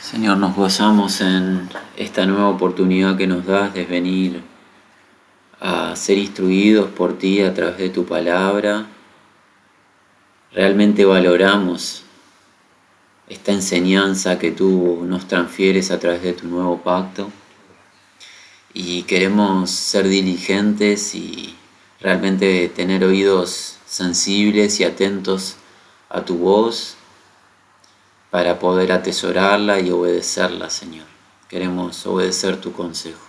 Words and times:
Señor, 0.00 0.38
nos 0.38 0.54
gozamos 0.54 1.20
en 1.20 1.68
esta 1.96 2.24
nueva 2.24 2.48
oportunidad 2.50 3.16
que 3.16 3.26
nos 3.26 3.44
das 3.44 3.74
de 3.74 3.84
venir 3.84 4.42
a 5.60 5.96
ser 5.96 6.18
instruidos 6.18 6.88
por 6.90 7.18
ti 7.18 7.42
a 7.42 7.52
través 7.52 7.78
de 7.78 7.90
tu 7.90 8.06
palabra. 8.06 8.86
Realmente 10.52 11.04
valoramos 11.04 12.04
esta 13.28 13.50
enseñanza 13.50 14.38
que 14.38 14.52
tú 14.52 15.00
nos 15.04 15.26
transfieres 15.26 15.90
a 15.90 15.98
través 15.98 16.22
de 16.22 16.32
tu 16.32 16.46
nuevo 16.46 16.78
pacto 16.78 17.32
y 18.72 19.02
queremos 19.02 19.68
ser 19.70 20.06
diligentes 20.06 21.12
y 21.16 21.56
realmente 22.00 22.68
tener 22.68 23.02
oídos 23.02 23.78
sensibles 23.84 24.78
y 24.78 24.84
atentos 24.84 25.56
a 26.08 26.24
tu 26.24 26.38
voz 26.38 26.97
para 28.30 28.58
poder 28.58 28.92
atesorarla 28.92 29.80
y 29.80 29.90
obedecerla, 29.90 30.70
Señor. 30.70 31.06
Queremos 31.48 32.04
obedecer 32.06 32.60
tu 32.60 32.72
consejo. 32.72 33.20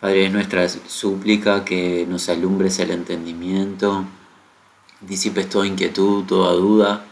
Padre, 0.00 0.26
es 0.26 0.32
nuestra 0.32 0.68
súplica 0.68 1.64
que 1.64 2.06
nos 2.08 2.28
alumbres 2.28 2.78
el 2.78 2.90
entendimiento, 2.90 4.04
disipes 5.00 5.48
toda 5.48 5.66
inquietud, 5.66 6.24
toda 6.24 6.52
duda 6.52 7.04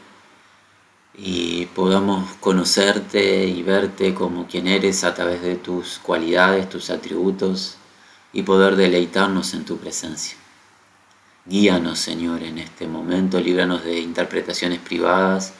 y 1.14 1.66
podamos 1.66 2.32
conocerte 2.40 3.44
y 3.44 3.62
verte 3.62 4.14
como 4.14 4.46
quien 4.46 4.68
eres 4.68 5.04
a 5.04 5.14
través 5.14 5.42
de 5.42 5.56
tus 5.56 5.98
cualidades, 5.98 6.68
tus 6.68 6.90
atributos 6.90 7.76
y 8.32 8.42
poder 8.42 8.76
deleitarnos 8.76 9.52
en 9.54 9.64
tu 9.64 9.76
presencia. 9.78 10.36
Guíanos, 11.44 11.98
Señor, 11.98 12.42
en 12.42 12.58
este 12.58 12.86
momento, 12.86 13.40
líbranos 13.40 13.84
de 13.84 14.00
interpretaciones 14.00 14.78
privadas, 14.80 15.52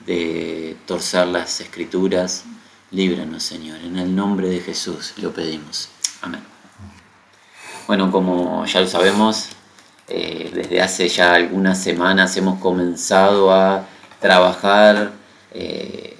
de 0.00 0.76
torcer 0.86 1.26
las 1.28 1.60
escrituras. 1.60 2.44
Líbranos, 2.90 3.42
Señor. 3.42 3.78
En 3.80 3.98
el 3.98 4.14
nombre 4.14 4.48
de 4.48 4.60
Jesús 4.60 5.14
lo 5.18 5.32
pedimos. 5.32 5.88
Amén. 6.22 6.42
Bueno, 7.86 8.10
como 8.10 8.64
ya 8.66 8.80
lo 8.80 8.88
sabemos, 8.88 9.50
eh, 10.08 10.50
desde 10.54 10.80
hace 10.80 11.08
ya 11.08 11.34
algunas 11.34 11.82
semanas 11.82 12.36
hemos 12.36 12.60
comenzado 12.60 13.52
a 13.52 13.86
trabajar 14.20 15.12
eh, 15.52 16.16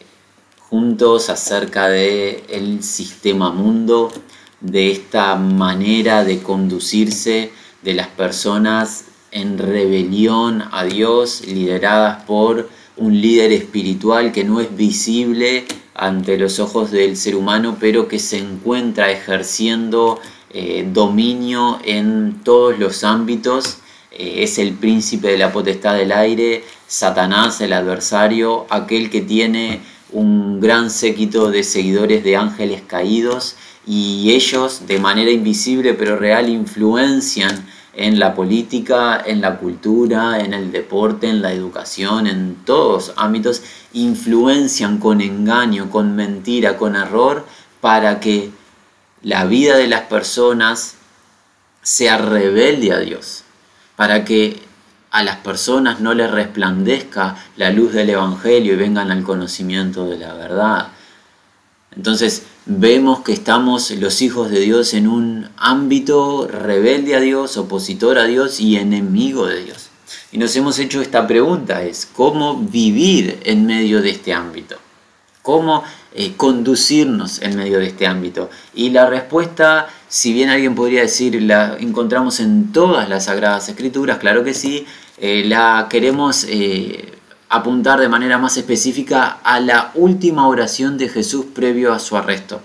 juntos 0.58 1.30
acerca 1.30 1.88
del 1.88 2.42
el 2.48 2.82
sistema 2.82 3.50
mundo, 3.50 4.12
de 4.60 4.91
esta 4.91 5.36
manera 5.36 6.24
de 6.24 6.42
conducirse 6.42 7.52
de 7.82 7.94
las 7.94 8.08
personas 8.08 9.04
en 9.30 9.58
rebelión 9.58 10.64
a 10.72 10.84
Dios, 10.84 11.42
lideradas 11.47 12.24
por 12.24 12.69
un 12.97 13.20
líder 13.20 13.52
espiritual 13.52 14.33
que 14.33 14.44
no 14.44 14.61
es 14.61 14.75
visible 14.77 15.64
ante 15.94 16.36
los 16.36 16.58
ojos 16.58 16.91
del 16.91 17.16
ser 17.16 17.36
humano, 17.36 17.77
pero 17.80 18.08
que 18.08 18.19
se 18.19 18.38
encuentra 18.38 19.11
ejerciendo 19.11 20.20
eh, 20.50 20.88
dominio 20.92 21.78
en 21.84 22.41
todos 22.44 22.78
los 22.78 23.05
ámbitos. 23.05 23.78
Eh, 24.12 24.42
es 24.42 24.58
el 24.58 24.72
príncipe 24.75 25.28
de 25.28 25.38
la 25.38 25.53
potestad 25.53 25.97
del 25.97 26.12
aire, 26.12 26.64
Satanás, 26.86 27.61
el 27.61 27.72
adversario, 27.72 28.66
aquel 28.70 29.10
que 29.10 29.20
tiene 29.20 29.81
un 30.12 30.60
gran 30.60 30.91
séquito 30.91 31.50
de 31.50 31.64
seguidores 31.64 32.22
de 32.25 32.36
ángeles 32.36 32.83
caídos 32.86 33.56
y 33.86 34.33
ellos 34.33 34.86
de 34.86 34.98
manera 34.98 35.31
invisible 35.31 35.94
pero 35.94 36.16
real 36.16 36.48
influencian 36.48 37.66
en 37.97 38.19
la 38.19 38.34
política, 38.34 39.22
en 39.25 39.41
la 39.41 39.56
cultura, 39.56 40.39
en 40.41 40.52
el 40.52 40.70
deporte, 40.70 41.28
en 41.28 41.41
la 41.41 41.52
educación, 41.52 42.27
en 42.27 42.56
todos 42.66 43.14
ámbitos, 43.16 43.62
influencian 43.94 44.98
con 44.98 45.22
engaño, 45.22 45.91
con 45.91 46.14
mentira, 46.14 46.77
con 46.77 46.94
error, 46.94 47.47
para 47.80 48.20
que 48.20 48.50
la 49.22 49.47
vida 49.47 49.77
de 49.77 49.88
las 49.88 50.03
personas 50.03 50.97
sea 51.80 52.19
rebelde 52.19 52.93
a 52.93 52.98
Dios, 52.98 53.44
para 53.97 54.25
que 54.25 54.62
a 55.10 55.22
las 55.22 55.37
personas 55.37 56.00
no 56.00 56.12
les 56.12 56.31
resplandezca 56.31 57.37
la 57.56 57.70
luz 57.70 57.94
del 57.94 58.10
Evangelio 58.10 58.75
y 58.75 58.76
vengan 58.76 59.10
al 59.10 59.22
conocimiento 59.22 60.06
de 60.06 60.19
la 60.19 60.34
verdad. 60.34 60.88
Entonces, 61.96 62.42
vemos 62.66 63.20
que 63.20 63.32
estamos 63.32 63.90
los 63.92 64.20
hijos 64.20 64.50
de 64.50 64.60
Dios 64.60 64.92
en 64.92 65.08
un 65.08 65.48
ámbito 65.56 66.46
rebelde 66.46 67.16
a 67.16 67.20
Dios, 67.20 67.56
opositor 67.56 68.18
a 68.18 68.24
Dios 68.24 68.60
y 68.60 68.76
enemigo 68.76 69.46
de 69.46 69.64
Dios. 69.64 69.88
Y 70.30 70.38
nos 70.38 70.54
hemos 70.56 70.78
hecho 70.78 71.00
esta 71.00 71.26
pregunta, 71.26 71.82
es 71.82 72.06
cómo 72.06 72.56
vivir 72.56 73.40
en 73.44 73.64
medio 73.64 74.02
de 74.02 74.10
este 74.10 74.34
ámbito, 74.34 74.76
cómo 75.40 75.84
eh, 76.14 76.34
conducirnos 76.36 77.40
en 77.40 77.56
medio 77.56 77.78
de 77.78 77.86
este 77.86 78.06
ámbito. 78.06 78.50
Y 78.74 78.90
la 78.90 79.06
respuesta, 79.06 79.88
si 80.08 80.34
bien 80.34 80.50
alguien 80.50 80.74
podría 80.74 81.00
decir, 81.00 81.40
la 81.42 81.76
encontramos 81.78 82.40
en 82.40 82.72
todas 82.72 83.08
las 83.08 83.24
Sagradas 83.24 83.68
Escrituras, 83.70 84.18
claro 84.18 84.44
que 84.44 84.52
sí, 84.52 84.86
eh, 85.18 85.44
la 85.46 85.86
queremos 85.88 86.44
eh, 86.48 87.16
apuntar 87.56 88.00
de 88.00 88.09
manera 88.09 88.39
más 88.39 88.56
específica 88.56 89.39
a 89.43 89.61
la 89.61 89.91
última 89.94 90.49
oración 90.49 90.97
de 90.99 91.09
Jesús 91.09 91.47
previo 91.55 91.93
a 91.93 91.99
su 91.99 92.17
arresto. 92.17 92.61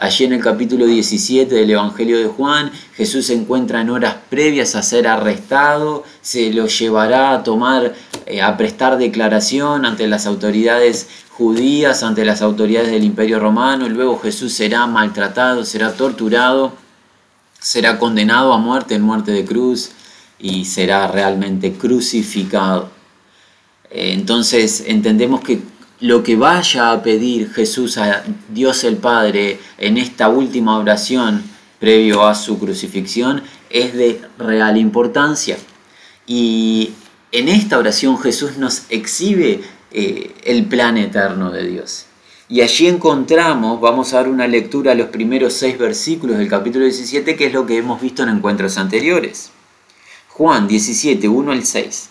Allí 0.00 0.24
en 0.24 0.32
el 0.32 0.40
capítulo 0.40 0.86
17 0.86 1.52
del 1.52 1.70
Evangelio 1.70 2.18
de 2.18 2.26
Juan, 2.26 2.70
Jesús 2.94 3.26
se 3.26 3.34
encuentra 3.34 3.80
en 3.80 3.90
horas 3.90 4.14
previas 4.30 4.76
a 4.76 4.82
ser 4.82 5.08
arrestado, 5.08 6.04
se 6.22 6.52
lo 6.52 6.68
llevará 6.68 7.32
a 7.32 7.42
tomar, 7.42 7.94
eh, 8.26 8.40
a 8.40 8.56
prestar 8.56 8.96
declaración 8.96 9.84
ante 9.84 10.06
las 10.06 10.26
autoridades 10.26 11.08
judías, 11.30 12.04
ante 12.04 12.24
las 12.24 12.42
autoridades 12.42 12.92
del 12.92 13.02
Imperio 13.02 13.40
Romano, 13.40 13.88
luego 13.88 14.20
Jesús 14.20 14.52
será 14.52 14.86
maltratado, 14.86 15.64
será 15.64 15.92
torturado, 15.92 16.74
será 17.58 17.98
condenado 17.98 18.52
a 18.52 18.58
muerte 18.58 18.94
en 18.94 19.02
muerte 19.02 19.32
de 19.32 19.44
cruz 19.44 19.90
y 20.38 20.64
será 20.64 21.08
realmente 21.08 21.72
crucificado. 21.72 22.97
Eh, 23.90 24.12
entonces 24.12 24.84
entendemos 24.86 25.40
que 25.40 25.60
lo 26.00 26.22
que 26.22 26.36
vaya 26.36 26.92
a 26.92 27.02
pedir 27.02 27.50
Jesús 27.50 27.98
a 27.98 28.22
Dios 28.48 28.84
el 28.84 28.98
Padre 28.98 29.58
en 29.78 29.96
esta 29.96 30.28
última 30.28 30.78
oración 30.78 31.42
previo 31.80 32.26
a 32.26 32.34
su 32.34 32.58
crucifixión 32.58 33.42
es 33.70 33.94
de 33.94 34.20
real 34.38 34.76
importancia. 34.76 35.58
Y 36.26 36.92
en 37.32 37.48
esta 37.48 37.78
oración 37.78 38.18
Jesús 38.18 38.58
nos 38.58 38.82
exhibe 38.90 39.60
eh, 39.90 40.34
el 40.44 40.66
plan 40.66 40.98
eterno 40.98 41.50
de 41.50 41.66
Dios. 41.66 42.06
Y 42.50 42.62
allí 42.62 42.86
encontramos, 42.86 43.80
vamos 43.80 44.12
a 44.12 44.18
dar 44.18 44.28
una 44.28 44.46
lectura 44.46 44.92
a 44.92 44.94
los 44.94 45.08
primeros 45.08 45.52
seis 45.52 45.78
versículos 45.78 46.38
del 46.38 46.48
capítulo 46.48 46.84
17, 46.84 47.36
que 47.36 47.46
es 47.46 47.52
lo 47.52 47.66
que 47.66 47.76
hemos 47.76 48.00
visto 48.00 48.22
en 48.22 48.30
encuentros 48.30 48.78
anteriores. 48.78 49.50
Juan 50.28 50.66
17, 50.66 51.28
1 51.28 51.52
al 51.52 51.66
6. 51.66 52.10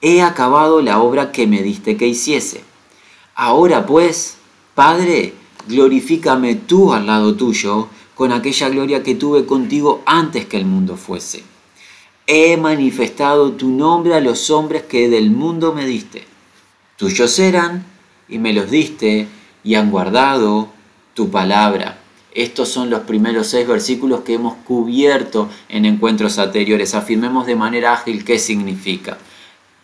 he 0.00 0.22
acabado 0.22 0.80
la 0.82 1.00
obra 1.00 1.32
que 1.32 1.46
me 1.46 1.62
diste 1.62 1.96
que 1.96 2.06
hiciese. 2.06 2.62
Ahora 3.34 3.86
pues, 3.86 4.36
Padre, 4.74 5.34
glorifícame 5.66 6.54
tú 6.54 6.92
al 6.92 7.06
lado 7.06 7.34
tuyo 7.34 7.88
con 8.14 8.32
aquella 8.32 8.68
gloria 8.68 9.02
que 9.02 9.14
tuve 9.14 9.46
contigo 9.46 10.02
antes 10.06 10.46
que 10.46 10.56
el 10.56 10.66
mundo 10.66 10.96
fuese. 10.96 11.42
He 12.26 12.56
manifestado 12.56 13.52
tu 13.52 13.68
nombre 13.68 14.14
a 14.14 14.20
los 14.20 14.50
hombres 14.50 14.82
que 14.82 15.08
del 15.08 15.30
mundo 15.30 15.72
me 15.72 15.86
diste. 15.86 16.24
Tuyos 16.96 17.38
eran 17.38 17.84
y 18.28 18.38
me 18.38 18.52
los 18.52 18.70
diste 18.70 19.28
y 19.64 19.76
han 19.76 19.90
guardado 19.90 20.68
tu 21.14 21.30
palabra. 21.30 21.98
Estos 22.32 22.68
son 22.68 22.90
los 22.90 23.00
primeros 23.00 23.46
seis 23.46 23.66
versículos 23.66 24.20
que 24.20 24.34
hemos 24.34 24.54
cubierto 24.66 25.48
en 25.68 25.86
encuentros 25.86 26.38
anteriores. 26.38 26.94
Afirmemos 26.94 27.46
de 27.46 27.56
manera 27.56 27.94
ágil 27.94 28.24
qué 28.24 28.38
significa. 28.38 29.16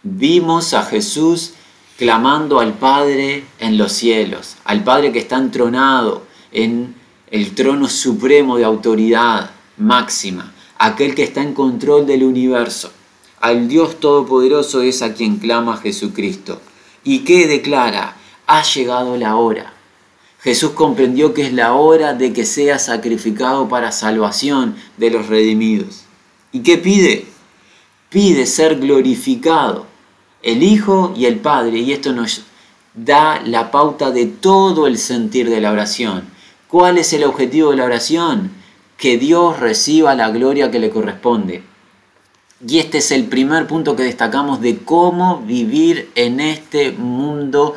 Vimos 0.07 0.75
a 0.75 0.83
Jesús 0.83 1.55
clamando 1.97 2.61
al 2.61 2.75
Padre 2.75 3.45
en 3.59 3.79
los 3.79 3.91
cielos, 3.93 4.57
al 4.65 4.85
Padre 4.85 5.13
que 5.13 5.19
está 5.19 5.39
entronado 5.39 6.27
en 6.53 6.95
el 7.31 7.55
trono 7.55 7.89
supremo 7.89 8.59
de 8.59 8.65
autoridad 8.65 9.53
máxima, 9.79 10.53
aquel 10.79 11.15
que 11.15 11.23
está 11.23 11.41
en 11.41 11.55
control 11.55 12.07
del 12.07 12.23
universo. 12.23 12.93
Al 13.41 13.67
Dios 13.67 13.99
Todopoderoso 13.99 14.83
es 14.83 15.01
a 15.01 15.15
quien 15.15 15.39
clama 15.39 15.79
Jesucristo. 15.79 16.61
¿Y 17.03 17.21
qué 17.21 17.47
declara? 17.47 18.17
ha 18.47 18.63
llegado 18.63 19.17
la 19.17 19.37
hora. 19.37 19.73
Jesús 20.43 20.73
comprendió 20.73 21.33
que 21.33 21.47
es 21.47 21.55
la 21.55 21.73
hora 21.73 22.13
de 22.13 22.35
que 22.35 22.45
sea 22.45 22.79
sacrificado 22.79 23.71
para 23.71 23.91
salvación 23.91 24.77
de 24.99 25.09
los 25.09 25.29
redimidos. 25.29 26.05
¿Y 26.53 26.61
qué 26.61 26.77
pide? 26.77 27.25
Pide 28.11 28.45
ser 28.45 28.79
glorificado 28.79 29.94
el 30.45 30.63
Hijo 30.63 31.13
y 31.17 31.27
el 31.27 31.41
Padre. 31.41 31.79
Y 31.79 31.93
esto 31.93 32.13
nos 32.13 32.43
da 32.95 33.41
la 33.45 33.71
pauta 33.71 34.13
de 34.13 34.27
todo 34.27 34.87
el 34.87 34.99
sentir 34.99 35.51
de 35.51 35.61
la 35.61 35.73
oración. 35.73 36.25
¿Cuál 36.69 36.99
es 36.99 37.13
el 37.13 37.25
objetivo 37.25 37.71
de 37.71 37.77
la 37.77 37.85
oración? 37.85 38.53
Que 38.97 39.19
Dios 39.19 39.59
reciba 39.59 40.15
la 40.15 40.31
gloria 40.31 40.71
que 40.71 40.79
le 40.79 40.91
corresponde. 40.91 41.63
Y 42.67 42.79
este 42.79 42.99
es 42.99 43.11
el 43.11 43.25
primer 43.25 43.67
punto 43.67 43.97
que 43.97 44.05
destacamos 44.05 44.61
de 44.61 44.79
cómo 44.79 45.41
vivir 45.41 46.11
en 46.15 46.41
este 46.41 46.93
mundo 46.93 47.75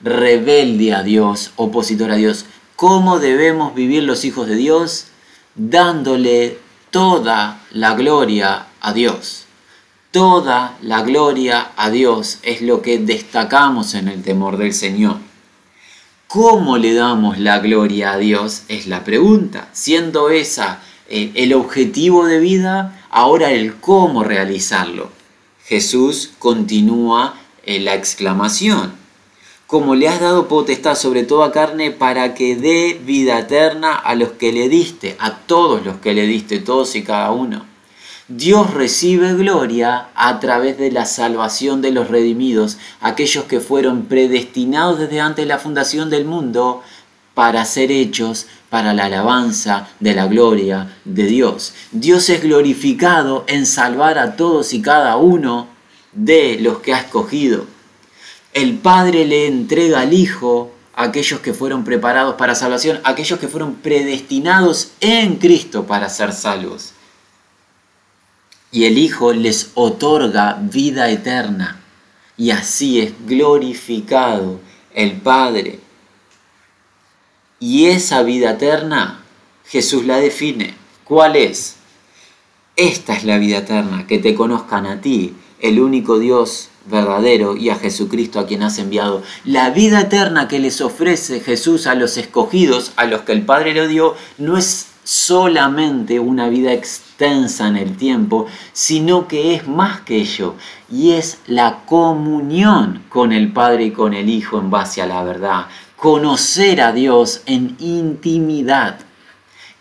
rebelde 0.00 0.94
a 0.94 1.02
Dios, 1.02 1.52
opositor 1.56 2.10
a 2.10 2.16
Dios. 2.16 2.46
¿Cómo 2.76 3.18
debemos 3.18 3.74
vivir 3.74 4.04
los 4.04 4.24
hijos 4.24 4.46
de 4.46 4.56
Dios? 4.56 5.08
Dándole 5.54 6.58
toda 6.90 7.60
la 7.72 7.94
gloria 7.94 8.66
a 8.80 8.92
Dios. 8.92 9.39
Toda 10.10 10.76
la 10.82 11.02
gloria 11.02 11.72
a 11.76 11.90
Dios 11.90 12.38
es 12.42 12.62
lo 12.62 12.82
que 12.82 12.98
destacamos 12.98 13.94
en 13.94 14.08
el 14.08 14.22
temor 14.22 14.56
del 14.56 14.74
Señor. 14.74 15.18
¿Cómo 16.26 16.78
le 16.78 16.94
damos 16.94 17.38
la 17.38 17.58
gloria 17.60 18.12
a 18.12 18.18
Dios? 18.18 18.62
Es 18.68 18.86
la 18.86 19.04
pregunta. 19.04 19.68
Siendo 19.72 20.30
esa 20.30 20.80
eh, 21.08 21.32
el 21.34 21.54
objetivo 21.54 22.26
de 22.26 22.40
vida, 22.40 23.00
ahora 23.10 23.52
el 23.52 23.76
cómo 23.76 24.24
realizarlo. 24.24 25.10
Jesús 25.64 26.32
continúa 26.38 27.34
en 27.64 27.84
la 27.84 27.94
exclamación 27.94 29.00
como 29.70 29.94
le 29.94 30.08
has 30.08 30.18
dado 30.18 30.48
potestad 30.48 30.96
sobre 30.96 31.22
toda 31.22 31.52
carne 31.52 31.92
para 31.92 32.34
que 32.34 32.56
dé 32.56 33.00
vida 33.06 33.38
eterna 33.38 33.94
a 33.94 34.16
los 34.16 34.32
que 34.32 34.50
le 34.52 34.68
diste, 34.68 35.14
a 35.20 35.36
todos 35.36 35.86
los 35.86 35.98
que 35.98 36.12
le 36.12 36.26
diste, 36.26 36.58
todos 36.58 36.96
y 36.96 37.04
cada 37.04 37.30
uno. 37.30 37.69
Dios 38.30 38.72
recibe 38.72 39.34
gloria 39.34 40.08
a 40.14 40.38
través 40.40 40.78
de 40.78 40.90
la 40.90 41.04
salvación 41.04 41.82
de 41.82 41.90
los 41.90 42.08
redimidos, 42.08 42.78
aquellos 43.00 43.44
que 43.44 43.60
fueron 43.60 44.04
predestinados 44.04 45.00
desde 45.00 45.20
antes 45.20 45.44
de 45.44 45.48
la 45.48 45.58
fundación 45.58 46.10
del 46.10 46.24
mundo 46.24 46.82
para 47.34 47.64
ser 47.64 47.90
hechos 47.90 48.46
para 48.68 48.94
la 48.94 49.06
alabanza 49.06 49.88
de 49.98 50.14
la 50.14 50.26
gloria 50.28 50.96
de 51.04 51.24
Dios. 51.24 51.74
Dios 51.90 52.30
es 52.30 52.42
glorificado 52.42 53.44
en 53.48 53.66
salvar 53.66 54.16
a 54.16 54.36
todos 54.36 54.72
y 54.74 54.80
cada 54.80 55.16
uno 55.16 55.66
de 56.12 56.56
los 56.60 56.78
que 56.78 56.94
ha 56.94 57.00
escogido 57.00 57.66
el 58.52 58.78
Padre 58.78 59.26
le 59.26 59.46
entrega 59.46 60.00
al 60.00 60.12
Hijo 60.12 60.72
aquellos 60.94 61.40
que 61.40 61.54
fueron 61.54 61.84
preparados 61.84 62.34
para 62.34 62.54
salvación, 62.54 63.00
aquellos 63.04 63.38
que 63.38 63.48
fueron 63.48 63.74
predestinados 63.76 64.92
en 65.00 65.36
Cristo 65.36 65.86
para 65.86 66.08
ser 66.08 66.32
salvos. 66.32 66.92
Y 68.72 68.84
el 68.84 68.98
Hijo 68.98 69.32
les 69.32 69.72
otorga 69.74 70.58
vida 70.60 71.10
eterna. 71.10 71.80
Y 72.36 72.50
así 72.50 73.00
es 73.00 73.12
glorificado 73.26 74.60
el 74.94 75.20
Padre. 75.20 75.80
Y 77.58 77.86
esa 77.86 78.22
vida 78.22 78.52
eterna 78.52 79.20
Jesús 79.66 80.04
la 80.04 80.18
define. 80.18 80.74
¿Cuál 81.04 81.36
es? 81.36 81.76
Esta 82.76 83.14
es 83.14 83.24
la 83.24 83.38
vida 83.38 83.58
eterna, 83.58 84.06
que 84.06 84.18
te 84.18 84.34
conozcan 84.34 84.86
a 84.86 85.00
ti, 85.00 85.34
el 85.60 85.80
único 85.80 86.18
Dios 86.18 86.70
verdadero 86.86 87.56
y 87.56 87.68
a 87.68 87.76
Jesucristo 87.76 88.40
a 88.40 88.46
quien 88.46 88.62
has 88.62 88.78
enviado. 88.78 89.22
La 89.44 89.70
vida 89.70 90.00
eterna 90.00 90.48
que 90.48 90.58
les 90.58 90.80
ofrece 90.80 91.40
Jesús 91.40 91.86
a 91.86 91.94
los 91.94 92.16
escogidos, 92.16 92.92
a 92.96 93.04
los 93.04 93.22
que 93.22 93.32
el 93.32 93.44
Padre 93.44 93.74
le 93.74 93.86
dio, 93.86 94.16
no 94.38 94.56
es 94.56 94.86
solamente 95.04 96.20
una 96.20 96.48
vida 96.48 96.72
extensa 96.72 97.68
en 97.68 97.76
el 97.76 97.96
tiempo, 97.96 98.46
sino 98.72 99.28
que 99.28 99.54
es 99.54 99.66
más 99.66 100.00
que 100.00 100.16
ello, 100.16 100.54
y 100.90 101.12
es 101.12 101.38
la 101.46 101.80
comunión 101.86 103.04
con 103.08 103.32
el 103.32 103.52
Padre 103.52 103.84
y 103.84 103.90
con 103.90 104.14
el 104.14 104.28
Hijo 104.28 104.58
en 104.58 104.70
base 104.70 105.02
a 105.02 105.06
la 105.06 105.22
verdad, 105.22 105.66
conocer 105.96 106.80
a 106.80 106.92
Dios 106.92 107.42
en 107.46 107.76
intimidad, 107.78 109.00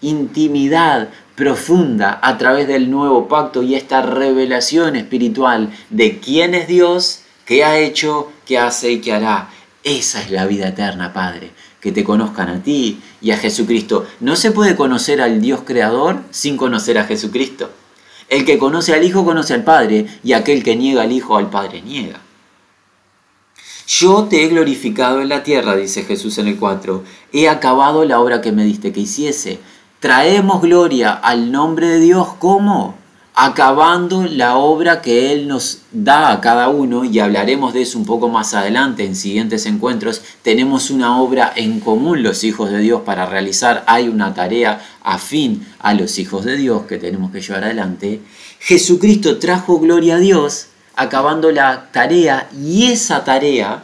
intimidad 0.01 1.09
profunda 1.35 2.19
a 2.21 2.37
través 2.37 2.67
del 2.67 2.91
nuevo 2.91 3.29
pacto 3.29 3.63
y 3.63 3.75
esta 3.75 4.01
revelación 4.01 4.97
espiritual 4.97 5.69
de 5.89 6.19
quién 6.19 6.53
es 6.53 6.67
Dios, 6.67 7.21
qué 7.45 7.63
ha 7.63 7.77
hecho, 7.77 8.31
qué 8.45 8.59
hace 8.59 8.91
y 8.91 8.99
qué 8.99 9.13
hará. 9.13 9.49
Esa 9.85 10.21
es 10.21 10.31
la 10.31 10.45
vida 10.45 10.67
eterna, 10.67 11.13
Padre, 11.13 11.51
que 11.81 11.91
te 11.91 12.03
conozcan 12.03 12.49
a 12.49 12.63
ti 12.63 12.99
y 13.21 13.31
a 13.31 13.37
Jesucristo. 13.37 14.05
No 14.19 14.35
se 14.35 14.51
puede 14.51 14.75
conocer 14.75 15.21
al 15.21 15.41
Dios 15.41 15.61
creador 15.65 16.21
sin 16.31 16.57
conocer 16.57 16.97
a 16.97 17.05
Jesucristo. 17.05 17.69
El 18.27 18.45
que 18.45 18.57
conoce 18.57 18.93
al 18.93 19.03
Hijo 19.03 19.25
conoce 19.25 19.53
al 19.53 19.63
Padre 19.63 20.05
y 20.23 20.33
aquel 20.33 20.63
que 20.63 20.75
niega 20.75 21.03
al 21.03 21.11
Hijo 21.11 21.37
al 21.37 21.49
Padre 21.49 21.81
niega. 21.81 22.19
Yo 23.87 24.25
te 24.25 24.43
he 24.43 24.47
glorificado 24.49 25.21
en 25.21 25.29
la 25.29 25.41
tierra, 25.41 25.75
dice 25.75 26.03
Jesús 26.03 26.37
en 26.37 26.47
el 26.47 26.57
4. 26.57 27.03
He 27.33 27.49
acabado 27.49 28.05
la 28.05 28.19
obra 28.19 28.39
que 28.39 28.51
me 28.51 28.63
diste 28.63 28.91
que 28.91 28.99
hiciese 28.99 29.59
traemos 29.99 30.61
gloria 30.61 31.11
al 31.11 31.51
nombre 31.51 31.87
de 31.87 31.99
Dios 31.99 32.29
como 32.39 32.95
acabando 33.35 34.25
la 34.25 34.57
obra 34.57 35.01
que 35.01 35.31
Él 35.31 35.47
nos 35.47 35.79
da 35.91 36.31
a 36.31 36.41
cada 36.41 36.69
uno, 36.69 37.05
y 37.05 37.19
hablaremos 37.19 37.73
de 37.73 37.83
eso 37.83 37.97
un 37.97 38.05
poco 38.05 38.27
más 38.27 38.53
adelante 38.53 39.05
en 39.05 39.15
siguientes 39.15 39.65
encuentros, 39.65 40.21
tenemos 40.41 40.89
una 40.89 41.21
obra 41.21 41.53
en 41.55 41.79
común 41.79 42.21
los 42.21 42.43
hijos 42.43 42.71
de 42.71 42.79
Dios 42.79 43.01
para 43.05 43.25
realizar, 43.25 43.83
hay 43.87 44.09
una 44.09 44.33
tarea 44.33 44.81
afín 45.03 45.65
a 45.79 45.93
los 45.93 46.19
hijos 46.19 46.45
de 46.45 46.57
Dios 46.57 46.83
que 46.83 46.97
tenemos 46.97 47.31
que 47.31 47.41
llevar 47.41 47.63
adelante. 47.63 48.21
Jesucristo 48.59 49.39
trajo 49.39 49.79
gloria 49.79 50.15
a 50.15 50.19
Dios 50.19 50.67
acabando 50.95 51.49
la 51.51 51.91
tarea 51.91 52.49
y 52.61 52.91
esa 52.91 53.23
tarea 53.23 53.83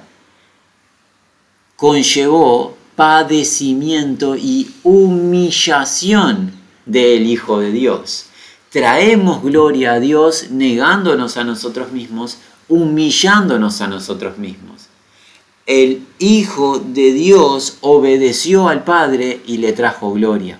conllevó 1.77 2.75
padecimiento 2.95 4.35
y 4.35 4.73
humillación 4.83 6.53
del 6.85 7.27
Hijo 7.27 7.59
de 7.59 7.71
Dios. 7.71 8.27
Traemos 8.75 9.41
gloria 9.41 9.93
a 9.93 9.99
Dios 10.01 10.47
negándonos 10.51 11.37
a 11.37 11.45
nosotros 11.45 11.93
mismos, 11.93 12.39
humillándonos 12.67 13.79
a 13.79 13.87
nosotros 13.87 14.37
mismos. 14.37 14.87
El 15.65 16.05
Hijo 16.19 16.79
de 16.79 17.13
Dios 17.13 17.77
obedeció 17.79 18.67
al 18.67 18.83
Padre 18.83 19.41
y 19.47 19.59
le 19.59 19.71
trajo 19.71 20.11
gloria. 20.11 20.59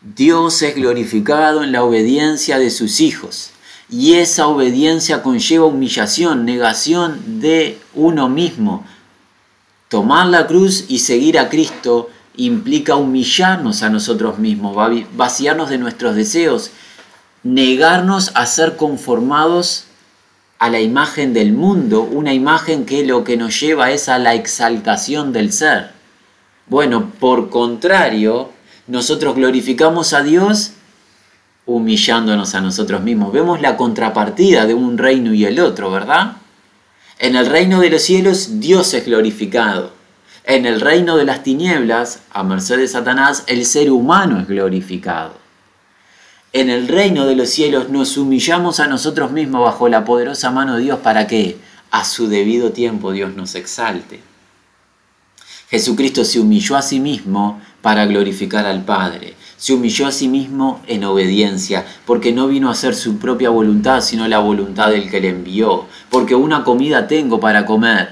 Dios 0.00 0.62
es 0.62 0.76
glorificado 0.76 1.64
en 1.64 1.72
la 1.72 1.82
obediencia 1.82 2.60
de 2.60 2.70
sus 2.70 3.00
hijos 3.00 3.50
y 3.90 4.14
esa 4.14 4.46
obediencia 4.46 5.24
conlleva 5.24 5.64
humillación, 5.64 6.44
negación 6.44 7.40
de 7.40 7.80
uno 7.94 8.28
mismo, 8.28 8.86
Tomar 9.88 10.28
la 10.28 10.46
cruz 10.46 10.84
y 10.86 11.00
seguir 11.00 11.36
a 11.36 11.48
Cristo 11.48 12.10
implica 12.36 12.96
humillarnos 12.96 13.82
a 13.82 13.90
nosotros 13.90 14.38
mismos, 14.38 14.76
vaciarnos 15.16 15.70
de 15.70 15.78
nuestros 15.78 16.16
deseos, 16.16 16.70
negarnos 17.42 18.32
a 18.34 18.46
ser 18.46 18.76
conformados 18.76 19.84
a 20.58 20.70
la 20.70 20.80
imagen 20.80 21.32
del 21.34 21.52
mundo, 21.52 22.02
una 22.02 22.32
imagen 22.32 22.86
que 22.86 23.04
lo 23.04 23.24
que 23.24 23.36
nos 23.36 23.60
lleva 23.60 23.90
es 23.90 24.08
a 24.08 24.18
la 24.18 24.34
exaltación 24.34 25.32
del 25.32 25.52
ser. 25.52 25.90
Bueno, 26.66 27.12
por 27.20 27.50
contrario, 27.50 28.50
nosotros 28.86 29.34
glorificamos 29.34 30.12
a 30.12 30.22
Dios 30.22 30.72
humillándonos 31.66 32.54
a 32.54 32.60
nosotros 32.60 33.02
mismos. 33.02 33.32
Vemos 33.32 33.60
la 33.60 33.76
contrapartida 33.76 34.66
de 34.66 34.74
un 34.74 34.98
reino 34.98 35.32
y 35.32 35.44
el 35.44 35.60
otro, 35.60 35.90
¿verdad? 35.90 36.36
En 37.18 37.36
el 37.36 37.46
reino 37.46 37.80
de 37.80 37.90
los 37.90 38.02
cielos 38.02 38.60
Dios 38.60 38.92
es 38.94 39.06
glorificado. 39.06 39.92
En 40.44 40.66
el 40.66 40.80
reino 40.80 41.16
de 41.16 41.24
las 41.24 41.42
tinieblas, 41.42 42.20
a 42.30 42.42
merced 42.42 42.78
de 42.78 42.88
Satanás, 42.88 43.44
el 43.46 43.64
ser 43.64 43.90
humano 43.90 44.40
es 44.40 44.46
glorificado. 44.46 45.38
En 46.52 46.70
el 46.70 46.86
reino 46.86 47.26
de 47.26 47.34
los 47.34 47.48
cielos 47.48 47.88
nos 47.88 48.16
humillamos 48.16 48.78
a 48.78 48.86
nosotros 48.86 49.32
mismos 49.32 49.62
bajo 49.62 49.88
la 49.88 50.04
poderosa 50.04 50.50
mano 50.50 50.76
de 50.76 50.82
Dios 50.82 51.00
para 51.00 51.26
que 51.26 51.58
a 51.90 52.04
su 52.04 52.28
debido 52.28 52.72
tiempo 52.72 53.12
Dios 53.12 53.34
nos 53.34 53.54
exalte. 53.54 54.20
Jesucristo 55.70 56.24
se 56.24 56.38
humilló 56.38 56.76
a 56.76 56.82
sí 56.82 57.00
mismo 57.00 57.60
para 57.82 58.06
glorificar 58.06 58.66
al 58.66 58.84
Padre 58.84 59.34
se 59.64 59.72
humilló 59.72 60.06
a 60.06 60.12
sí 60.12 60.28
mismo 60.28 60.82
en 60.86 61.04
obediencia, 61.04 61.86
porque 62.04 62.32
no 62.32 62.48
vino 62.48 62.68
a 62.68 62.72
hacer 62.72 62.94
su 62.94 63.16
propia 63.18 63.48
voluntad, 63.48 64.02
sino 64.02 64.28
la 64.28 64.38
voluntad 64.38 64.90
del 64.90 65.10
que 65.10 65.22
le 65.22 65.30
envió, 65.30 65.86
porque 66.10 66.34
una 66.34 66.64
comida 66.64 67.06
tengo 67.06 67.40
para 67.40 67.64
comer, 67.64 68.10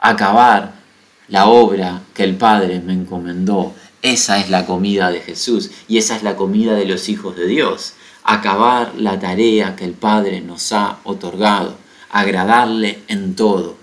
acabar 0.00 0.79
la 1.30 1.46
obra 1.46 2.02
que 2.12 2.24
el 2.24 2.36
Padre 2.36 2.80
me 2.80 2.92
encomendó. 2.92 3.72
Esa 4.02 4.38
es 4.38 4.50
la 4.50 4.66
comida 4.66 5.10
de 5.10 5.20
Jesús 5.20 5.70
y 5.88 5.98
esa 5.98 6.16
es 6.16 6.22
la 6.22 6.36
comida 6.36 6.74
de 6.74 6.84
los 6.84 7.08
hijos 7.08 7.36
de 7.36 7.46
Dios, 7.46 7.94
acabar 8.24 8.92
la 8.96 9.18
tarea 9.18 9.76
que 9.76 9.84
el 9.84 9.92
Padre 9.92 10.40
nos 10.40 10.72
ha 10.72 10.98
otorgado, 11.04 11.76
agradarle 12.10 13.00
en 13.08 13.34
todo. 13.34 13.76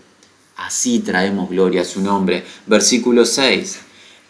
Así 0.58 1.00
traemos 1.00 1.50
gloria 1.50 1.82
a 1.82 1.86
su 1.86 2.02
nombre. 2.02 2.44
Versículo 2.66 3.26
6. 3.26 3.80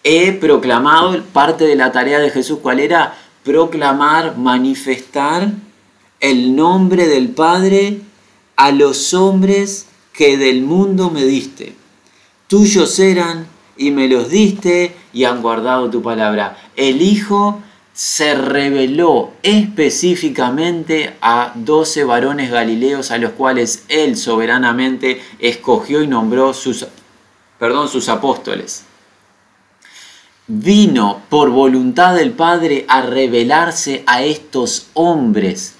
He 0.03 0.33
proclamado, 0.33 1.23
parte 1.25 1.65
de 1.65 1.75
la 1.75 1.91
tarea 1.91 2.19
de 2.19 2.29
Jesús, 2.29 2.59
¿cuál 2.61 2.79
era? 2.79 3.17
Proclamar, 3.43 4.37
manifestar 4.37 5.51
el 6.19 6.55
nombre 6.55 7.07
del 7.07 7.29
Padre 7.29 8.01
a 8.57 8.71
los 8.71 9.13
hombres 9.13 9.87
que 10.11 10.37
del 10.37 10.63
mundo 10.63 11.09
me 11.09 11.23
diste. 11.23 11.75
Tuyos 12.47 12.97
eran 12.99 13.45
y 13.75 13.91
me 13.91 14.07
los 14.07 14.29
diste 14.29 14.95
y 15.11 15.25
han 15.25 15.41
guardado 15.41 15.89
tu 15.89 16.01
palabra. 16.01 16.57
El 16.77 17.01
Hijo 17.01 17.61
se 17.93 18.35
reveló 18.35 19.31
específicamente 19.43 21.15
a 21.19 21.51
doce 21.55 22.05
varones 22.05 22.49
galileos 22.49 23.11
a 23.11 23.17
los 23.17 23.31
cuales 23.31 23.83
él 23.89 24.15
soberanamente 24.15 25.21
escogió 25.39 26.01
y 26.01 26.07
nombró 26.07 26.53
sus, 26.53 26.87
perdón, 27.59 27.89
sus 27.89 28.07
apóstoles. 28.07 28.85
Vino 30.47 31.23
por 31.27 31.49
voluntad 31.49 32.15
del 32.15 32.31
Padre 32.31 32.85
a 32.87 33.01
revelarse 33.01 34.03
a 34.05 34.23
estos 34.23 34.87
hombres 34.93 35.73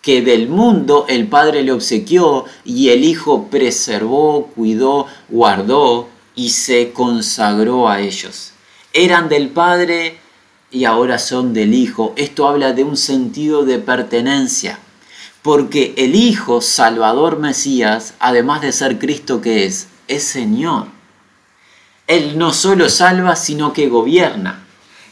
que 0.00 0.22
del 0.22 0.48
mundo 0.48 1.04
el 1.08 1.26
Padre 1.26 1.62
le 1.62 1.72
obsequió 1.72 2.46
y 2.64 2.88
el 2.90 3.04
Hijo 3.04 3.48
preservó, 3.48 4.46
cuidó, 4.54 5.06
guardó 5.28 6.13
y 6.34 6.50
se 6.50 6.92
consagró 6.92 7.88
a 7.88 8.00
ellos. 8.00 8.52
Eran 8.92 9.28
del 9.28 9.48
Padre 9.48 10.18
y 10.70 10.84
ahora 10.84 11.18
son 11.18 11.54
del 11.54 11.74
Hijo. 11.74 12.12
Esto 12.16 12.48
habla 12.48 12.72
de 12.72 12.84
un 12.84 12.96
sentido 12.96 13.64
de 13.64 13.78
pertenencia, 13.78 14.78
porque 15.42 15.94
el 15.96 16.14
Hijo, 16.14 16.60
Salvador 16.60 17.38
Mesías, 17.38 18.14
además 18.18 18.60
de 18.62 18.72
ser 18.72 18.98
Cristo 18.98 19.40
que 19.40 19.64
es, 19.64 19.88
es 20.08 20.24
Señor. 20.24 20.88
Él 22.06 22.36
no 22.38 22.52
solo 22.52 22.88
salva, 22.88 23.36
sino 23.36 23.72
que 23.72 23.88
gobierna. 23.88 24.64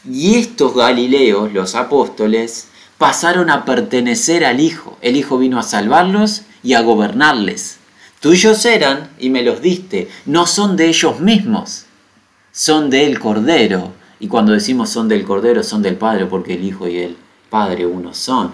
Y 0.09 0.35
estos 0.35 0.75
Galileos, 0.75 1.53
los 1.53 1.75
apóstoles, 1.75 2.67
pasaron 2.97 3.49
a 3.49 3.65
pertenecer 3.65 4.45
al 4.45 4.59
Hijo. 4.59 4.97
El 5.01 5.15
Hijo 5.15 5.37
vino 5.37 5.59
a 5.59 5.63
salvarlos 5.63 6.43
y 6.61 6.73
a 6.73 6.81
gobernarles. 6.81 7.77
Tuyos 8.23 8.63
eran 8.63 9.09
y 9.19 9.29
me 9.29 9.43
los 9.43 9.61
diste. 9.61 10.07
No 10.25 10.47
son 10.47 10.77
de 10.77 10.87
ellos 10.87 11.19
mismos, 11.19 11.87
son 12.53 12.89
del 12.89 13.19
Cordero 13.19 13.91
y 14.17 14.29
cuando 14.29 14.53
decimos 14.53 14.89
son 14.91 15.09
del 15.09 15.25
Cordero, 15.25 15.61
son 15.61 15.81
del 15.81 15.97
Padre, 15.97 16.25
porque 16.27 16.53
el 16.53 16.63
Hijo 16.63 16.87
y 16.87 16.99
el 16.99 17.17
Padre 17.49 17.85
uno 17.85 18.13
son. 18.13 18.53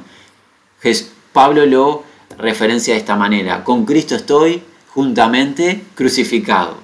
Pablo 1.32 1.68
lo 1.68 2.04
referencia 2.40 2.96
de 2.96 3.00
esta 3.00 3.16
manera, 3.16 3.64
con 3.64 3.86
Cristo 3.86 4.16
estoy 4.16 4.64
juntamente 4.88 5.84
crucificado. 5.94 6.78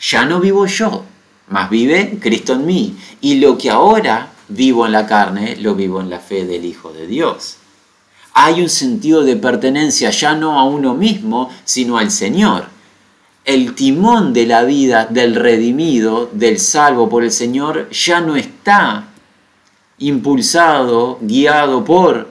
Ya 0.00 0.24
no 0.24 0.38
vivo 0.38 0.64
yo, 0.66 1.04
mas 1.48 1.68
vive 1.68 2.18
Cristo 2.20 2.52
en 2.52 2.66
mí. 2.66 2.96
Y 3.20 3.40
lo 3.40 3.58
que 3.58 3.68
ahora 3.68 4.30
vivo 4.46 4.86
en 4.86 4.92
la 4.92 5.08
carne, 5.08 5.56
lo 5.56 5.74
vivo 5.74 6.00
en 6.00 6.08
la 6.08 6.20
fe 6.20 6.46
del 6.46 6.64
Hijo 6.64 6.92
de 6.92 7.08
Dios. 7.08 7.57
Hay 8.40 8.62
un 8.62 8.68
sentido 8.68 9.24
de 9.24 9.36
pertenencia 9.36 10.10
ya 10.10 10.34
no 10.34 10.58
a 10.58 10.64
uno 10.64 10.94
mismo, 10.94 11.50
sino 11.64 11.98
al 11.98 12.10
Señor 12.10 12.78
el 13.48 13.74
timón 13.74 14.34
de 14.34 14.44
la 14.44 14.62
vida 14.64 15.06
del 15.06 15.34
redimido, 15.34 16.28
del 16.34 16.58
salvo 16.58 17.08
por 17.08 17.24
el 17.24 17.32
Señor, 17.32 17.88
ya 17.88 18.20
no 18.20 18.36
está 18.36 19.08
impulsado, 20.00 21.18
guiado 21.22 21.82
por 21.82 22.30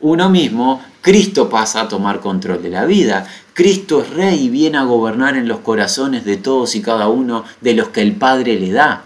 uno 0.00 0.28
mismo, 0.28 0.82
Cristo 1.00 1.48
pasa 1.48 1.82
a 1.82 1.88
tomar 1.88 2.18
control 2.18 2.60
de 2.60 2.70
la 2.70 2.86
vida. 2.86 3.24
Cristo 3.54 4.02
es 4.02 4.10
rey 4.10 4.46
y 4.46 4.48
viene 4.48 4.78
a 4.78 4.82
gobernar 4.82 5.36
en 5.36 5.46
los 5.46 5.60
corazones 5.60 6.24
de 6.24 6.38
todos 6.38 6.74
y 6.74 6.82
cada 6.82 7.06
uno 7.06 7.44
de 7.60 7.74
los 7.74 7.90
que 7.90 8.02
el 8.02 8.16
Padre 8.16 8.58
le 8.58 8.72
da. 8.72 9.04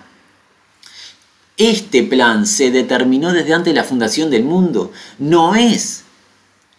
Este 1.59 2.03
plan 2.03 2.47
se 2.47 2.71
determinó 2.71 3.31
desde 3.31 3.53
antes 3.53 3.75
de 3.75 3.79
la 3.79 3.85
fundación 3.85 4.31
del 4.31 4.45
mundo. 4.45 4.91
No 5.19 5.55
es, 5.55 6.05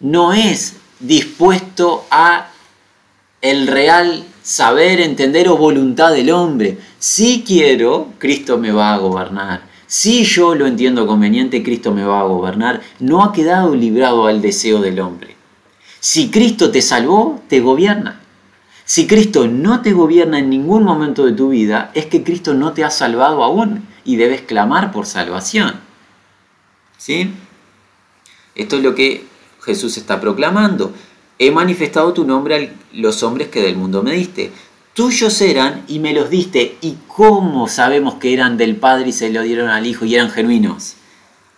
no 0.04 0.34
es 0.34 0.76
dispuesto 1.00 2.06
a 2.12 2.50
el 3.42 3.68
real 3.68 4.26
saber, 4.44 5.00
entender 5.00 5.48
o 5.48 5.58
voluntad 5.58 6.12
del 6.12 6.30
hombre. 6.30 6.78
Si 7.00 7.44
quiero, 7.46 8.10
Cristo 8.20 8.58
me 8.58 8.72
va 8.72 8.94
a 8.94 8.98
gobernar. 8.98 9.64
Si 9.88 10.26
yo 10.26 10.56
lo 10.56 10.68
entiendo 10.68 11.08
conveniente, 11.08 11.64
Cristo 11.64 11.94
me 11.94 12.04
va 12.04 12.20
a 12.20 12.26
gobernar. 12.26 12.82
No 13.00 13.24
ha 13.24 13.32
quedado 13.32 13.76
librado 13.76 14.28
al 14.28 14.42
deseo 14.42 14.82
del 14.82 15.00
hombre. 15.00 15.36
Si 16.00 16.30
Cristo 16.30 16.70
te 16.70 16.82
salvó, 16.82 17.42
te 17.48 17.62
gobierna. 17.62 18.20
Si 18.86 19.08
Cristo 19.08 19.48
no 19.48 19.82
te 19.82 19.94
gobierna 19.94 20.40
en 20.40 20.50
ningún 20.50 20.84
momento 20.84 21.26
de 21.26 21.32
tu 21.32 21.50
vida, 21.50 21.92
es 21.94 22.08
que 22.08 22.24
Cristo 22.24 22.54
no 22.54 22.74
te 22.74 22.84
ha 22.84 22.90
salvado 22.90 23.42
aún 23.42 23.88
y 24.04 24.18
debes 24.18 24.42
clamar 24.42 24.92
por 24.92 25.06
salvación. 25.06 25.76
¿Sí? 26.98 27.32
Esto 28.56 28.78
es 28.78 28.84
lo 28.84 28.96
que 28.96 29.33
Jesús 29.64 29.98
está 29.98 30.20
proclamando 30.20 30.94
he 31.40 31.52
manifestado 31.52 32.14
tu 32.14 32.26
nombre 32.26 32.56
a 32.56 32.70
los 32.94 33.24
hombres 33.24 33.50
que 33.50 33.62
del 33.62 33.76
mundo 33.76 34.04
me 34.04 34.14
diste. 34.14 34.52
Tuyos 34.94 35.42
eran 35.42 35.84
y 35.88 36.00
me 36.00 36.14
los 36.14 36.30
diste. 36.30 36.78
¿Y 36.82 36.98
cómo 37.08 37.68
sabemos 37.68 38.16
que 38.16 38.34
eran 38.34 38.58
del 38.58 38.76
Padre 38.76 39.10
y 39.10 39.14
se 39.14 39.32
lo 39.32 39.42
dieron 39.42 39.70
al 39.70 39.86
Hijo 39.86 40.06
y 40.06 40.16
eran 40.16 40.30
genuinos? 40.30 40.96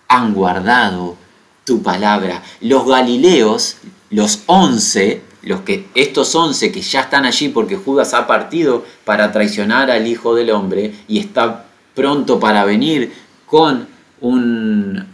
Han 0.07 0.33
guardado 0.33 1.17
tu 1.65 1.81
palabra. 1.83 2.41
Los 2.62 2.88
Galileos, 2.88 3.77
los 4.09 4.43
once, 4.45 5.21
los 5.41 5.62
que, 5.62 5.88
estos 5.95 6.33
once 6.35 6.71
que 6.71 6.81
ya 6.81 7.01
están 7.01 7.25
allí 7.25 7.50
porque 7.50 7.75
Judas 7.75 8.13
ha 8.13 8.25
partido 8.25 8.85
para 9.03 9.31
traicionar 9.31 9.91
al 9.91 10.07
Hijo 10.07 10.33
del 10.35 10.51
Hombre 10.51 10.93
y 11.07 11.19
está 11.19 11.65
pronto 11.93 12.39
para 12.39 12.63
venir 12.63 13.13
con 13.45 13.88
un, 14.21 15.05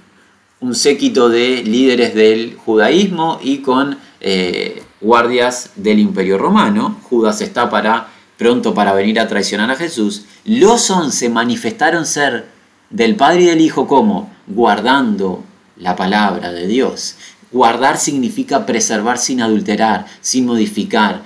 un 0.62 0.76
séquito 0.76 1.28
de 1.28 1.64
líderes 1.64 2.14
del 2.14 2.56
judaísmo 2.56 3.40
y 3.42 3.58
con 3.58 3.98
eh, 4.20 4.84
guardias 5.02 5.72
del 5.76 6.00
imperio 6.00 6.38
romano. 6.38 7.00
Judas 7.04 7.42
está 7.42 7.70
para, 7.70 8.10
pronto 8.38 8.74
para 8.74 8.94
venir 8.94 9.20
a 9.20 9.28
traicionar 9.28 9.72
a 9.72 9.76
Jesús. 9.76 10.26
Los 10.46 10.90
once 10.92 11.30
manifestaron 11.30 12.06
ser 12.06 12.46
del 12.92 13.16
Padre 13.16 13.42
y 13.42 13.46
del 13.46 13.62
Hijo 13.62 13.88
como 13.88 14.32
guardando 14.46 15.44
la 15.78 15.96
palabra 15.96 16.52
de 16.52 16.68
Dios. 16.68 17.16
Guardar 17.52 17.98
significa 17.98 18.66
preservar 18.68 19.18
sin 19.18 19.42
adulterar, 19.42 20.06
sin 20.22 20.46
modificar, 20.46 21.24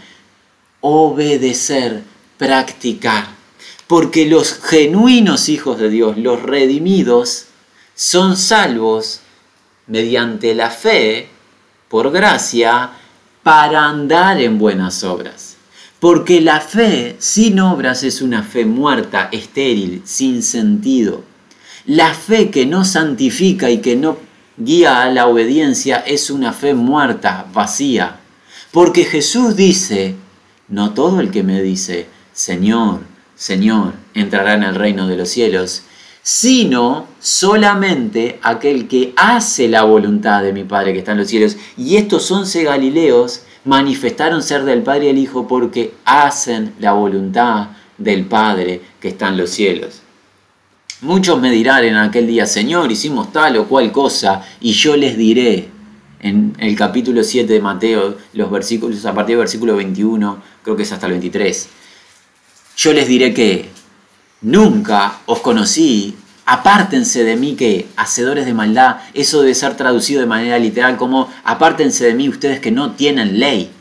obedecer, 0.80 2.04
practicar. 2.38 3.36
Porque 3.86 4.26
los 4.26 4.54
genuinos 4.54 5.50
hijos 5.50 5.78
de 5.78 5.90
Dios, 5.90 6.18
los 6.18 6.42
redimidos, 6.42 7.48
son 7.96 8.38
salvos 8.38 9.22
mediante 9.88 10.56
la 10.56 10.70
fe 10.70 11.30
por 11.90 12.12
gracia 12.12 12.92
para 13.44 13.86
andar 13.86 14.42
en 14.42 14.58
buenas 14.58 15.04
obras. 15.04 15.58
Porque 16.00 16.42
la 16.42 16.60
fe 16.60 17.16
sin 17.20 17.60
obras 17.60 18.04
es 18.04 18.22
una 18.22 18.44
fe 18.44 18.66
muerta, 18.66 19.30
estéril, 19.32 20.02
sin 20.06 20.44
sentido. 20.44 21.24
La 21.86 22.14
fe 22.14 22.50
que 22.50 22.66
no 22.66 22.84
santifica 22.84 23.70
y 23.70 23.80
que 23.80 23.96
no 23.96 24.18
guía 24.58 25.04
a 25.04 25.12
la 25.12 25.28
obediencia 25.28 25.98
es 25.98 26.30
una 26.30 26.54
fe 26.54 26.74
muerta, 26.74 27.46
vacía. 27.54 28.20
Porque 28.72 29.06
Jesús 29.06 29.56
dice, 29.56 30.16
no 30.68 30.94
todo 30.94 31.20
el 31.22 31.32
que 31.32 31.44
me 31.44 31.62
dice, 31.62 32.08
Señor, 32.34 33.02
Señor, 33.36 33.94
entrará 34.14 34.56
en 34.56 34.64
el 34.64 34.76
reino 34.76 35.08
de 35.08 35.18
los 35.18 35.30
cielos, 35.30 35.84
sino 36.28 37.06
solamente 37.20 38.40
aquel 38.42 38.88
que 38.88 39.14
hace 39.16 39.68
la 39.68 39.84
voluntad 39.84 40.42
de 40.42 40.54
mi 40.54 40.64
Padre 40.64 40.92
que 40.92 40.98
está 40.98 41.12
en 41.12 41.20
los 41.20 41.28
cielos. 41.28 41.56
Y 41.78 41.98
estos 41.98 42.32
once 42.32 42.64
Galileos 42.64 43.44
manifestaron 43.64 44.42
ser 44.42 44.64
del 44.64 44.82
Padre 44.82 45.06
y 45.06 45.10
el 45.10 45.20
Hijo 45.20 45.48
porque 45.48 45.94
hacen 46.04 46.74
la 46.80 46.94
voluntad 46.94 47.68
del 48.00 48.26
Padre 48.26 48.82
que 49.00 49.10
está 49.10 49.28
en 49.28 49.38
los 49.38 49.52
cielos. 49.52 50.02
Muchos 51.02 51.40
me 51.40 51.52
dirán 51.52 51.84
en 51.84 51.96
aquel 51.96 52.26
día, 52.26 52.48
Señor, 52.48 52.92
hicimos 52.92 53.32
tal 53.32 53.58
o 53.58 53.68
cual 53.68 53.92
cosa, 53.92 54.42
y 54.62 54.72
yo 54.72 54.98
les 54.98 55.16
diré, 55.16 55.70
en 56.22 56.56
el 56.58 56.76
capítulo 56.76 57.24
7 57.24 57.54
de 57.54 57.62
Mateo, 57.62 58.18
los 58.34 58.50
versículos, 58.50 59.06
a 59.06 59.14
partir 59.14 59.36
del 59.36 59.42
versículo 59.42 59.76
21, 59.76 60.42
creo 60.64 60.76
que 60.76 60.82
es 60.82 60.92
hasta 60.92 61.06
el 61.06 61.12
23, 61.12 61.70
yo 62.78 62.94
les 62.94 63.08
diré 63.08 63.32
que 63.32 63.75
Nunca 64.46 65.22
os 65.26 65.40
conocí, 65.40 66.14
apártense 66.46 67.24
de 67.24 67.36
mí 67.36 67.56
que 67.56 67.88
hacedores 67.96 68.46
de 68.46 68.54
maldad, 68.54 68.98
eso 69.16 69.42
debe 69.42 69.56
ser 69.56 69.76
traducido 69.76 70.22
de 70.22 70.28
manera 70.28 70.60
literal 70.60 70.98
como 70.98 71.32
apártense 71.44 72.06
de 72.06 72.14
mí 72.14 72.30
ustedes 72.30 72.60
que 72.60 72.70
no 72.70 72.92
tienen 72.92 73.40
ley. 73.40 73.72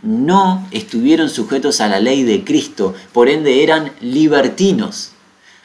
No 0.00 0.66
estuvieron 0.70 1.28
sujetos 1.28 1.82
a 1.82 1.88
la 1.88 2.00
ley 2.00 2.22
de 2.22 2.42
Cristo, 2.42 2.94
por 3.12 3.28
ende 3.28 3.62
eran 3.62 3.92
libertinos. 4.00 5.10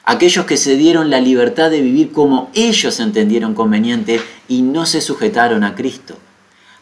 Aquellos 0.04 0.44
que 0.44 0.58
se 0.58 0.76
dieron 0.76 1.10
la 1.10 1.22
libertad 1.22 1.70
de 1.70 1.80
vivir 1.80 2.12
como 2.12 2.52
ellos 2.54 3.00
entendieron 3.00 3.54
conveniente 3.54 4.20
y 4.50 4.62
no 4.62 4.86
se 4.86 5.00
sujetaron 5.00 5.64
a 5.64 5.74
Cristo. 5.74 6.18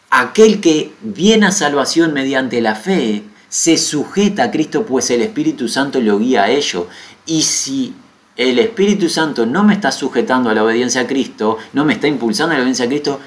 Aquel 0.10 0.62
que 0.62 0.94
viene 1.02 1.46
a 1.46 1.52
salvación 1.52 2.12
mediante 2.12 2.60
la 2.60 2.74
fe 2.74 3.22
se 3.50 3.78
sujeta 3.78 4.44
a 4.44 4.52
Cristo 4.52 4.86
pues 4.86 5.10
el 5.10 5.22
Espíritu 5.22 5.68
Santo 5.68 6.00
lo 6.00 6.20
guía 6.20 6.44
a 6.44 6.50
ello. 6.50 6.88
Y 7.26 7.42
si 7.42 7.94
el 8.36 8.60
Espíritu 8.60 9.10
Santo 9.10 9.46
no 9.46 9.64
me 9.64 9.74
está 9.74 9.92
sujetando 9.92 10.50
a 10.50 10.54
la 10.54 10.64
obediencia 10.64 11.02
a 11.02 11.08
Cristo, 11.08 11.58
no 11.74 11.86
me 11.86 11.94
está 11.94 12.08
impulsando 12.08 12.54
a 12.54 12.58
la 12.58 12.62
obediencia 12.62 12.86
a 12.86 12.90
Cristo, 12.90 13.20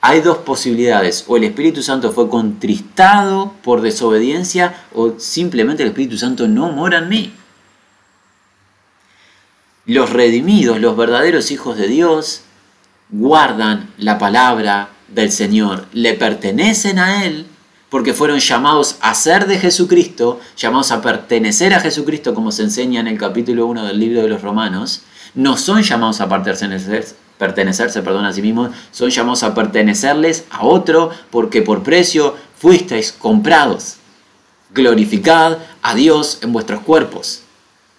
hay 0.00 0.20
dos 0.20 0.38
posibilidades. 0.38 1.24
O 1.28 1.36
el 1.36 1.44
Espíritu 1.44 1.82
Santo 1.82 2.12
fue 2.12 2.28
contristado 2.28 3.54
por 3.62 3.80
desobediencia 3.80 4.84
o 4.92 5.18
simplemente 5.18 5.82
el 5.82 5.90
Espíritu 5.90 6.18
Santo 6.18 6.48
no 6.48 6.70
mora 6.70 6.98
en 6.98 7.08
mí. 7.08 7.32
Los 9.86 10.10
redimidos, 10.10 10.80
los 10.80 10.96
verdaderos 10.96 11.50
hijos 11.50 11.76
de 11.76 11.88
Dios, 11.88 12.42
guardan 13.10 13.90
la 13.98 14.18
palabra 14.18 14.90
del 15.08 15.30
Señor, 15.30 15.86
le 15.92 16.14
pertenecen 16.14 16.98
a 16.98 17.24
Él 17.24 17.46
porque 17.92 18.14
fueron 18.14 18.38
llamados 18.38 18.96
a 19.02 19.14
ser 19.14 19.46
de 19.46 19.58
Jesucristo, 19.58 20.40
llamados 20.56 20.90
a 20.92 21.02
pertenecer 21.02 21.74
a 21.74 21.80
Jesucristo, 21.80 22.32
como 22.32 22.50
se 22.50 22.62
enseña 22.62 23.00
en 23.00 23.06
el 23.06 23.18
capítulo 23.18 23.66
1 23.66 23.84
del 23.84 24.00
libro 24.00 24.22
de 24.22 24.28
los 24.28 24.40
Romanos, 24.40 25.02
no 25.34 25.58
son 25.58 25.82
llamados 25.82 26.22
a 26.22 26.26
pertenecerse, 26.26 27.14
pertenecerse 27.36 28.00
perdón, 28.00 28.24
a 28.24 28.32
sí 28.32 28.40
mismos, 28.40 28.70
son 28.92 29.10
llamados 29.10 29.42
a 29.42 29.54
pertenecerles 29.54 30.46
a 30.48 30.64
otro, 30.64 31.10
porque 31.30 31.60
por 31.60 31.82
precio 31.82 32.34
fuisteis 32.56 33.12
comprados. 33.12 33.96
Glorificad 34.72 35.58
a 35.82 35.94
Dios 35.94 36.38
en 36.40 36.54
vuestros 36.54 36.80
cuerpos, 36.80 37.42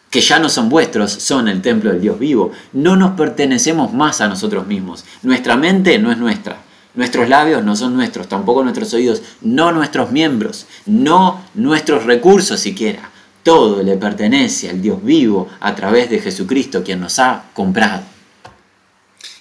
que 0.10 0.22
ya 0.22 0.40
no 0.40 0.50
son 0.50 0.70
vuestros, 0.70 1.12
son 1.12 1.48
el 1.48 1.62
templo 1.62 1.92
del 1.92 2.02
Dios 2.02 2.18
vivo. 2.18 2.52
No 2.72 2.96
nos 2.96 3.12
pertenecemos 3.12 3.94
más 3.94 4.22
a 4.22 4.28
nosotros 4.28 4.66
mismos. 4.66 5.06
Nuestra 5.22 5.56
mente 5.56 6.00
no 6.00 6.12
es 6.12 6.18
nuestra. 6.18 6.58
Nuestros 6.96 7.28
labios 7.28 7.64
no 7.64 7.76
son 7.76 7.96
nuestros, 7.96 8.28
tampoco 8.28 8.64
nuestros 8.64 8.94
oídos, 8.94 9.22
no 9.42 9.72
nuestros 9.72 10.12
miembros, 10.12 10.68
no 10.86 11.42
nuestros 11.56 12.06
recursos 12.06 12.60
siquiera. 12.60 13.10
Todo 13.42 13.82
le 13.82 13.98
pertenece 13.98 14.70
al 14.70 14.82
Dios 14.82 15.04
vivo 15.04 15.50
a 15.60 15.74
través 15.74 16.10
de 16.10 16.20
Jesucristo, 16.20 16.84
quien 16.84 17.00
nos 17.02 17.18
ha 17.20 17.46
comprado. 17.54 18.04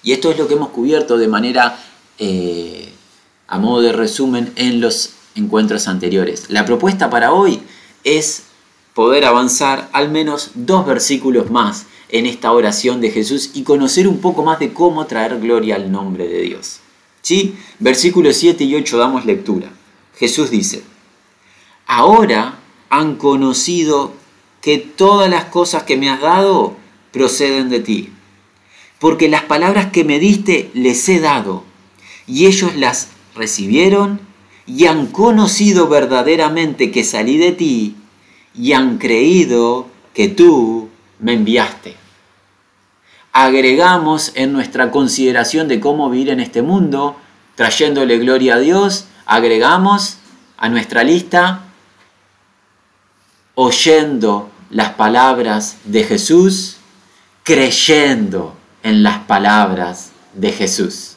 Y 0.01 0.11
esto 0.11 0.31
es 0.31 0.37
lo 0.37 0.47
que 0.47 0.55
hemos 0.55 0.69
cubierto 0.69 1.17
de 1.17 1.27
manera, 1.27 1.77
eh, 2.17 2.91
a 3.47 3.59
modo 3.59 3.81
de 3.81 3.93
resumen, 3.93 4.51
en 4.55 4.81
los 4.81 5.11
encuentros 5.35 5.87
anteriores. 5.87 6.49
La 6.49 6.65
propuesta 6.65 7.09
para 7.09 7.33
hoy 7.33 7.61
es 8.03 8.43
poder 8.93 9.25
avanzar 9.25 9.89
al 9.93 10.09
menos 10.09 10.51
dos 10.55 10.85
versículos 10.85 11.49
más 11.51 11.85
en 12.09 12.25
esta 12.25 12.51
oración 12.51 12.99
de 12.99 13.11
Jesús 13.11 13.51
y 13.53 13.63
conocer 13.63 14.07
un 14.07 14.19
poco 14.19 14.43
más 14.43 14.59
de 14.59 14.73
cómo 14.73 15.05
traer 15.05 15.39
gloria 15.39 15.75
al 15.75 15.91
nombre 15.91 16.27
de 16.27 16.41
Dios. 16.41 16.82
¿Sí? 17.23 17.55
Versículos 17.79 18.35
7 18.35 18.65
y 18.65 18.75
8 18.75 18.97
damos 18.97 19.25
lectura. 19.25 19.71
Jesús 20.17 20.51
dice, 20.51 20.83
ahora 21.87 22.59
han 22.89 23.15
conocido 23.15 24.13
que 24.61 24.77
todas 24.77 25.29
las 25.29 25.45
cosas 25.45 25.83
que 25.83 25.97
me 25.97 26.09
has 26.09 26.19
dado 26.19 26.75
proceden 27.11 27.69
de 27.69 27.79
ti, 27.79 28.09
porque 28.99 29.29
las 29.29 29.43
palabras 29.43 29.89
que 29.91 30.03
me 30.03 30.19
diste 30.19 30.69
les 30.73 31.07
he 31.07 31.21
dado, 31.21 31.63
y 32.27 32.45
ellos 32.45 32.75
las 32.75 33.09
recibieron 33.35 34.19
y 34.67 34.85
han 34.85 35.07
conocido 35.07 35.87
verdaderamente 35.87 36.91
que 36.91 37.05
salí 37.05 37.37
de 37.37 37.53
ti, 37.53 37.95
y 38.53 38.73
han 38.73 38.97
creído 38.97 39.87
que 40.13 40.27
tú 40.27 40.89
me 41.19 41.33
enviaste 41.33 42.02
agregamos 43.33 44.31
en 44.35 44.53
nuestra 44.53 44.91
consideración 44.91 45.67
de 45.67 45.79
cómo 45.79 46.09
vivir 46.09 46.29
en 46.29 46.39
este 46.39 46.61
mundo, 46.61 47.17
trayéndole 47.55 48.19
gloria 48.19 48.55
a 48.55 48.59
Dios, 48.59 49.05
agregamos 49.25 50.17
a 50.55 50.69
nuestra 50.69 51.03
lista 51.03 51.63
oyendo 53.55 54.49
las 54.69 54.91
palabras 54.93 55.77
de 55.83 56.03
Jesús, 56.03 56.77
creyendo 57.43 58.55
en 58.83 59.01
las 59.01 59.19
palabras 59.19 60.11
de 60.33 60.51
Jesús. 60.51 61.15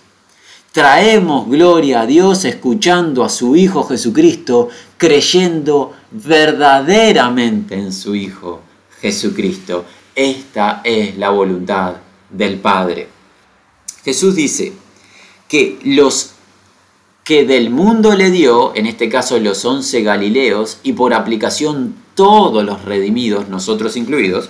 Traemos 0.73 1.49
gloria 1.49 2.03
a 2.03 2.07
Dios 2.07 2.45
escuchando 2.47 3.25
a 3.25 3.29
su 3.29 3.57
Hijo 3.57 3.85
Jesucristo, 3.85 4.69
creyendo 4.97 5.95
verdaderamente 6.11 7.75
en 7.75 7.93
su 7.93 8.15
Hijo 8.15 8.63
Jesucristo. 9.01 9.85
Esta 10.15 10.81
es 10.85 11.17
la 11.17 11.31
voluntad 11.31 12.06
del 12.31 12.59
Padre. 12.59 13.09
Jesús 14.05 14.35
dice 14.35 14.73
que 15.49 15.79
los 15.85 16.33
que 17.25 17.45
del 17.45 17.71
mundo 17.71 18.15
le 18.15 18.31
dio, 18.31 18.73
en 18.77 18.87
este 18.87 19.09
caso 19.09 19.39
los 19.41 19.65
once 19.65 20.03
Galileos, 20.03 20.79
y 20.85 20.93
por 20.93 21.13
aplicación 21.13 21.97
todos 22.15 22.65
los 22.65 22.85
redimidos, 22.85 23.49
nosotros 23.49 23.97
incluidos, 23.97 24.49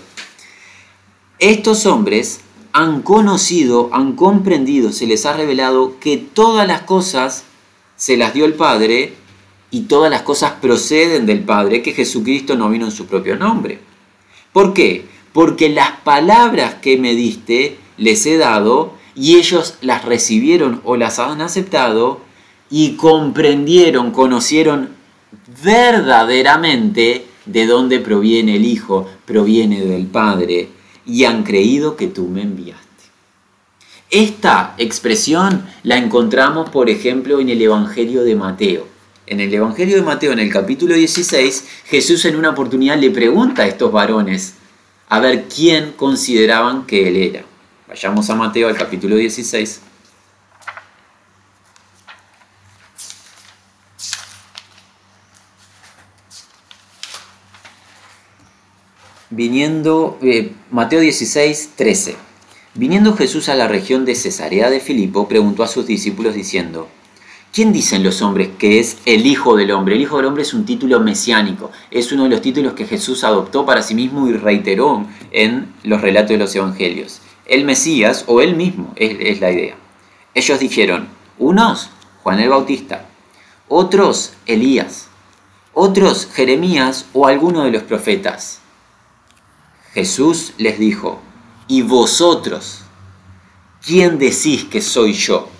estos 1.38 1.86
hombres 1.86 2.40
han 2.72 3.00
conocido, 3.00 3.88
han 3.92 4.14
comprendido, 4.14 4.92
se 4.92 5.06
les 5.06 5.24
ha 5.24 5.32
revelado 5.34 5.98
que 6.00 6.18
todas 6.18 6.68
las 6.68 6.82
cosas 6.82 7.44
se 7.96 8.18
las 8.18 8.34
dio 8.34 8.44
el 8.44 8.52
Padre 8.52 9.14
y 9.70 9.82
todas 9.84 10.10
las 10.10 10.20
cosas 10.20 10.52
proceden 10.60 11.24
del 11.24 11.44
Padre, 11.44 11.82
que 11.82 11.92
Jesucristo 11.92 12.56
no 12.56 12.68
vino 12.68 12.84
en 12.84 12.92
su 12.92 13.06
propio 13.06 13.36
nombre. 13.36 13.80
¿Por 14.52 14.74
qué? 14.74 15.06
Porque 15.37 15.68
las 15.68 15.90
palabras 16.03 16.77
que 16.77 16.96
me 16.96 17.14
diste 17.14 17.77
les 17.99 18.25
he 18.25 18.38
dado 18.38 18.94
y 19.14 19.37
ellos 19.37 19.75
las 19.83 20.07
recibieron 20.07 20.81
o 20.83 20.96
las 20.96 21.18
han 21.18 21.42
aceptado 21.42 22.22
y 22.70 22.92
comprendieron, 22.92 24.12
conocieron 24.12 24.92
verdaderamente 25.62 27.27
de 27.44 27.66
dónde 27.66 27.99
proviene 27.99 28.57
el 28.57 28.64
Hijo, 28.64 29.11
proviene 29.27 29.83
del 29.83 30.07
Padre 30.07 30.70
y 31.05 31.25
han 31.25 31.44
creído 31.44 31.96
que 31.96 32.07
tú 32.07 32.29
me 32.29 32.40
enviaste. 32.40 32.87
Esta 34.11 34.75
expresión 34.79 35.66
la 35.83 35.99
encontramos, 35.99 36.70
por 36.70 36.88
ejemplo, 36.88 37.40
en 37.40 37.51
el 37.51 37.61
Evangelio 37.61 38.25
de 38.25 38.37
Mateo. 38.37 38.88
En 39.27 39.40
el 39.40 39.53
Evangelio 39.53 39.96
de 39.96 40.03
Mateo, 40.03 40.33
en 40.33 40.38
el 40.38 40.51
capítulo 40.51 40.94
16, 40.94 41.68
Jesús 41.85 42.25
en 42.25 42.37
una 42.37 42.49
oportunidad 42.49 42.96
le 42.96 43.11
pregunta 43.11 43.64
a 43.64 43.66
estos 43.66 43.92
varones, 43.92 44.55
a 45.09 45.21
ver 45.21 45.45
quién 45.49 45.92
consideraban 45.92 46.87
que 46.87 47.09
él 47.09 47.16
era. 47.16 47.45
Vayamos 47.88 48.29
a 48.31 48.35
Mateo 48.35 48.69
al 48.69 48.77
capítulo 48.77 49.16
16. 49.16 49.83
Viniendo, 59.31 60.19
eh, 60.23 60.53
Mateo 60.71 61.01
16, 61.01 61.73
13. 61.77 62.16
Viniendo 62.75 63.16
Jesús 63.16 63.49
a 63.49 63.55
la 63.55 63.69
región 63.69 64.05
de 64.05 64.14
Cesarea 64.14 64.71
de 64.71 64.81
Filipo, 64.81 65.29
preguntó 65.29 65.62
a 65.62 65.69
sus 65.69 65.87
discípulos 65.87 66.35
diciendo, 66.35 66.88
¿Quién 67.57 67.73
dicen 67.73 68.03
los 68.03 68.21
hombres 68.21 68.51
que 68.59 68.79
es 68.79 68.99
el 69.07 69.25
Hijo 69.25 69.57
del 69.57 69.71
Hombre? 69.71 69.95
El 69.95 70.03
Hijo 70.03 70.19
del 70.19 70.27
Hombre 70.27 70.42
es 70.42 70.53
un 70.53 70.66
título 70.66 71.01
mesiánico, 71.01 71.71
es 71.90 72.12
uno 72.12 72.25
de 72.25 72.29
los 72.29 72.42
títulos 72.42 72.75
que 72.75 72.85
Jesús 72.85 73.25
adoptó 73.25 73.64
para 73.64 73.81
sí 73.81 73.95
mismo 73.95 74.29
y 74.29 74.35
reiteró 74.35 75.07
en 75.31 75.73
los 75.83 76.03
relatos 76.03 76.29
de 76.33 76.37
los 76.37 76.55
Evangelios. 76.55 77.23
El 77.47 77.64
Mesías 77.64 78.25
o 78.27 78.42
él 78.42 78.57
mismo 78.57 78.92
es, 78.97 79.40
la 79.40 79.51
idea. 79.51 79.75
Ellos 80.35 80.61
dijeron, 80.61 81.09
unos 81.38 81.88
Juan 82.23 82.40
el 82.40 82.51
Bautista, 82.51 83.07
otros 83.69 84.35
Elías, 84.45 85.09
otros 85.73 86.29
Jeremías 86.31 87.07
o 87.14 87.27
alguno 87.27 87.64
de 87.64 87.71
los 87.71 87.85
profetas. 87.85 88.61
Jesús 89.95 90.53
les 90.59 90.79
dijo, 90.79 91.23
¿y 91.69 91.81
vosotros? 91.81 92.83
¿Quién 93.83 94.19
decís 94.19 94.64
que 94.64 94.83
soy 94.83 95.14
yo? 95.14 95.56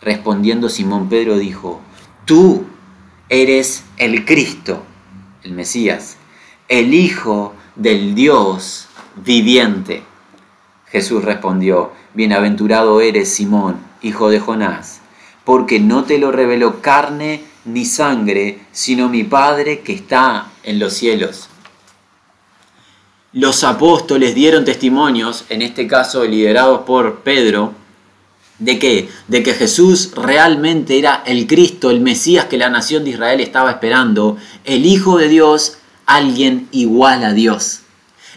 Respondiendo 0.00 0.68
Simón 0.68 1.08
Pedro 1.08 1.38
dijo, 1.38 1.80
tú 2.24 2.64
eres 3.28 3.84
el 3.96 4.24
Cristo, 4.24 4.82
el 5.42 5.52
Mesías, 5.52 6.16
el 6.68 6.94
Hijo 6.94 7.54
del 7.74 8.14
Dios 8.14 8.88
viviente. 9.16 10.02
Jesús 10.86 11.24
respondió, 11.24 11.92
bienaventurado 12.14 13.00
eres 13.00 13.28
Simón, 13.28 13.76
hijo 14.02 14.30
de 14.30 14.40
Jonás, 14.40 15.00
porque 15.44 15.80
no 15.80 16.04
te 16.04 16.18
lo 16.18 16.32
reveló 16.32 16.80
carne 16.80 17.42
ni 17.64 17.84
sangre, 17.84 18.60
sino 18.72 19.08
mi 19.08 19.24
Padre 19.24 19.80
que 19.80 19.92
está 19.92 20.50
en 20.62 20.78
los 20.78 20.94
cielos. 20.94 21.48
Los 23.32 23.62
apóstoles 23.64 24.34
dieron 24.34 24.64
testimonios, 24.64 25.44
en 25.50 25.60
este 25.60 25.86
caso 25.86 26.24
liderados 26.24 26.80
por 26.80 27.20
Pedro, 27.20 27.74
¿De 28.58 28.80
qué? 28.80 29.08
De 29.28 29.44
que 29.44 29.54
Jesús 29.54 30.12
realmente 30.16 30.98
era 30.98 31.22
el 31.26 31.46
Cristo, 31.46 31.90
el 31.90 32.00
Mesías 32.00 32.46
que 32.46 32.58
la 32.58 32.70
nación 32.70 33.04
de 33.04 33.10
Israel 33.10 33.40
estaba 33.40 33.70
esperando, 33.70 34.36
el 34.64 34.84
Hijo 34.84 35.16
de 35.16 35.28
Dios, 35.28 35.78
alguien 36.06 36.68
igual 36.72 37.22
a 37.22 37.32
Dios. 37.32 37.80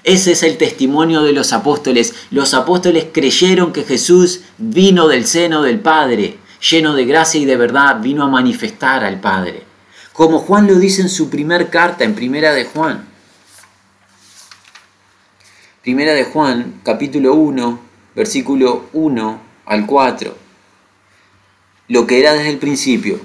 Ese 0.04 0.34
es 0.34 0.44
el 0.44 0.58
testimonio 0.58 1.24
de 1.24 1.34
los 1.34 1.54
apóstoles. 1.54 2.14
Los 2.30 2.54
apóstoles 2.54 3.08
creyeron 3.12 3.74
que 3.74 3.84
Jesús 3.84 4.42
vino 4.60 5.08
del 5.08 5.26
seno 5.26 5.64
del 5.64 5.80
Padre, 5.80 6.38
lleno 6.70 6.94
de 6.94 7.06
gracia 7.06 7.40
y 7.40 7.46
de 7.46 7.58
verdad, 7.58 8.00
vino 8.00 8.24
a 8.24 8.30
manifestar 8.30 9.04
al 9.04 9.20
Padre. 9.20 9.64
como 10.14 10.40
Juan 10.40 10.68
lo 10.68 10.76
dice 10.76 11.02
en 11.02 11.10
su 11.10 11.30
primer 11.30 11.70
carta, 11.70 12.04
en 12.04 12.14
Primera 12.14 12.54
de 12.54 12.66
Juan. 12.66 13.08
Primera 15.82 16.14
de 16.14 16.26
Juan, 16.26 16.82
capítulo 16.84 17.34
1, 17.34 17.80
versículo 18.14 18.90
1 18.94 19.51
al 19.66 19.86
4. 19.86 20.36
Lo 21.88 22.08
que 22.08 22.20
era 22.20 22.34
desde 22.34 22.50
el 22.50 22.58
principio, 22.58 23.20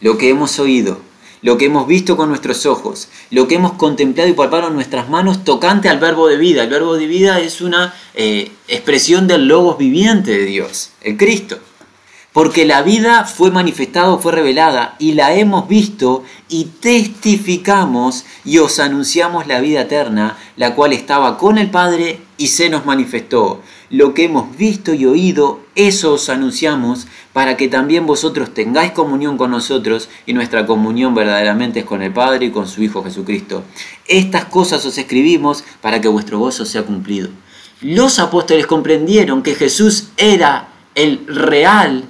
lo 0.00 0.18
que 0.18 0.28
hemos 0.28 0.58
oído, 0.58 1.00
lo 1.44 1.58
que 1.58 1.66
hemos 1.66 1.86
visto 1.86 2.16
con 2.16 2.30
nuestros 2.30 2.64
ojos, 2.64 3.08
lo 3.30 3.46
que 3.46 3.56
hemos 3.56 3.74
contemplado 3.74 4.30
y 4.30 4.32
palpado 4.32 4.70
nuestras 4.70 5.10
manos 5.10 5.44
tocante 5.44 5.90
al 5.90 5.98
verbo 5.98 6.26
de 6.26 6.38
vida. 6.38 6.62
El 6.62 6.70
verbo 6.70 6.96
de 6.96 7.06
vida 7.06 7.38
es 7.38 7.60
una 7.60 7.94
eh, 8.14 8.50
expresión 8.66 9.26
del 9.26 9.46
logos 9.46 9.76
viviente 9.76 10.30
de 10.30 10.46
Dios, 10.46 10.90
el 11.02 11.18
Cristo. 11.18 11.58
Porque 12.32 12.64
la 12.64 12.82
vida 12.82 13.24
fue 13.24 13.50
manifestada, 13.50 14.16
fue 14.16 14.32
revelada, 14.32 14.96
y 14.98 15.12
la 15.12 15.34
hemos 15.34 15.68
visto 15.68 16.24
y 16.48 16.64
testificamos 16.80 18.24
y 18.44 18.58
os 18.58 18.80
anunciamos 18.80 19.46
la 19.46 19.60
vida 19.60 19.82
eterna, 19.82 20.38
la 20.56 20.74
cual 20.74 20.94
estaba 20.94 21.36
con 21.36 21.58
el 21.58 21.70
Padre 21.70 22.20
y 22.36 22.48
se 22.48 22.68
nos 22.68 22.86
manifestó. 22.86 23.62
Lo 23.90 24.14
que 24.14 24.24
hemos 24.24 24.56
visto 24.56 24.94
y 24.94 25.06
oído, 25.06 25.60
eso 25.74 26.14
os 26.14 26.28
anunciamos, 26.28 27.06
para 27.32 27.56
que 27.56 27.68
también 27.68 28.06
vosotros 28.06 28.54
tengáis 28.54 28.92
comunión 28.92 29.36
con 29.36 29.50
nosotros, 29.50 30.08
y 30.26 30.32
nuestra 30.32 30.66
comunión 30.66 31.14
verdaderamente 31.14 31.80
es 31.80 31.84
con 31.84 32.02
el 32.02 32.12
Padre 32.12 32.46
y 32.46 32.50
con 32.50 32.66
su 32.66 32.82
Hijo 32.82 33.02
Jesucristo. 33.04 33.62
Estas 34.06 34.46
cosas 34.46 34.84
os 34.84 34.98
escribimos 34.98 35.64
para 35.80 36.00
que 36.00 36.08
vuestro 36.08 36.38
gozo 36.38 36.64
sea 36.64 36.82
cumplido. 36.82 37.28
Los 37.80 38.18
apóstoles 38.18 38.66
comprendieron 38.66 39.42
que 39.42 39.54
Jesús 39.54 40.08
era 40.16 40.68
el 40.94 41.26
real 41.26 42.04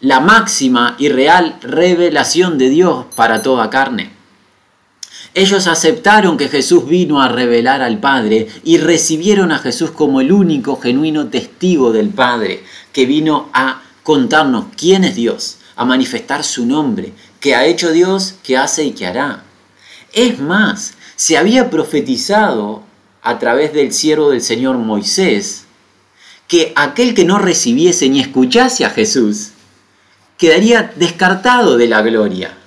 la 0.00 0.20
máxima 0.20 0.94
y 0.98 1.08
real 1.08 1.58
revelación 1.60 2.56
de 2.56 2.68
Dios 2.68 3.06
para 3.16 3.42
toda 3.42 3.68
carne. 3.70 4.17
Ellos 5.34 5.66
aceptaron 5.66 6.36
que 6.36 6.48
Jesús 6.48 6.88
vino 6.88 7.20
a 7.20 7.28
revelar 7.28 7.82
al 7.82 7.98
Padre 7.98 8.48
y 8.64 8.78
recibieron 8.78 9.52
a 9.52 9.58
Jesús 9.58 9.90
como 9.90 10.20
el 10.20 10.32
único 10.32 10.76
genuino 10.76 11.28
testigo 11.28 11.92
del 11.92 12.08
Padre, 12.08 12.62
que 12.92 13.06
vino 13.06 13.48
a 13.52 13.82
contarnos 14.02 14.66
quién 14.76 15.04
es 15.04 15.14
Dios, 15.14 15.58
a 15.76 15.84
manifestar 15.84 16.42
su 16.42 16.66
nombre, 16.66 17.12
que 17.40 17.54
ha 17.54 17.66
hecho 17.66 17.92
Dios, 17.92 18.34
que 18.42 18.56
hace 18.56 18.84
y 18.84 18.92
que 18.92 19.06
hará. 19.06 19.44
Es 20.12 20.40
más, 20.40 20.94
se 21.14 21.36
había 21.36 21.70
profetizado 21.70 22.82
a 23.22 23.38
través 23.38 23.72
del 23.72 23.92
siervo 23.92 24.30
del 24.30 24.40
Señor 24.40 24.78
Moisés 24.78 25.64
que 26.48 26.72
aquel 26.76 27.14
que 27.14 27.24
no 27.24 27.38
recibiese 27.38 28.08
ni 28.08 28.20
escuchase 28.20 28.84
a 28.84 28.90
Jesús 28.90 29.50
quedaría 30.38 30.94
descartado 30.96 31.76
de 31.76 31.88
la 31.88 32.00
gloria. 32.00 32.57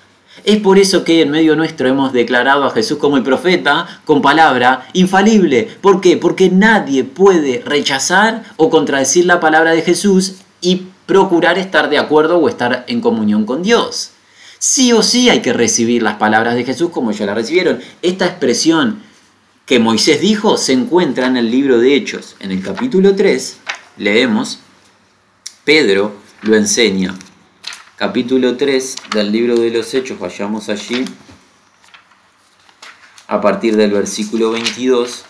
Es 0.43 0.57
por 0.57 0.79
eso 0.79 1.03
que 1.03 1.21
en 1.21 1.29
medio 1.29 1.55
nuestro 1.55 1.87
hemos 1.87 2.13
declarado 2.13 2.63
a 2.63 2.71
Jesús 2.71 2.97
como 2.97 3.17
el 3.17 3.23
profeta 3.23 4.01
con 4.05 4.21
palabra 4.21 4.87
infalible. 4.93 5.69
¿Por 5.81 6.01
qué? 6.01 6.17
Porque 6.17 6.49
nadie 6.49 7.03
puede 7.03 7.61
rechazar 7.65 8.43
o 8.57 8.69
contradecir 8.69 9.25
la 9.25 9.39
palabra 9.39 9.71
de 9.71 9.81
Jesús 9.81 10.35
y 10.61 10.87
procurar 11.05 11.57
estar 11.57 11.89
de 11.89 11.99
acuerdo 11.99 12.37
o 12.37 12.49
estar 12.49 12.85
en 12.87 13.01
comunión 13.01 13.45
con 13.45 13.61
Dios. 13.61 14.11
Sí 14.57 14.93
o 14.93 15.03
sí 15.03 15.29
hay 15.29 15.41
que 15.41 15.53
recibir 15.53 16.01
las 16.01 16.15
palabras 16.15 16.55
de 16.55 16.63
Jesús 16.63 16.89
como 16.89 17.11
ellos 17.11 17.25
las 17.25 17.35
recibieron. 17.35 17.79
Esta 18.01 18.25
expresión 18.25 19.01
que 19.65 19.79
Moisés 19.79 20.21
dijo 20.21 20.57
se 20.57 20.73
encuentra 20.73 21.27
en 21.27 21.37
el 21.37 21.51
libro 21.51 21.79
de 21.79 21.95
Hechos. 21.95 22.35
En 22.39 22.51
el 22.51 22.63
capítulo 22.63 23.15
3 23.15 23.57
leemos, 23.97 24.59
Pedro 25.65 26.15
lo 26.41 26.55
enseña 26.55 27.13
capítulo 28.01 28.57
3 28.57 28.95
del 29.13 29.31
libro 29.31 29.55
de 29.57 29.69
los 29.69 29.93
Hechos, 29.93 30.17
vayamos 30.17 30.69
allí, 30.69 31.05
a 33.27 33.39
partir 33.39 33.75
del 33.75 33.91
versículo 33.91 34.49
22, 34.49 35.23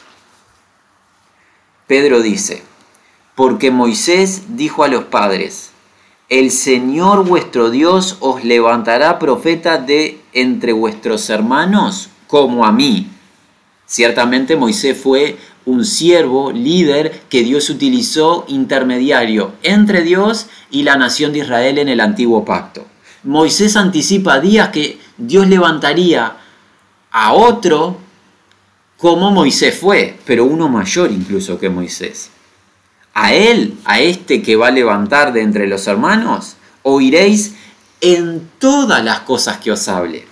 Pedro 1.86 2.22
dice, 2.22 2.64
porque 3.36 3.72
Moisés 3.72 4.56
dijo 4.56 4.86
a 4.86 4.88
los 4.88 5.04
padres, 5.04 5.72
el 6.30 6.50
Señor 6.50 7.26
vuestro 7.28 7.72
Dios 7.72 8.16
os 8.22 8.46
levantará 8.46 9.20
profeta 9.20 9.78
de 9.78 10.22
entre 10.32 10.72
vuestros 10.72 11.30
hermanos 11.30 12.08
como 12.28 12.66
a 12.66 12.72
mí. 12.72 13.10
Ciertamente 13.86 14.56
Moisés 14.56 14.98
fue 14.98 15.38
un 15.66 15.86
siervo, 15.86 16.52
líder 16.52 17.22
que 17.30 17.44
Dios 17.44 17.70
utilizó 17.70 18.46
intermediario 18.48 19.54
entre 19.64 20.02
Dios 20.02 20.48
y 20.72 20.84
la 20.84 20.96
nación 20.96 21.34
de 21.34 21.40
Israel 21.40 21.78
en 21.78 21.90
el 21.90 22.00
antiguo 22.00 22.44
pacto. 22.46 22.86
Moisés 23.24 23.76
anticipa 23.76 24.40
días 24.40 24.70
que 24.70 25.00
Dios 25.18 25.48
levantaría 25.48 26.38
a 27.12 27.34
otro 27.34 27.98
como 28.98 29.32
Moisés 29.32 29.78
fue, 29.78 30.18
pero 30.26 30.46
uno 30.46 30.70
mayor 30.70 31.12
incluso 31.12 31.60
que 31.60 31.70
Moisés. 31.70 32.30
A 33.14 33.34
él, 33.34 33.78
a 33.84 34.00
este 34.00 34.42
que 34.42 34.56
va 34.56 34.68
a 34.68 34.72
levantar 34.72 35.34
de 35.34 35.42
entre 35.42 35.68
los 35.68 35.88
hermanos, 35.88 36.56
oiréis 36.84 37.56
en 38.00 38.50
todas 38.58 39.04
las 39.04 39.22
cosas 39.22 39.58
que 39.58 39.72
os 39.72 39.88
hable. 39.88 40.26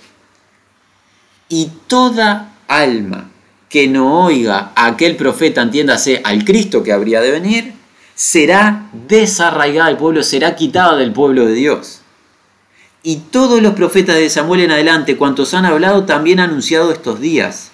Y 1.50 1.72
toda 1.88 2.54
alma 2.68 3.29
que 3.70 3.88
no 3.88 4.26
oiga 4.26 4.72
a 4.76 4.88
aquel 4.88 5.16
profeta, 5.16 5.62
entiéndase, 5.62 6.22
al 6.24 6.44
Cristo 6.44 6.84
que 6.84 6.92
habría 6.92 7.22
de 7.22 7.32
venir, 7.32 7.74
será 8.16 8.90
desarraigada 9.08 9.88
del 9.88 9.98
pueblo, 9.98 10.24
será 10.24 10.56
quitada 10.56 10.98
del 10.98 11.14
pueblo 11.14 11.46
de 11.46 11.54
Dios. 11.54 12.02
Y 13.04 13.18
todos 13.32 13.62
los 13.62 13.76
profetas 13.76 14.18
de 14.18 14.30
Samuel 14.30 14.62
en 14.62 14.72
adelante, 14.72 15.16
cuantos 15.16 15.54
han 15.54 15.66
hablado, 15.66 16.04
también 16.04 16.40
han 16.42 16.50
anunciado 16.50 16.92
estos 16.92 17.22
días. 17.22 17.72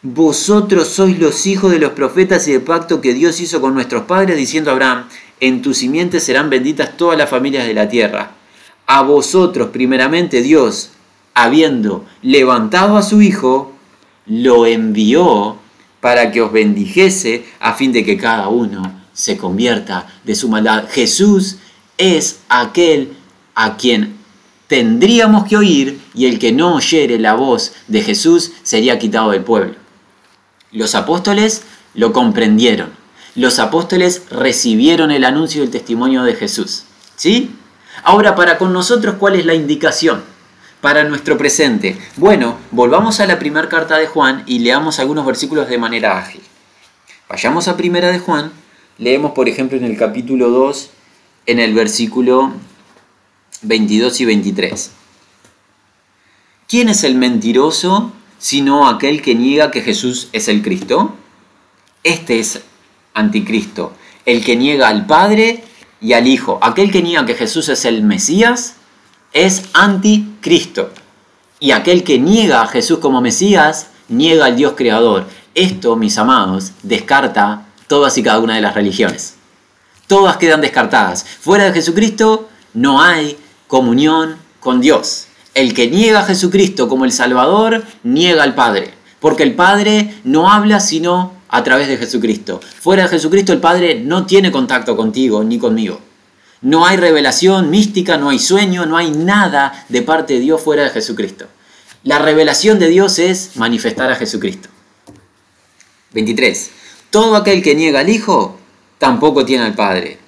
Vosotros 0.00 0.88
sois 0.88 1.18
los 1.18 1.46
hijos 1.46 1.70
de 1.70 1.78
los 1.78 1.92
profetas 1.92 2.46
y 2.48 2.52
del 2.52 2.62
pacto 2.62 3.00
que 3.00 3.12
Dios 3.12 3.40
hizo 3.40 3.60
con 3.60 3.74
nuestros 3.74 4.04
padres, 4.04 4.36
diciendo 4.36 4.70
a 4.70 4.74
Abraham, 4.74 5.08
en 5.40 5.60
tu 5.60 5.74
simiente 5.74 6.20
serán 6.20 6.48
benditas 6.48 6.96
todas 6.96 7.18
las 7.18 7.28
familias 7.28 7.66
de 7.66 7.74
la 7.74 7.88
tierra. 7.88 8.30
A 8.86 9.02
vosotros, 9.02 9.68
primeramente 9.70 10.40
Dios, 10.42 10.92
habiendo 11.34 12.06
levantado 12.22 12.96
a 12.96 13.02
su 13.02 13.20
Hijo, 13.20 13.73
lo 14.26 14.66
envió 14.66 15.56
para 16.00 16.30
que 16.30 16.42
os 16.42 16.52
bendijese 16.52 17.46
a 17.60 17.74
fin 17.74 17.92
de 17.92 18.04
que 18.04 18.16
cada 18.16 18.48
uno 18.48 19.00
se 19.12 19.36
convierta 19.36 20.06
de 20.24 20.34
su 20.34 20.48
maldad. 20.48 20.84
Jesús 20.90 21.56
es 21.96 22.40
aquel 22.48 23.12
a 23.54 23.76
quien 23.76 24.16
tendríamos 24.66 25.44
que 25.46 25.56
oír 25.56 26.00
y 26.14 26.26
el 26.26 26.38
que 26.38 26.52
no 26.52 26.74
oyere 26.74 27.18
la 27.18 27.34
voz 27.34 27.72
de 27.88 28.02
Jesús 28.02 28.52
sería 28.62 28.98
quitado 28.98 29.30
del 29.30 29.44
pueblo. 29.44 29.74
Los 30.72 30.94
apóstoles 30.94 31.62
lo 31.94 32.12
comprendieron. 32.12 32.90
Los 33.36 33.58
apóstoles 33.58 34.22
recibieron 34.30 35.10
el 35.10 35.24
anuncio 35.24 35.62
y 35.62 35.66
el 35.66 35.70
testimonio 35.70 36.24
de 36.24 36.34
Jesús. 36.34 36.84
¿Sí? 37.16 37.50
Ahora, 38.02 38.34
para 38.34 38.58
con 38.58 38.72
nosotros, 38.72 39.16
¿cuál 39.18 39.36
es 39.36 39.46
la 39.46 39.54
indicación? 39.54 40.22
Para 40.84 41.04
nuestro 41.04 41.38
presente. 41.38 41.96
Bueno, 42.18 42.58
volvamos 42.70 43.18
a 43.18 43.26
la 43.26 43.38
primera 43.38 43.70
carta 43.70 43.96
de 43.96 44.06
Juan 44.06 44.42
y 44.44 44.58
leamos 44.58 44.98
algunos 44.98 45.24
versículos 45.24 45.66
de 45.66 45.78
manera 45.78 46.18
ágil. 46.18 46.42
Vayamos 47.26 47.68
a 47.68 47.76
primera 47.78 48.12
de 48.12 48.18
Juan, 48.18 48.52
leemos 48.98 49.32
por 49.32 49.48
ejemplo 49.48 49.78
en 49.78 49.84
el 49.84 49.96
capítulo 49.96 50.50
2, 50.50 50.90
en 51.46 51.58
el 51.58 51.72
versículo 51.72 52.52
22 53.62 54.20
y 54.20 54.24
23. 54.26 54.90
¿Quién 56.68 56.90
es 56.90 57.02
el 57.04 57.14
mentiroso 57.14 58.12
sino 58.38 58.86
aquel 58.86 59.22
que 59.22 59.34
niega 59.34 59.70
que 59.70 59.80
Jesús 59.80 60.28
es 60.34 60.48
el 60.48 60.60
Cristo? 60.60 61.14
Este 62.02 62.40
es 62.40 62.60
anticristo, 63.14 63.94
el 64.26 64.44
que 64.44 64.54
niega 64.54 64.88
al 64.88 65.06
Padre 65.06 65.64
y 66.02 66.12
al 66.12 66.26
Hijo. 66.26 66.58
Aquel 66.60 66.92
que 66.92 67.00
niega 67.00 67.24
que 67.24 67.32
Jesús 67.32 67.70
es 67.70 67.86
el 67.86 68.02
Mesías 68.02 68.76
es 69.34 69.64
anticristo. 69.74 70.90
Y 71.60 71.72
aquel 71.72 72.04
que 72.04 72.18
niega 72.18 72.62
a 72.62 72.66
Jesús 72.66 72.98
como 72.98 73.20
Mesías, 73.20 73.88
niega 74.08 74.46
al 74.46 74.56
Dios 74.56 74.72
creador. 74.76 75.26
Esto, 75.54 75.96
mis 75.96 76.16
amados, 76.16 76.72
descarta 76.82 77.66
todas 77.86 78.16
y 78.16 78.22
cada 78.22 78.38
una 78.38 78.54
de 78.54 78.62
las 78.62 78.74
religiones. 78.74 79.34
Todas 80.06 80.36
quedan 80.38 80.60
descartadas. 80.60 81.24
Fuera 81.24 81.64
de 81.64 81.72
Jesucristo 81.72 82.48
no 82.72 83.02
hay 83.02 83.36
comunión 83.66 84.36
con 84.60 84.80
Dios. 84.80 85.26
El 85.54 85.74
que 85.74 85.88
niega 85.88 86.20
a 86.20 86.24
Jesucristo 86.24 86.88
como 86.88 87.04
el 87.04 87.12
Salvador, 87.12 87.84
niega 88.02 88.42
al 88.42 88.54
Padre. 88.54 88.94
Porque 89.20 89.42
el 89.42 89.54
Padre 89.54 90.14
no 90.24 90.50
habla 90.50 90.80
sino 90.80 91.32
a 91.48 91.64
través 91.64 91.88
de 91.88 91.96
Jesucristo. 91.96 92.60
Fuera 92.80 93.04
de 93.04 93.08
Jesucristo 93.08 93.52
el 93.52 93.60
Padre 93.60 94.00
no 94.00 94.26
tiene 94.26 94.52
contacto 94.52 94.96
contigo 94.96 95.42
ni 95.42 95.58
conmigo. 95.58 96.00
No 96.64 96.84
hay 96.84 96.96
revelación 96.96 97.70
mística, 97.70 98.16
no 98.16 98.30
hay 98.30 98.40
sueño, 98.40 98.86
no 98.86 98.96
hay 98.96 99.12
nada 99.12 99.86
de 99.88 100.02
parte 100.02 100.34
de 100.34 100.40
Dios 100.40 100.60
fuera 100.60 100.82
de 100.82 100.90
Jesucristo. 100.90 101.46
La 102.02 102.18
revelación 102.18 102.80
de 102.80 102.88
Dios 102.88 103.20
es 103.20 103.52
manifestar 103.54 104.10
a 104.10 104.16
Jesucristo. 104.16 104.68
23. 106.12 106.70
Todo 107.10 107.36
aquel 107.36 107.62
que 107.62 107.76
niega 107.76 108.00
al 108.00 108.08
Hijo, 108.08 108.58
tampoco 108.98 109.44
tiene 109.44 109.64
al 109.64 109.74
Padre. 109.74 110.18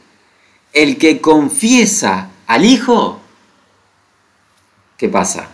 El 0.73 0.97
que 0.97 1.21
confiesa 1.21 2.29
al 2.47 2.65
Hijo, 2.65 3.19
¿qué 4.97 5.09
pasa? 5.09 5.49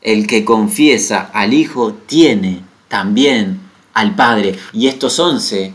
el 0.00 0.26
que 0.26 0.44
confiesa 0.44 1.30
al 1.32 1.52
Hijo 1.52 1.94
tiene 2.06 2.62
también 2.88 3.60
al 3.94 4.14
Padre. 4.14 4.58
Y 4.72 4.88
estos 4.88 5.18
once 5.18 5.72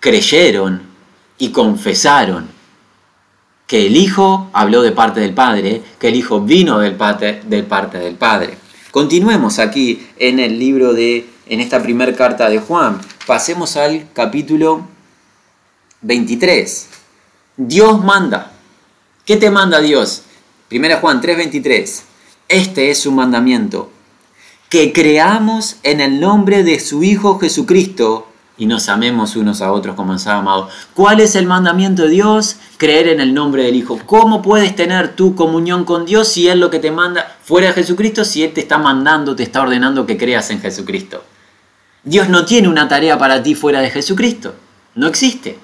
creyeron 0.00 0.82
y 1.38 1.50
confesaron 1.50 2.48
que 3.66 3.86
el 3.86 3.96
Hijo 3.96 4.50
habló 4.52 4.82
de 4.82 4.92
parte 4.92 5.20
del 5.20 5.34
Padre, 5.34 5.82
que 5.98 6.08
el 6.08 6.16
Hijo 6.16 6.40
vino 6.40 6.78
del 6.78 6.94
parte, 6.94 7.42
del 7.44 7.64
parte 7.64 7.98
del 7.98 8.16
Padre. 8.16 8.56
Continuemos 8.90 9.58
aquí 9.58 10.06
en 10.18 10.38
el 10.38 10.58
libro 10.58 10.92
de, 10.92 11.28
en 11.46 11.60
esta 11.60 11.82
primera 11.82 12.14
carta 12.14 12.48
de 12.48 12.58
Juan. 12.58 13.00
Pasemos 13.26 13.76
al 13.76 14.08
capítulo 14.12 14.86
23. 16.02 16.88
Dios 17.56 18.04
manda. 18.04 18.52
¿Qué 19.24 19.36
te 19.36 19.50
manda 19.50 19.80
Dios? 19.80 20.22
Primera 20.68 21.00
Juan 21.00 21.20
3:23. 21.20 22.02
Este 22.48 22.90
es 22.90 22.98
su 23.00 23.10
mandamiento, 23.10 23.90
que 24.68 24.92
creamos 24.92 25.76
en 25.82 26.00
el 26.00 26.20
nombre 26.20 26.62
de 26.62 26.78
su 26.78 27.02
Hijo 27.02 27.38
Jesucristo 27.38 28.28
y 28.56 28.66
nos 28.66 28.88
amemos 28.88 29.34
unos 29.36 29.60
a 29.62 29.72
otros 29.72 29.96
como 29.96 30.12
nos 30.12 30.26
ha 30.26 30.36
amado. 30.36 30.68
¿Cuál 30.94 31.20
es 31.20 31.34
el 31.34 31.46
mandamiento 31.46 32.02
de 32.02 32.10
Dios? 32.10 32.56
Creer 32.76 33.08
en 33.08 33.20
el 33.20 33.34
nombre 33.34 33.64
del 33.64 33.74
Hijo. 33.74 33.98
¿Cómo 34.06 34.42
puedes 34.42 34.76
tener 34.76 35.16
tu 35.16 35.34
comunión 35.34 35.84
con 35.84 36.06
Dios 36.06 36.28
si 36.28 36.48
Él 36.48 36.60
lo 36.60 36.70
que 36.70 36.78
te 36.78 36.90
manda 36.90 37.36
fuera 37.42 37.68
de 37.68 37.74
Jesucristo, 37.74 38.24
si 38.24 38.44
Él 38.44 38.52
te 38.52 38.60
está 38.60 38.78
mandando, 38.78 39.34
te 39.34 39.42
está 39.42 39.62
ordenando 39.62 40.06
que 40.06 40.16
creas 40.16 40.50
en 40.50 40.60
Jesucristo? 40.60 41.24
Dios 42.04 42.28
no 42.28 42.44
tiene 42.44 42.68
una 42.68 42.86
tarea 42.86 43.18
para 43.18 43.42
ti 43.42 43.54
fuera 43.54 43.80
de 43.80 43.90
Jesucristo. 43.90 44.54
No 44.94 45.08
existe. 45.08 45.58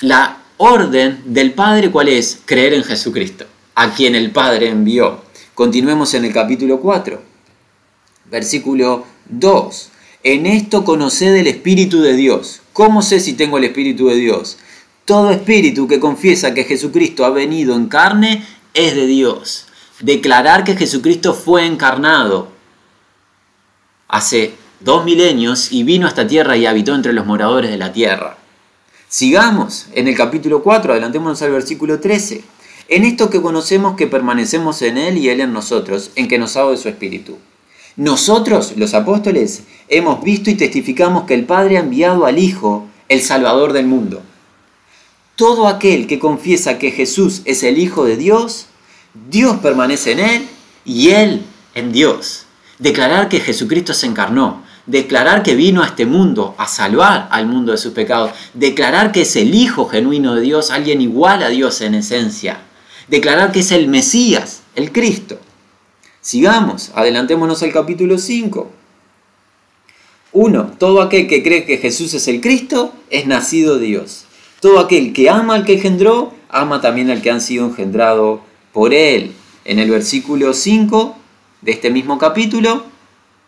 La 0.00 0.38
orden 0.56 1.22
del 1.26 1.52
Padre, 1.52 1.90
¿cuál 1.90 2.08
es? 2.08 2.40
Creer 2.44 2.74
en 2.74 2.84
Jesucristo, 2.84 3.44
a 3.74 3.90
quien 3.90 4.14
el 4.14 4.30
Padre 4.30 4.68
envió. 4.68 5.22
Continuemos 5.54 6.14
en 6.14 6.24
el 6.24 6.32
capítulo 6.32 6.80
4, 6.80 7.20
versículo 8.30 9.04
2. 9.28 9.91
En 10.24 10.46
esto 10.46 10.84
conoced 10.84 11.34
el 11.34 11.48
Espíritu 11.48 12.00
de 12.00 12.14
Dios. 12.14 12.60
¿Cómo 12.72 13.02
sé 13.02 13.18
si 13.18 13.32
tengo 13.32 13.58
el 13.58 13.64
Espíritu 13.64 14.06
de 14.06 14.14
Dios? 14.14 14.56
Todo 15.04 15.32
espíritu 15.32 15.88
que 15.88 15.98
confiesa 15.98 16.54
que 16.54 16.62
Jesucristo 16.62 17.24
ha 17.24 17.30
venido 17.30 17.74
en 17.74 17.86
carne 17.86 18.46
es 18.72 18.94
de 18.94 19.06
Dios. 19.06 19.66
Declarar 20.00 20.62
que 20.62 20.76
Jesucristo 20.76 21.34
fue 21.34 21.66
encarnado 21.66 22.52
hace 24.06 24.54
dos 24.78 25.04
milenios 25.04 25.72
y 25.72 25.82
vino 25.82 26.06
a 26.06 26.10
esta 26.10 26.28
tierra 26.28 26.56
y 26.56 26.66
habitó 26.66 26.94
entre 26.94 27.12
los 27.12 27.26
moradores 27.26 27.70
de 27.72 27.78
la 27.78 27.92
tierra. 27.92 28.38
Sigamos 29.08 29.88
en 29.92 30.06
el 30.06 30.16
capítulo 30.16 30.62
4, 30.62 30.92
adelantémonos 30.92 31.42
al 31.42 31.50
versículo 31.50 31.98
13. 31.98 32.44
En 32.88 33.04
esto 33.04 33.28
que 33.28 33.42
conocemos 33.42 33.96
que 33.96 34.06
permanecemos 34.06 34.82
en 34.82 34.98
Él 34.98 35.18
y 35.18 35.30
Él 35.30 35.40
en 35.40 35.52
nosotros, 35.52 36.12
en 36.14 36.28
que 36.28 36.38
nos 36.38 36.56
ha 36.56 36.64
de 36.70 36.76
su 36.76 36.88
Espíritu. 36.88 37.38
Nosotros, 37.96 38.72
los 38.76 38.94
apóstoles, 38.94 39.64
hemos 39.88 40.22
visto 40.24 40.50
y 40.50 40.54
testificamos 40.54 41.24
que 41.24 41.34
el 41.34 41.44
Padre 41.44 41.76
ha 41.76 41.80
enviado 41.80 42.24
al 42.24 42.38
Hijo, 42.38 42.86
el 43.08 43.20
Salvador 43.20 43.74
del 43.74 43.86
mundo. 43.86 44.22
Todo 45.36 45.68
aquel 45.68 46.06
que 46.06 46.18
confiesa 46.18 46.78
que 46.78 46.90
Jesús 46.90 47.42
es 47.44 47.62
el 47.62 47.78
Hijo 47.78 48.04
de 48.04 48.16
Dios, 48.16 48.66
Dios 49.28 49.58
permanece 49.58 50.12
en 50.12 50.20
Él 50.20 50.48
y 50.86 51.10
Él 51.10 51.42
en 51.74 51.92
Dios. 51.92 52.46
Declarar 52.78 53.28
que 53.28 53.40
Jesucristo 53.40 53.92
se 53.92 54.06
encarnó, 54.06 54.62
declarar 54.86 55.42
que 55.42 55.54
vino 55.54 55.82
a 55.82 55.86
este 55.86 56.06
mundo 56.06 56.54
a 56.56 56.66
salvar 56.66 57.28
al 57.30 57.46
mundo 57.46 57.72
de 57.72 57.78
sus 57.78 57.92
pecados, 57.92 58.32
declarar 58.54 59.12
que 59.12 59.22
es 59.22 59.36
el 59.36 59.54
Hijo 59.54 59.86
genuino 59.86 60.34
de 60.34 60.40
Dios, 60.40 60.70
alguien 60.70 61.02
igual 61.02 61.42
a 61.42 61.50
Dios 61.50 61.82
en 61.82 61.94
esencia, 61.94 62.62
declarar 63.08 63.52
que 63.52 63.60
es 63.60 63.70
el 63.70 63.88
Mesías, 63.88 64.62
el 64.74 64.92
Cristo. 64.92 65.38
Sigamos, 66.22 66.92
adelantémonos 66.94 67.64
al 67.64 67.72
capítulo 67.72 68.16
5. 68.16 68.70
1. 70.30 70.66
Todo 70.78 71.02
aquel 71.02 71.26
que 71.26 71.42
cree 71.42 71.64
que 71.64 71.78
Jesús 71.78 72.14
es 72.14 72.28
el 72.28 72.40
Cristo 72.40 72.94
es 73.10 73.26
nacido 73.26 73.76
de 73.76 73.86
Dios. 73.86 74.26
Todo 74.60 74.78
aquel 74.78 75.12
que 75.12 75.28
ama 75.28 75.56
al 75.56 75.64
que 75.64 75.74
engendró, 75.74 76.32
ama 76.48 76.80
también 76.80 77.10
al 77.10 77.22
que 77.22 77.32
han 77.32 77.40
sido 77.40 77.66
engendrado 77.66 78.40
por 78.72 78.94
él. 78.94 79.32
En 79.64 79.80
el 79.80 79.90
versículo 79.90 80.54
5 80.54 81.16
de 81.60 81.72
este 81.72 81.90
mismo 81.90 82.18
capítulo, 82.18 82.84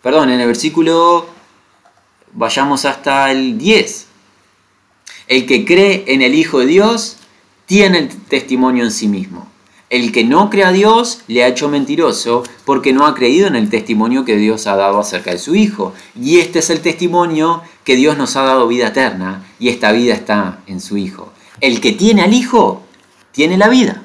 perdón, 0.02 0.30
en 0.30 0.40
el 0.40 0.48
versículo, 0.48 1.28
vayamos 2.32 2.87
hasta 2.87 3.30
el 3.30 3.56
10. 3.56 4.06
El 5.28 5.46
que 5.46 5.64
cree 5.64 6.06
en 6.08 6.22
el 6.22 6.34
Hijo 6.34 6.58
de 6.58 6.66
Dios 6.66 7.18
tiene 7.66 7.98
el 7.98 8.08
testimonio 8.08 8.82
en 8.82 8.90
sí 8.90 9.06
mismo. 9.06 9.53
El 9.94 10.11
que 10.11 10.24
no 10.24 10.50
cree 10.50 10.64
a 10.64 10.72
Dios 10.72 11.20
le 11.28 11.44
ha 11.44 11.46
hecho 11.46 11.68
mentiroso 11.68 12.42
porque 12.64 12.92
no 12.92 13.07
ha 13.07 13.14
creído 13.14 13.46
en 13.46 13.54
el 13.54 13.70
testimonio 13.70 14.24
que 14.24 14.37
Dios 14.37 14.66
ha 14.66 14.74
dado 14.74 14.98
acerca 14.98 15.30
de 15.30 15.38
su 15.38 15.54
Hijo. 15.54 15.94
Y 16.20 16.40
este 16.40 16.59
es 16.59 16.70
el 16.70 16.80
testimonio 16.80 17.62
que 17.85 17.94
Dios 17.94 18.18
nos 18.18 18.35
ha 18.35 18.42
dado 18.42 18.66
vida 18.66 18.88
eterna 18.88 19.46
y 19.61 19.68
esta 19.68 19.92
vida 19.92 20.12
está 20.14 20.59
en 20.66 20.80
su 20.80 20.96
Hijo. 20.96 21.33
El 21.61 21.80
que 21.80 21.92
tiene 21.92 22.22
al 22.22 22.35
Hijo 22.35 22.83
tiene 23.30 23.57
la 23.57 23.68
vida. 23.68 24.02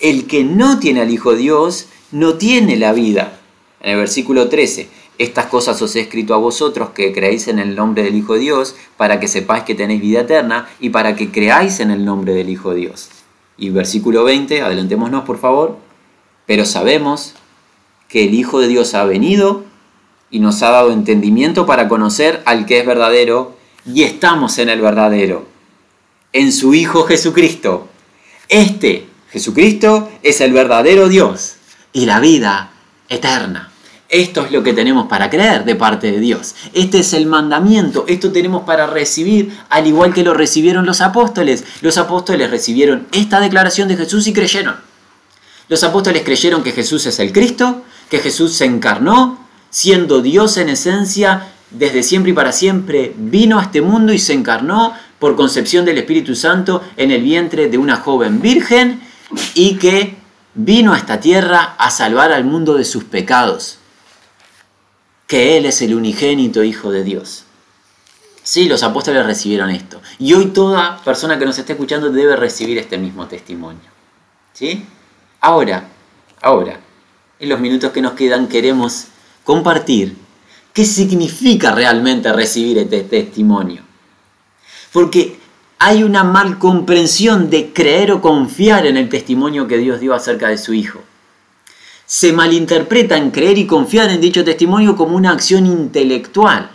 El 0.00 0.26
que 0.26 0.42
no 0.42 0.78
tiene 0.78 1.02
al 1.02 1.10
Hijo 1.10 1.34
Dios 1.34 1.88
no 2.12 2.36
tiene 2.36 2.76
la 2.78 2.94
vida. 2.94 3.38
En 3.82 3.90
el 3.90 3.98
versículo 3.98 4.48
13, 4.48 4.88
estas 5.18 5.44
cosas 5.48 5.82
os 5.82 5.94
he 5.96 6.00
escrito 6.00 6.32
a 6.32 6.38
vosotros 6.38 6.92
que 6.94 7.12
creéis 7.12 7.48
en 7.48 7.58
el 7.58 7.76
nombre 7.76 8.04
del 8.04 8.14
Hijo 8.14 8.32
de 8.32 8.40
Dios, 8.40 8.74
para 8.96 9.20
que 9.20 9.28
sepáis 9.28 9.64
que 9.64 9.74
tenéis 9.74 10.00
vida 10.00 10.20
eterna 10.20 10.66
y 10.80 10.88
para 10.88 11.14
que 11.14 11.30
creáis 11.30 11.80
en 11.80 11.90
el 11.90 12.06
nombre 12.06 12.32
del 12.32 12.48
Hijo 12.48 12.70
de 12.70 12.80
Dios. 12.80 13.10
Y 13.58 13.70
versículo 13.70 14.24
20, 14.24 14.62
adelantémonos 14.62 15.24
por 15.24 15.38
favor. 15.38 15.76
Pero 16.46 16.64
sabemos 16.64 17.34
que 18.08 18.24
el 18.24 18.34
Hijo 18.34 18.60
de 18.60 18.68
Dios 18.68 18.94
ha 18.94 19.04
venido 19.04 19.64
y 20.30 20.40
nos 20.40 20.62
ha 20.62 20.70
dado 20.70 20.92
entendimiento 20.92 21.66
para 21.66 21.88
conocer 21.88 22.42
al 22.46 22.66
que 22.66 22.78
es 22.78 22.86
verdadero 22.86 23.56
y 23.86 24.02
estamos 24.02 24.58
en 24.58 24.68
el 24.68 24.80
verdadero, 24.80 25.46
en 26.32 26.52
su 26.52 26.74
Hijo 26.74 27.04
Jesucristo. 27.04 27.88
Este, 28.48 29.06
Jesucristo, 29.30 30.08
es 30.22 30.40
el 30.40 30.52
verdadero 30.52 31.08
Dios 31.08 31.56
y 31.92 32.06
la 32.06 32.20
vida 32.20 32.72
eterna. 33.08 33.70
Esto 34.08 34.44
es 34.44 34.52
lo 34.52 34.62
que 34.62 34.72
tenemos 34.72 35.08
para 35.08 35.28
creer 35.30 35.64
de 35.64 35.74
parte 35.74 36.12
de 36.12 36.20
Dios. 36.20 36.54
Este 36.72 37.00
es 37.00 37.12
el 37.12 37.26
mandamiento. 37.26 38.04
Esto 38.06 38.30
tenemos 38.30 38.62
para 38.62 38.86
recibir 38.86 39.56
al 39.68 39.86
igual 39.86 40.14
que 40.14 40.22
lo 40.22 40.32
recibieron 40.32 40.86
los 40.86 41.00
apóstoles. 41.00 41.64
Los 41.80 41.98
apóstoles 41.98 42.50
recibieron 42.50 43.08
esta 43.10 43.40
declaración 43.40 43.88
de 43.88 43.96
Jesús 43.96 44.28
y 44.28 44.32
creyeron. 44.32 44.76
Los 45.68 45.82
apóstoles 45.82 46.22
creyeron 46.22 46.62
que 46.62 46.70
Jesús 46.70 47.04
es 47.06 47.18
el 47.18 47.32
Cristo, 47.32 47.82
que 48.08 48.20
Jesús 48.20 48.52
se 48.52 48.66
encarnó, 48.66 49.44
siendo 49.70 50.22
Dios 50.22 50.56
en 50.58 50.68
esencia, 50.68 51.48
desde 51.70 52.04
siempre 52.04 52.30
y 52.30 52.34
para 52.34 52.52
siempre, 52.52 53.12
vino 53.16 53.58
a 53.58 53.64
este 53.64 53.80
mundo 53.80 54.12
y 54.12 54.20
se 54.20 54.34
encarnó 54.34 54.94
por 55.18 55.34
concepción 55.34 55.84
del 55.84 55.98
Espíritu 55.98 56.36
Santo 56.36 56.84
en 56.96 57.10
el 57.10 57.22
vientre 57.22 57.68
de 57.68 57.78
una 57.78 57.96
joven 57.96 58.40
virgen 58.40 59.00
y 59.54 59.74
que 59.74 60.14
vino 60.54 60.92
a 60.92 60.98
esta 60.98 61.18
tierra 61.18 61.74
a 61.76 61.90
salvar 61.90 62.30
al 62.30 62.44
mundo 62.44 62.74
de 62.74 62.84
sus 62.84 63.02
pecados 63.02 63.80
que 65.26 65.56
Él 65.56 65.66
es 65.66 65.82
el 65.82 65.94
unigénito 65.94 66.62
Hijo 66.62 66.90
de 66.90 67.02
Dios. 67.02 67.44
Sí, 68.42 68.68
los 68.68 68.82
apóstoles 68.82 69.26
recibieron 69.26 69.70
esto. 69.70 70.00
Y 70.18 70.32
hoy 70.34 70.46
toda 70.46 71.02
persona 71.02 71.38
que 71.38 71.44
nos 71.44 71.58
esté 71.58 71.72
escuchando 71.72 72.10
debe 72.10 72.36
recibir 72.36 72.78
este 72.78 72.96
mismo 72.96 73.26
testimonio. 73.26 73.90
¿Sí? 74.52 74.84
Ahora, 75.40 75.88
ahora, 76.40 76.78
en 77.40 77.48
los 77.48 77.58
minutos 77.58 77.90
que 77.90 78.00
nos 78.00 78.12
quedan 78.12 78.46
queremos 78.46 79.08
compartir 79.44 80.16
qué 80.72 80.84
significa 80.84 81.72
realmente 81.72 82.32
recibir 82.32 82.78
este 82.78 83.02
testimonio. 83.02 83.82
Porque 84.92 85.38
hay 85.78 86.04
una 86.04 86.22
mal 86.22 86.58
comprensión 86.58 87.50
de 87.50 87.72
creer 87.72 88.12
o 88.12 88.22
confiar 88.22 88.86
en 88.86 88.96
el 88.96 89.08
testimonio 89.08 89.66
que 89.66 89.78
Dios 89.78 90.00
dio 90.00 90.14
acerca 90.14 90.48
de 90.48 90.58
su 90.58 90.72
Hijo 90.72 91.00
se 92.06 92.32
malinterpreta 92.32 93.16
en 93.16 93.32
creer 93.32 93.58
y 93.58 93.66
confiar 93.66 94.10
en 94.10 94.20
dicho 94.20 94.44
testimonio 94.44 94.96
como 94.96 95.16
una 95.16 95.32
acción 95.32 95.66
intelectual, 95.66 96.70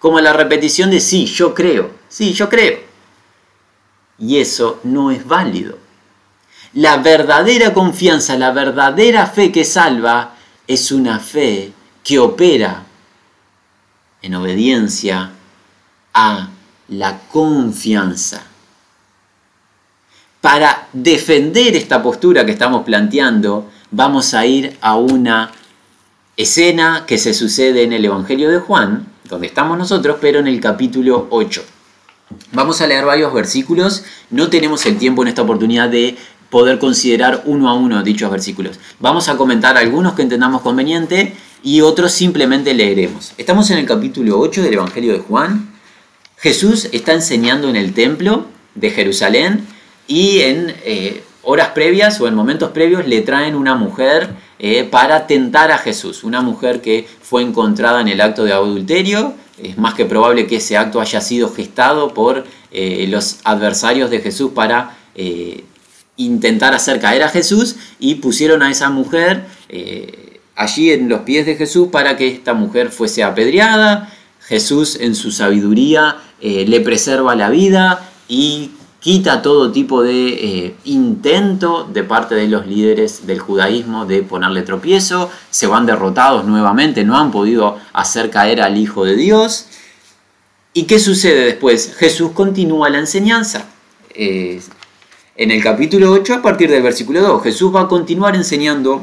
como 0.00 0.20
la 0.20 0.32
repetición 0.32 0.90
de 0.90 1.00
sí, 1.00 1.26
yo 1.26 1.54
creo, 1.54 1.92
sí, 2.08 2.32
yo 2.32 2.48
creo. 2.48 2.80
Y 4.18 4.38
eso 4.38 4.80
no 4.82 5.10
es 5.10 5.26
válido. 5.26 5.78
La 6.74 6.98
verdadera 6.98 7.72
confianza, 7.72 8.36
la 8.36 8.50
verdadera 8.50 9.26
fe 9.26 9.50
que 9.50 9.64
salva, 9.64 10.34
es 10.66 10.92
una 10.92 11.18
fe 11.18 11.72
que 12.02 12.18
opera 12.18 12.84
en 14.22 14.34
obediencia 14.34 15.30
a 16.12 16.48
la 16.88 17.20
confianza. 17.30 18.42
Para 20.40 20.88
defender 20.92 21.76
esta 21.76 22.02
postura 22.02 22.44
que 22.44 22.52
estamos 22.52 22.84
planteando, 22.84 23.70
vamos 23.90 24.34
a 24.34 24.46
ir 24.46 24.76
a 24.80 24.96
una 24.96 25.52
escena 26.36 27.04
que 27.06 27.18
se 27.18 27.34
sucede 27.34 27.82
en 27.82 27.92
el 27.92 28.04
Evangelio 28.04 28.50
de 28.50 28.58
Juan, 28.58 29.06
donde 29.28 29.46
estamos 29.46 29.76
nosotros, 29.76 30.16
pero 30.20 30.38
en 30.38 30.46
el 30.46 30.60
capítulo 30.60 31.26
8. 31.30 31.62
Vamos 32.52 32.80
a 32.80 32.86
leer 32.86 33.04
varios 33.04 33.32
versículos, 33.34 34.04
no 34.30 34.48
tenemos 34.48 34.86
el 34.86 34.98
tiempo 34.98 35.22
en 35.22 35.28
esta 35.28 35.42
oportunidad 35.42 35.88
de 35.88 36.16
poder 36.48 36.78
considerar 36.78 37.42
uno 37.44 37.68
a 37.68 37.74
uno 37.74 38.02
dichos 38.02 38.30
versículos. 38.30 38.78
Vamos 38.98 39.28
a 39.28 39.36
comentar 39.36 39.76
algunos 39.76 40.14
que 40.14 40.22
entendamos 40.22 40.62
conveniente 40.62 41.34
y 41.62 41.80
otros 41.80 42.12
simplemente 42.12 42.74
leeremos. 42.74 43.32
Estamos 43.38 43.70
en 43.70 43.78
el 43.78 43.86
capítulo 43.86 44.38
8 44.38 44.62
del 44.62 44.74
Evangelio 44.74 45.12
de 45.12 45.20
Juan. 45.20 45.72
Jesús 46.38 46.88
está 46.92 47.12
enseñando 47.12 47.68
en 47.68 47.76
el 47.76 47.92
templo 47.92 48.46
de 48.74 48.90
Jerusalén 48.90 49.66
y 50.06 50.40
en 50.40 50.74
eh, 50.84 51.22
horas 51.42 51.68
previas 51.68 52.20
o 52.20 52.28
en 52.28 52.34
momentos 52.34 52.70
previos 52.70 53.06
le 53.06 53.22
traen 53.22 53.54
una 53.54 53.74
mujer 53.74 54.30
eh, 54.58 54.84
para 54.84 55.26
tentar 55.26 55.70
a 55.72 55.78
Jesús, 55.78 56.22
una 56.24 56.42
mujer 56.42 56.80
que 56.80 57.08
fue 57.22 57.42
encontrada 57.42 58.00
en 58.00 58.08
el 58.08 58.20
acto 58.20 58.44
de 58.44 58.52
adulterio. 58.52 59.34
Es 59.62 59.78
más 59.78 59.94
que 59.94 60.04
probable 60.04 60.46
que 60.46 60.56
ese 60.56 60.76
acto 60.76 61.00
haya 61.00 61.20
sido 61.20 61.52
gestado 61.52 62.14
por 62.14 62.44
eh, 62.72 63.06
los 63.08 63.38
adversarios 63.44 64.10
de 64.10 64.20
Jesús 64.20 64.52
para 64.54 64.96
intentar 66.16 66.72
hacer 66.72 66.98
caer 66.98 67.22
a 67.22 67.28
Jesús 67.28 67.76
y 67.98 68.14
pusieron 68.16 68.62
a 68.62 68.70
esa 68.70 68.88
mujer 68.88 69.44
allí 70.56 70.92
en 70.92 71.10
los 71.10 71.22
pies 71.22 71.44
de 71.44 71.56
Jesús 71.56 71.88
para 71.88 72.16
que 72.16 72.28
esta 72.28 72.54
mujer 72.54 72.90
fuese 72.90 73.22
apedreada. 73.22 74.10
Jesús 74.40 74.96
en 74.98 75.14
su 75.14 75.30
sabiduría 75.30 76.16
le 76.40 76.80
preserva 76.80 77.34
la 77.34 77.50
vida 77.50 78.08
y 78.28 78.70
quita 79.00 79.42
todo 79.42 79.72
tipo 79.72 80.02
de 80.02 80.28
eh, 80.28 80.74
intento 80.84 81.84
de 81.84 82.04
parte 82.04 82.34
de 82.34 82.48
los 82.48 82.66
líderes 82.66 83.26
del 83.26 83.38
judaísmo 83.38 84.06
de 84.06 84.22
ponerle 84.22 84.62
tropiezo, 84.62 85.30
se 85.50 85.66
van 85.66 85.86
derrotados 85.86 86.44
nuevamente, 86.44 87.04
no 87.04 87.18
han 87.18 87.30
podido 87.30 87.78
hacer 87.92 88.30
caer 88.30 88.60
al 88.60 88.76
Hijo 88.76 89.04
de 89.04 89.16
Dios. 89.16 89.66
¿Y 90.72 90.84
qué 90.84 91.00
sucede 91.00 91.46
después? 91.46 91.94
Jesús 91.96 92.30
continúa 92.32 92.90
la 92.90 92.98
enseñanza. 92.98 93.66
en 94.14 94.60
el 95.50 95.62
capítulo 95.62 96.12
8, 96.12 96.34
a 96.34 96.42
partir 96.42 96.70
del 96.70 96.82
versículo 96.82 97.22
2, 97.22 97.42
Jesús 97.42 97.74
va 97.74 97.82
a 97.82 97.88
continuar 97.88 98.36
enseñando 98.36 99.02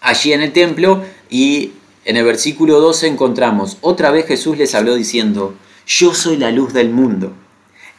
allí 0.00 0.32
en 0.32 0.42
el 0.42 0.52
templo 0.52 1.02
y 1.30 1.72
en 2.04 2.16
el 2.16 2.24
versículo 2.24 2.80
12 2.80 3.06
encontramos, 3.06 3.78
otra 3.80 4.10
vez 4.10 4.26
Jesús 4.26 4.58
les 4.58 4.74
habló 4.74 4.94
diciendo, 4.96 5.54
yo 5.86 6.14
soy 6.14 6.36
la 6.36 6.50
luz 6.50 6.72
del 6.72 6.90
mundo. 6.90 7.32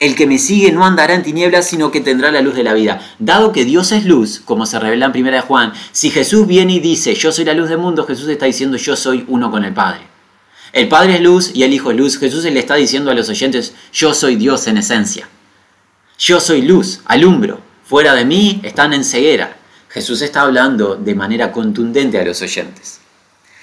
El 0.03 0.17
que 0.17 0.27
me 0.27 0.37
sigue 0.37 0.73
no 0.73 0.85
andará 0.85 1.13
en 1.13 1.23
tinieblas, 1.23 1.65
sino 1.65 1.89
que 1.89 2.01
tendrá 2.01 2.29
la 2.29 2.41
luz 2.41 2.55
de 2.55 2.63
la 2.63 2.73
vida. 2.73 2.99
Dado 3.19 3.53
que 3.53 3.63
Dios 3.63 3.93
es 3.93 4.03
luz, 4.03 4.41
como 4.43 4.65
se 4.65 4.77
revela 4.77 5.05
en 5.05 5.27
1 5.27 5.41
Juan, 5.43 5.71
si 5.93 6.09
Jesús 6.09 6.45
viene 6.45 6.73
y 6.73 6.81
dice, 6.81 7.15
yo 7.15 7.31
soy 7.31 7.45
la 7.45 7.53
luz 7.53 7.69
del 7.69 7.77
mundo, 7.77 8.05
Jesús 8.05 8.27
está 8.27 8.45
diciendo, 8.45 8.75
yo 8.75 8.97
soy 8.97 9.23
uno 9.29 9.49
con 9.49 9.63
el 9.63 9.73
Padre. 9.73 10.01
El 10.73 10.89
Padre 10.89 11.15
es 11.15 11.21
luz 11.21 11.51
y 11.53 11.63
el 11.63 11.71
Hijo 11.71 11.89
es 11.89 11.95
luz. 11.95 12.19
Jesús 12.19 12.43
le 12.43 12.59
está 12.59 12.75
diciendo 12.75 13.11
a 13.11 13.13
los 13.13 13.29
oyentes, 13.29 13.75
yo 13.93 14.13
soy 14.13 14.35
Dios 14.35 14.67
en 14.67 14.75
esencia. 14.75 15.29
Yo 16.19 16.41
soy 16.41 16.63
luz, 16.63 16.99
alumbro. 17.05 17.61
Fuera 17.85 18.13
de 18.13 18.25
mí 18.25 18.59
están 18.61 18.91
en 18.91 19.05
ceguera. 19.05 19.55
Jesús 19.87 20.21
está 20.21 20.41
hablando 20.41 20.97
de 20.97 21.15
manera 21.15 21.53
contundente 21.53 22.19
a 22.19 22.25
los 22.25 22.41
oyentes. 22.41 22.99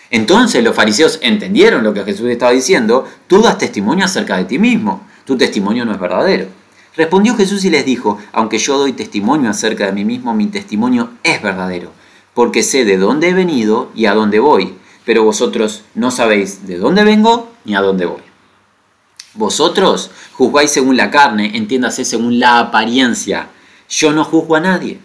Entonces 0.08 0.64
los 0.64 0.74
fariseos 0.74 1.18
entendieron 1.20 1.84
lo 1.84 1.92
que 1.92 2.02
Jesús 2.02 2.30
estaba 2.30 2.52
diciendo, 2.52 3.06
tú 3.26 3.42
das 3.42 3.58
testimonio 3.58 4.06
acerca 4.06 4.38
de 4.38 4.46
ti 4.46 4.58
mismo 4.58 5.09
tu 5.30 5.36
testimonio 5.36 5.84
no 5.84 5.92
es 5.92 6.00
verdadero. 6.00 6.48
Respondió 6.96 7.36
Jesús 7.36 7.64
y 7.64 7.70
les 7.70 7.84
dijo, 7.84 8.18
aunque 8.32 8.58
yo 8.58 8.76
doy 8.78 8.94
testimonio 8.94 9.48
acerca 9.48 9.86
de 9.86 9.92
mí 9.92 10.04
mismo, 10.04 10.34
mi 10.34 10.48
testimonio 10.48 11.10
es 11.22 11.40
verdadero, 11.40 11.92
porque 12.34 12.64
sé 12.64 12.84
de 12.84 12.96
dónde 12.96 13.28
he 13.28 13.32
venido 13.32 13.92
y 13.94 14.06
a 14.06 14.14
dónde 14.14 14.40
voy, 14.40 14.74
pero 15.04 15.22
vosotros 15.22 15.84
no 15.94 16.10
sabéis 16.10 16.66
de 16.66 16.78
dónde 16.78 17.04
vengo 17.04 17.48
ni 17.64 17.76
a 17.76 17.80
dónde 17.80 18.06
voy. 18.06 18.22
Vosotros 19.34 20.10
juzgáis 20.32 20.72
según 20.72 20.96
la 20.96 21.12
carne, 21.12 21.56
entiéndase 21.56 22.04
según 22.04 22.40
la 22.40 22.58
apariencia. 22.58 23.50
Yo 23.88 24.10
no 24.12 24.24
juzgo 24.24 24.56
a 24.56 24.60
nadie. 24.60 24.98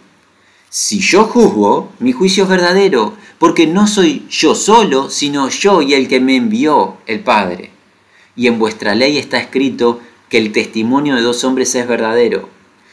Si 0.68 0.98
yo 0.98 1.22
juzgo, 1.26 1.92
mi 2.00 2.10
juicio 2.10 2.42
es 2.42 2.50
verdadero, 2.50 3.14
porque 3.38 3.68
no 3.68 3.86
soy 3.86 4.26
yo 4.28 4.56
solo, 4.56 5.08
sino 5.08 5.48
yo 5.50 5.82
y 5.82 5.94
el 5.94 6.08
que 6.08 6.18
me 6.18 6.34
envió, 6.34 6.96
el 7.06 7.20
Padre. 7.20 7.70
Y 8.34 8.48
en 8.48 8.58
vuestra 8.58 8.96
ley 8.96 9.18
está 9.18 9.38
escrito 9.38 10.00
que 10.28 10.38
el 10.38 10.52
testimonio 10.52 11.14
de 11.14 11.22
dos 11.22 11.44
hombres 11.44 11.74
es 11.74 11.86
verdadero. 11.86 12.48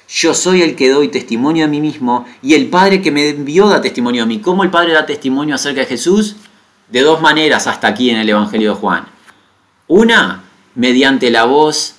Yo 0.07 0.33
soy 0.33 0.61
el 0.61 0.75
que 0.75 0.89
doy 0.89 1.07
testimonio 1.07 1.65
a 1.65 1.67
mí 1.67 1.81
mismo 1.81 2.25
y 2.41 2.53
el 2.53 2.67
Padre 2.67 3.01
que 3.01 3.11
me 3.11 3.29
envió 3.29 3.67
da 3.67 3.81
testimonio 3.81 4.23
a 4.23 4.25
mí. 4.25 4.39
¿Cómo 4.39 4.63
el 4.63 4.69
Padre 4.69 4.93
da 4.93 5.05
testimonio 5.05 5.55
acerca 5.55 5.81
de 5.81 5.87
Jesús? 5.87 6.35
De 6.89 7.01
dos 7.01 7.21
maneras 7.21 7.67
hasta 7.67 7.87
aquí 7.87 8.09
en 8.09 8.17
el 8.17 8.29
Evangelio 8.29 8.73
de 8.73 8.79
Juan. 8.79 9.05
Una, 9.87 10.43
mediante 10.75 11.31
la 11.31 11.45
voz 11.45 11.95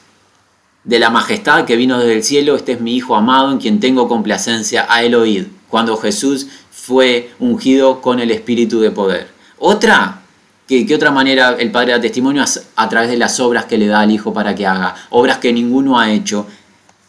de 0.84 0.98
la 0.98 1.10
majestad 1.10 1.64
que 1.64 1.76
vino 1.76 1.98
desde 1.98 2.14
el 2.14 2.22
cielo, 2.22 2.56
este 2.56 2.72
es 2.72 2.80
mi 2.80 2.94
Hijo 2.94 3.16
amado 3.16 3.50
en 3.50 3.58
quien 3.58 3.80
tengo 3.80 4.06
complacencia, 4.06 4.82
a 4.82 5.00
oíd, 5.00 5.46
cuando 5.68 5.96
Jesús 5.96 6.46
fue 6.70 7.30
ungido 7.38 8.02
con 8.02 8.20
el 8.20 8.30
Espíritu 8.30 8.80
de 8.80 8.90
poder. 8.90 9.28
Otra, 9.58 10.23
¿Qué, 10.66 10.94
otra 10.94 11.10
manera 11.10 11.56
el 11.58 11.70
Padre 11.70 11.92
da 11.92 12.00
testimonio? 12.00 12.42
A 12.76 12.88
través 12.88 13.10
de 13.10 13.18
las 13.18 13.38
obras 13.38 13.66
que 13.66 13.76
le 13.76 13.86
da 13.86 14.00
al 14.00 14.10
Hijo 14.10 14.32
para 14.32 14.54
que 14.54 14.66
haga, 14.66 14.94
obras 15.10 15.38
que 15.38 15.52
ninguno 15.52 15.98
ha 15.98 16.10
hecho. 16.10 16.46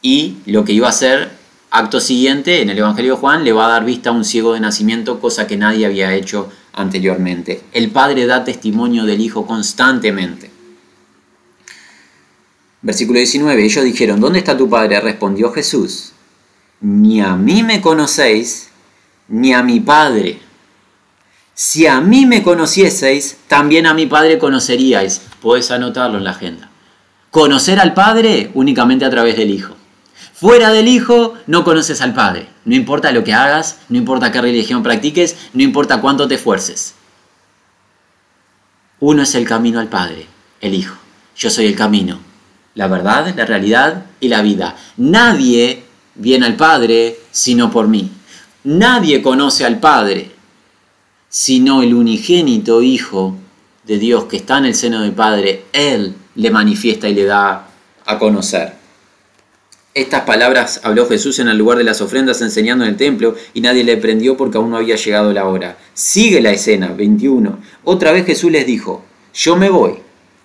Y 0.01 0.37
lo 0.45 0.65
que 0.65 0.73
iba 0.73 0.87
a 0.87 0.89
hacer, 0.89 1.31
acto 1.71 2.01
siguiente, 2.01 2.61
en 2.61 2.69
el 2.69 2.77
Evangelio 2.77 3.15
de 3.15 3.19
Juan, 3.19 3.45
le 3.45 3.53
va 3.53 3.67
a 3.67 3.69
dar 3.69 3.85
vista 3.85 4.09
a 4.09 4.13
un 4.13 4.25
ciego 4.25 4.53
de 4.53 4.59
nacimiento, 4.59 5.19
cosa 5.19 5.47
que 5.47 5.55
nadie 5.55 5.85
había 5.85 6.13
hecho 6.13 6.51
anteriormente. 6.73 7.61
El 7.71 7.91
Padre 7.91 8.25
da 8.25 8.43
testimonio 8.43 9.05
del 9.05 9.21
Hijo 9.21 9.47
constantemente. 9.47 10.51
Versículo 12.81 13.17
19, 13.17 13.65
ellos 13.65 13.83
dijeron, 13.83 14.19
¿dónde 14.19 14.39
está 14.39 14.55
tu 14.55 14.69
Padre? 14.69 14.99
Respondió 14.99 15.51
Jesús, 15.51 16.11
ni 16.81 17.21
a 17.21 17.35
mí 17.35 17.63
me 17.63 17.81
conocéis, 17.81 18.69
ni 19.27 19.53
a 19.53 19.63
mi 19.63 19.79
Padre. 19.79 20.39
Si 21.57 21.87
a 21.87 22.01
mí 22.01 22.25
me 22.25 22.43
conocieseis, 22.43 23.37
también 23.47 23.87
a 23.87 23.93
mi 23.93 24.07
Padre 24.07 24.37
conoceríais. 24.37 25.21
Puedes 25.41 25.71
anotarlo 25.71 26.17
en 26.17 26.25
la 26.25 26.31
agenda. 26.31 26.69
Conocer 27.31 27.79
al 27.79 27.93
Padre 27.93 28.51
únicamente 28.55 29.05
a 29.05 29.09
través 29.09 29.37
del 29.37 29.49
Hijo. 29.51 29.73
Fuera 30.33 30.71
del 30.71 30.89
Hijo 30.89 31.35
no 31.47 31.63
conoces 31.63 32.01
al 32.01 32.13
Padre. 32.13 32.49
No 32.65 32.75
importa 32.75 33.13
lo 33.13 33.23
que 33.23 33.33
hagas, 33.33 33.77
no 33.87 33.97
importa 33.97 34.33
qué 34.33 34.41
religión 34.41 34.83
practiques, 34.83 35.37
no 35.53 35.63
importa 35.63 36.01
cuánto 36.01 36.27
te 36.27 36.35
esfuerces. 36.35 36.93
Uno 38.99 39.23
es 39.23 39.33
el 39.33 39.45
camino 39.45 39.79
al 39.79 39.87
Padre, 39.87 40.27
el 40.59 40.73
Hijo. 40.73 40.97
Yo 41.37 41.49
soy 41.49 41.67
el 41.67 41.75
camino, 41.75 42.19
la 42.73 42.87
verdad, 42.87 43.33
la 43.33 43.45
realidad 43.45 44.07
y 44.19 44.27
la 44.27 44.41
vida. 44.41 44.75
Nadie 44.97 45.85
viene 46.15 46.47
al 46.47 46.57
Padre 46.57 47.17
sino 47.31 47.71
por 47.71 47.87
mí. 47.87 48.11
Nadie 48.65 49.21
conoce 49.21 49.63
al 49.63 49.79
Padre 49.79 50.34
sino 51.29 51.81
el 51.81 51.93
unigénito 51.93 52.81
Hijo 52.81 53.35
de 53.85 53.99
Dios 53.99 54.25
que 54.25 54.37
está 54.37 54.57
en 54.57 54.65
el 54.65 54.75
seno 54.75 55.01
del 55.01 55.13
Padre, 55.13 55.65
Él 55.73 56.15
le 56.35 56.49
manifiesta 56.49 57.07
y 57.07 57.13
le 57.13 57.25
da 57.25 57.67
a 58.05 58.19
conocer. 58.19 58.73
Estas 59.93 60.23
palabras 60.23 60.81
habló 60.83 61.07
Jesús 61.07 61.39
en 61.39 61.47
el 61.47 61.57
lugar 61.57 61.77
de 61.77 61.85
las 61.85 62.01
ofrendas 62.01 62.41
enseñando 62.41 62.83
en 62.83 62.91
el 62.91 62.97
templo 62.97 63.35
y 63.53 63.61
nadie 63.61 63.85
le 63.85 63.95
prendió 63.95 64.35
porque 64.35 64.57
aún 64.57 64.69
no 64.69 64.75
había 64.75 64.97
llegado 64.97 65.31
la 65.31 65.47
hora. 65.47 65.77
Sigue 65.93 66.41
la 66.41 66.51
escena, 66.51 66.89
21. 66.89 67.59
Otra 67.85 68.11
vez 68.11 68.25
Jesús 68.25 68.51
les 68.51 68.67
dijo, 68.67 69.05
yo 69.33 69.55
me 69.55 69.69
voy 69.69 69.93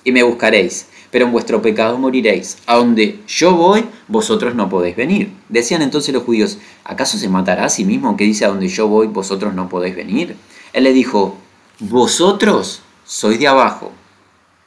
y 0.05 0.13
me 0.13 0.23
buscaréis, 0.23 0.87
pero 1.11 1.25
en 1.25 1.33
vuestro 1.33 1.61
pecado 1.61 1.99
moriréis. 1.99 2.59
A 2.67 2.77
donde 2.77 3.19
yo 3.27 3.57
voy, 3.57 3.85
vosotros 4.07 4.55
no 4.55 4.69
podéis 4.69 4.95
venir. 4.95 5.33
Decían 5.49 5.83
entonces 5.83 6.15
los 6.15 6.23
judíos, 6.23 6.59
¿acaso 6.85 7.19
se 7.19 7.29
matará 7.29 7.65
a 7.65 7.71
sí 7.71 7.85
mismo 7.85 8.17
que 8.17 8.23
dice 8.23 8.45
a 8.45 8.49
donde 8.49 8.69
yo 8.69 8.87
voy, 8.87 9.09
vosotros 9.09 9.53
no 9.53 9.69
podéis 9.69 9.97
venir? 9.97 10.37
Él 10.73 10.85
le 10.85 10.93
dijo, 10.93 11.39
vosotros 11.81 12.83
sois 13.05 13.39
de 13.39 13.49
abajo, 13.49 13.93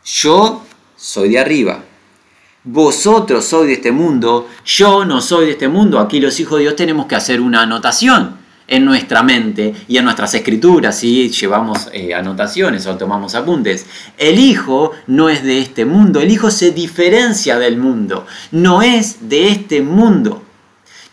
yo 0.05 0.63
soy 0.97 1.29
de 1.29 1.39
arriba. 1.39 1.83
Vosotros 2.65 3.45
sois 3.45 3.67
de 3.67 3.73
este 3.73 3.91
mundo, 3.91 4.47
yo 4.65 5.05
no 5.05 5.21
soy 5.21 5.47
de 5.47 5.51
este 5.51 5.67
mundo. 5.67 5.99
Aquí 5.99 6.19
los 6.19 6.39
hijos 6.39 6.57
de 6.57 6.63
Dios 6.63 6.75
tenemos 6.75 7.07
que 7.07 7.15
hacer 7.15 7.41
una 7.41 7.61
anotación 7.61 8.37
en 8.67 8.85
nuestra 8.85 9.21
mente 9.23 9.73
y 9.87 9.97
en 9.97 10.05
nuestras 10.05 10.33
escrituras, 10.33 10.97
si 10.97 11.29
llevamos 11.29 11.89
eh, 11.91 12.13
anotaciones 12.13 12.87
o 12.87 12.95
tomamos 12.97 13.35
apuntes. 13.35 13.85
El 14.17 14.39
Hijo 14.39 14.91
no 15.07 15.29
es 15.29 15.43
de 15.43 15.59
este 15.59 15.85
mundo, 15.85 16.21
el 16.21 16.31
Hijo 16.31 16.49
se 16.49 16.71
diferencia 16.71 17.59
del 17.59 17.77
mundo, 17.77 18.25
no 18.51 18.81
es 18.81 19.29
de 19.29 19.49
este 19.49 19.81
mundo 19.81 20.41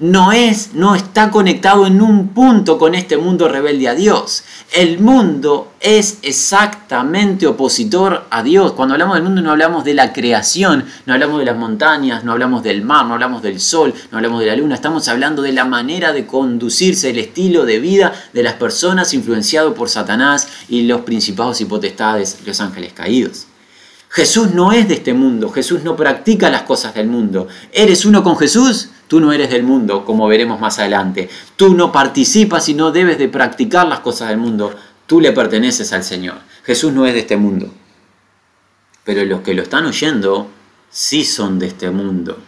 no 0.00 0.32
es, 0.32 0.72
no 0.72 0.94
está 0.94 1.30
conectado 1.30 1.86
en 1.86 2.00
un 2.00 2.28
punto 2.28 2.78
con 2.78 2.94
este 2.94 3.18
mundo 3.18 3.48
rebelde 3.48 3.86
a 3.86 3.94
Dios. 3.94 4.44
El 4.72 4.98
mundo 4.98 5.72
es 5.78 6.18
exactamente 6.22 7.46
opositor 7.46 8.24
a 8.30 8.42
Dios. 8.42 8.72
Cuando 8.72 8.94
hablamos 8.94 9.16
del 9.16 9.24
mundo 9.24 9.42
no 9.42 9.50
hablamos 9.50 9.84
de 9.84 9.92
la 9.92 10.14
creación, 10.14 10.86
no 11.04 11.12
hablamos 11.12 11.38
de 11.38 11.44
las 11.44 11.56
montañas, 11.56 12.24
no 12.24 12.32
hablamos 12.32 12.62
del 12.62 12.82
mar, 12.82 13.04
no 13.04 13.12
hablamos 13.12 13.42
del 13.42 13.60
sol, 13.60 13.92
no 14.10 14.16
hablamos 14.16 14.40
de 14.40 14.46
la 14.46 14.56
luna, 14.56 14.74
estamos 14.74 15.06
hablando 15.08 15.42
de 15.42 15.52
la 15.52 15.66
manera 15.66 16.14
de 16.14 16.26
conducirse, 16.26 17.10
el 17.10 17.18
estilo 17.18 17.66
de 17.66 17.78
vida 17.78 18.14
de 18.32 18.42
las 18.42 18.54
personas 18.54 19.12
influenciado 19.12 19.74
por 19.74 19.90
Satanás 19.90 20.48
y 20.70 20.82
los 20.82 21.02
principados 21.02 21.60
y 21.60 21.66
potestades, 21.66 22.38
los 22.46 22.58
ángeles 22.62 22.94
caídos. 22.94 23.46
Jesús 24.08 24.54
no 24.54 24.72
es 24.72 24.88
de 24.88 24.94
este 24.94 25.12
mundo, 25.12 25.50
Jesús 25.50 25.84
no 25.84 25.94
practica 25.94 26.50
las 26.50 26.62
cosas 26.62 26.94
del 26.94 27.06
mundo. 27.06 27.46
¿Eres 27.70 28.04
uno 28.04 28.24
con 28.24 28.36
Jesús? 28.36 28.88
Tú 29.10 29.18
no 29.18 29.32
eres 29.32 29.50
del 29.50 29.64
mundo, 29.64 30.04
como 30.04 30.28
veremos 30.28 30.60
más 30.60 30.78
adelante. 30.78 31.28
Tú 31.56 31.74
no 31.74 31.90
participas 31.90 32.68
y 32.68 32.74
no 32.74 32.92
debes 32.92 33.18
de 33.18 33.26
practicar 33.26 33.88
las 33.88 33.98
cosas 33.98 34.28
del 34.28 34.38
mundo. 34.38 34.72
Tú 35.06 35.20
le 35.20 35.32
perteneces 35.32 35.92
al 35.92 36.04
Señor. 36.04 36.36
Jesús 36.62 36.92
no 36.92 37.04
es 37.04 37.14
de 37.14 37.18
este 37.18 37.36
mundo. 37.36 37.74
Pero 39.02 39.24
los 39.24 39.40
que 39.40 39.54
lo 39.54 39.64
están 39.64 39.86
oyendo 39.86 40.46
sí 40.90 41.24
son 41.24 41.58
de 41.58 41.66
este 41.66 41.90
mundo. 41.90 42.38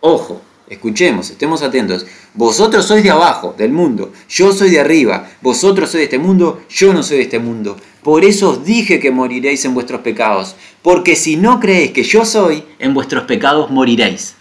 Ojo, 0.00 0.40
escuchemos, 0.66 1.28
estemos 1.28 1.60
atentos. 1.60 2.06
Vosotros 2.32 2.86
sois 2.86 3.02
de 3.04 3.10
abajo, 3.10 3.54
del 3.58 3.72
mundo. 3.72 4.14
Yo 4.30 4.50
soy 4.54 4.70
de 4.70 4.80
arriba. 4.80 5.28
Vosotros 5.42 5.90
sois 5.90 6.00
de 6.00 6.04
este 6.04 6.18
mundo. 6.18 6.62
Yo 6.70 6.94
no 6.94 7.02
soy 7.02 7.18
de 7.18 7.24
este 7.24 7.38
mundo. 7.38 7.76
Por 8.02 8.24
eso 8.24 8.48
os 8.48 8.64
dije 8.64 8.98
que 8.98 9.10
moriréis 9.10 9.62
en 9.66 9.74
vuestros 9.74 10.00
pecados. 10.00 10.56
Porque 10.80 11.16
si 11.16 11.36
no 11.36 11.60
creéis 11.60 11.90
que 11.90 12.02
yo 12.02 12.24
soy, 12.24 12.64
en 12.78 12.94
vuestros 12.94 13.24
pecados 13.24 13.70
moriréis. 13.70 14.36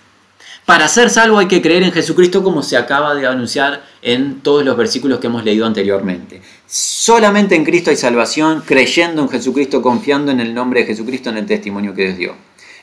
Para 0.65 0.87
ser 0.87 1.09
salvo 1.09 1.39
hay 1.39 1.47
que 1.47 1.61
creer 1.61 1.83
en 1.83 1.91
Jesucristo 1.91 2.43
como 2.43 2.61
se 2.63 2.77
acaba 2.77 3.15
de 3.15 3.27
anunciar 3.27 3.83
en 4.01 4.41
todos 4.41 4.63
los 4.63 4.77
versículos 4.77 5.19
que 5.19 5.27
hemos 5.27 5.43
leído 5.43 5.65
anteriormente. 5.65 6.41
Solamente 6.67 7.55
en 7.55 7.65
Cristo 7.65 7.89
hay 7.89 7.97
salvación, 7.97 8.63
creyendo 8.65 9.23
en 9.23 9.29
Jesucristo, 9.29 9.81
confiando 9.81 10.31
en 10.31 10.39
el 10.39 10.53
nombre 10.53 10.81
de 10.81 10.85
Jesucristo, 10.87 11.29
en 11.29 11.37
el 11.37 11.45
testimonio 11.45 11.93
que 11.93 12.05
Dios 12.05 12.17
dio. 12.17 12.35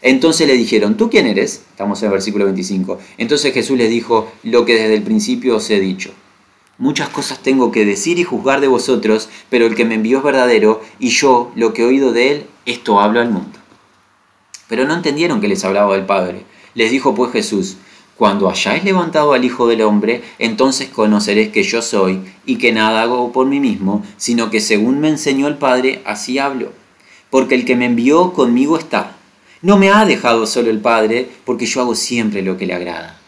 Entonces 0.02 0.46
le 0.46 0.54
dijeron, 0.54 0.96
¿tú 0.96 1.08
quién 1.08 1.26
eres? 1.26 1.62
Estamos 1.70 2.02
en 2.02 2.06
el 2.06 2.12
versículo 2.12 2.44
25. 2.44 2.98
Entonces 3.16 3.54
Jesús 3.54 3.78
les 3.78 3.90
dijo 3.90 4.30
lo 4.42 4.64
que 4.64 4.74
desde 4.74 4.94
el 4.94 5.02
principio 5.02 5.56
os 5.56 5.70
he 5.70 5.80
dicho. 5.80 6.10
Muchas 6.78 7.08
cosas 7.08 7.42
tengo 7.42 7.72
que 7.72 7.84
decir 7.84 8.18
y 8.18 8.24
juzgar 8.24 8.60
de 8.60 8.68
vosotros, 8.68 9.28
pero 9.50 9.66
el 9.66 9.74
que 9.74 9.84
me 9.84 9.96
envió 9.96 10.18
es 10.18 10.24
verdadero, 10.24 10.80
y 11.00 11.08
yo, 11.08 11.50
lo 11.56 11.72
que 11.72 11.82
he 11.82 11.86
oído 11.86 12.12
de 12.12 12.30
él, 12.30 12.46
esto 12.66 13.00
hablo 13.00 13.20
al 13.20 13.30
mundo. 13.30 13.58
Pero 14.68 14.84
no 14.84 14.94
entendieron 14.94 15.40
que 15.40 15.48
les 15.48 15.64
hablaba 15.64 15.94
del 15.94 16.06
Padre. 16.06 16.44
Les 16.78 16.90
dijo 16.92 17.14
pues 17.14 17.32
Jesús, 17.32 17.76
cuando 18.16 18.48
hayáis 18.48 18.84
levantado 18.84 19.32
al 19.32 19.44
Hijo 19.44 19.66
del 19.66 19.82
Hombre, 19.82 20.22
entonces 20.38 20.88
conoceréis 20.88 21.48
que 21.48 21.64
yo 21.64 21.82
soy, 21.82 22.20
y 22.46 22.56
que 22.56 22.72
nada 22.72 23.02
hago 23.02 23.32
por 23.32 23.46
mí 23.46 23.58
mismo, 23.58 24.04
sino 24.16 24.48
que 24.48 24.60
según 24.60 25.00
me 25.00 25.08
enseñó 25.08 25.48
el 25.48 25.56
Padre, 25.56 26.00
así 26.04 26.38
hablo. 26.38 26.72
Porque 27.30 27.56
el 27.56 27.64
que 27.64 27.74
me 27.74 27.86
envió 27.86 28.32
conmigo 28.32 28.78
está. 28.78 29.16
No 29.60 29.76
me 29.76 29.90
ha 29.90 30.04
dejado 30.04 30.46
solo 30.46 30.70
el 30.70 30.78
Padre, 30.78 31.28
porque 31.44 31.66
yo 31.66 31.80
hago 31.80 31.96
siempre 31.96 32.42
lo 32.42 32.56
que 32.56 32.66
le 32.66 32.74
agrada 32.74 33.18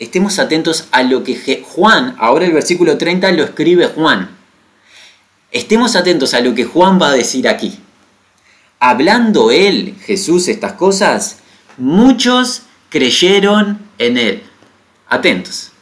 estemos 0.00 0.38
atentos 0.38 0.88
a 0.90 1.02
lo 1.02 1.22
que 1.22 1.62
Juan, 1.62 2.16
ahora 2.18 2.46
el 2.46 2.52
versículo 2.52 2.98
30 2.98 3.30
lo 3.32 3.44
escribe 3.44 3.86
Juan. 3.86 4.30
Estemos 5.52 5.94
atentos 5.94 6.32
a 6.32 6.40
lo 6.40 6.54
que 6.54 6.64
Juan 6.64 7.00
va 7.00 7.10
a 7.10 7.14
decir 7.14 7.46
aquí. 7.46 7.78
Hablando 8.80 9.50
él, 9.50 9.94
Jesús, 10.04 10.48
estas 10.48 10.72
cosas, 10.72 11.39
muchos 11.80 12.62
creyeron 12.90 13.80
en 13.98 14.18
él. 14.18 14.42
Atentos. 15.08 15.72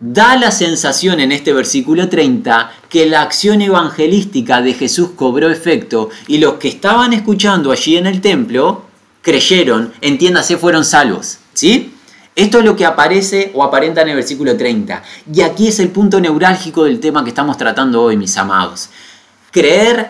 Da 0.00 0.36
la 0.36 0.50
sensación 0.50 1.20
en 1.20 1.30
este 1.30 1.52
versículo 1.52 2.08
30 2.08 2.72
que 2.88 3.06
la 3.06 3.22
acción 3.22 3.62
evangelística 3.62 4.60
de 4.60 4.74
Jesús 4.74 5.10
cobró 5.14 5.48
efecto 5.48 6.10
y 6.26 6.38
los 6.38 6.54
que 6.54 6.68
estaban 6.68 7.12
escuchando 7.12 7.70
allí 7.70 7.96
en 7.96 8.06
el 8.06 8.20
templo 8.20 8.86
creyeron, 9.20 9.92
entiéndase, 10.00 10.56
fueron 10.56 10.84
salvos. 10.84 11.38
¿Sí? 11.52 11.94
Esto 12.34 12.60
es 12.60 12.64
lo 12.64 12.74
que 12.74 12.86
aparece 12.86 13.52
o 13.54 13.62
aparenta 13.62 14.00
en 14.02 14.08
el 14.08 14.16
versículo 14.16 14.56
30. 14.56 15.02
Y 15.32 15.42
aquí 15.42 15.68
es 15.68 15.78
el 15.78 15.90
punto 15.90 16.18
neurálgico 16.18 16.84
del 16.84 16.98
tema 16.98 17.22
que 17.22 17.28
estamos 17.28 17.58
tratando 17.58 18.02
hoy, 18.02 18.16
mis 18.16 18.36
amados. 18.38 18.88
Creer, 19.50 20.08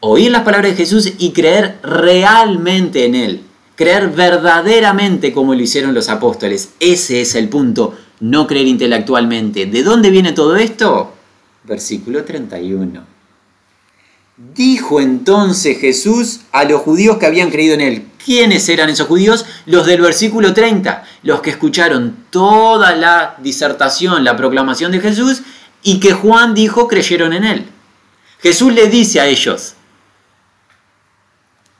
oír 0.00 0.32
las 0.32 0.42
palabras 0.42 0.72
de 0.72 0.76
Jesús 0.76 1.12
y 1.18 1.30
creer 1.30 1.78
realmente 1.84 3.06
en 3.06 3.14
Él. 3.14 3.44
Creer 3.76 4.10
verdaderamente 4.10 5.32
como 5.32 5.54
lo 5.54 5.62
hicieron 5.62 5.94
los 5.94 6.08
apóstoles. 6.08 6.70
Ese 6.78 7.20
es 7.22 7.34
el 7.34 7.48
punto, 7.48 7.96
no 8.20 8.46
creer 8.46 8.66
intelectualmente. 8.66 9.66
¿De 9.66 9.82
dónde 9.82 10.10
viene 10.10 10.32
todo 10.32 10.56
esto? 10.56 11.12
Versículo 11.64 12.24
31. 12.24 13.04
Dijo 14.54 15.00
entonces 15.00 15.78
Jesús 15.78 16.40
a 16.52 16.64
los 16.64 16.82
judíos 16.82 17.18
que 17.18 17.26
habían 17.26 17.50
creído 17.50 17.74
en 17.74 17.80
él. 17.80 18.08
¿Quiénes 18.24 18.68
eran 18.68 18.88
esos 18.88 19.06
judíos? 19.06 19.44
Los 19.66 19.86
del 19.86 20.00
versículo 20.00 20.54
30, 20.54 21.04
los 21.22 21.40
que 21.40 21.50
escucharon 21.50 22.16
toda 22.30 22.94
la 22.94 23.36
disertación, 23.42 24.24
la 24.24 24.36
proclamación 24.36 24.92
de 24.92 25.00
Jesús 25.00 25.42
y 25.82 26.00
que 26.00 26.12
Juan 26.12 26.54
dijo 26.54 26.88
creyeron 26.88 27.32
en 27.32 27.44
él. 27.44 27.66
Jesús 28.40 28.72
le 28.72 28.88
dice 28.88 29.20
a 29.20 29.26
ellos, 29.26 29.74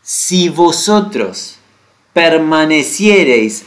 si 0.03 0.49
vosotros 0.49 1.57
permaneciereis, 2.13 3.65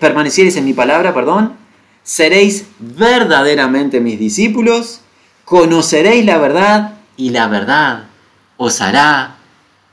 permaneciereis 0.00 0.56
en 0.56 0.64
mi 0.64 0.72
palabra, 0.72 1.14
perdón, 1.14 1.54
seréis 2.02 2.66
verdaderamente 2.78 4.00
mis 4.00 4.18
discípulos, 4.18 5.00
conoceréis 5.44 6.24
la 6.24 6.38
verdad 6.38 6.98
y 7.16 7.30
la 7.30 7.46
verdad 7.48 8.04
os 8.56 8.80
hará 8.80 9.36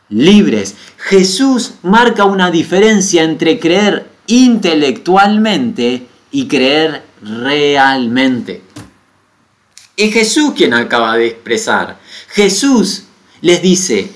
libres. 0.09 0.75
Jesús 0.97 1.75
marca 1.83 2.25
una 2.25 2.51
diferencia 2.51 3.23
entre 3.23 3.59
creer 3.59 4.09
intelectualmente 4.27 6.07
y 6.31 6.47
creer 6.47 7.03
realmente. 7.21 8.61
Es 9.95 10.13
Jesús 10.13 10.53
quien 10.55 10.73
acaba 10.73 11.15
de 11.17 11.27
expresar. 11.27 11.99
Jesús 12.29 13.03
les 13.41 13.61
dice, 13.61 14.11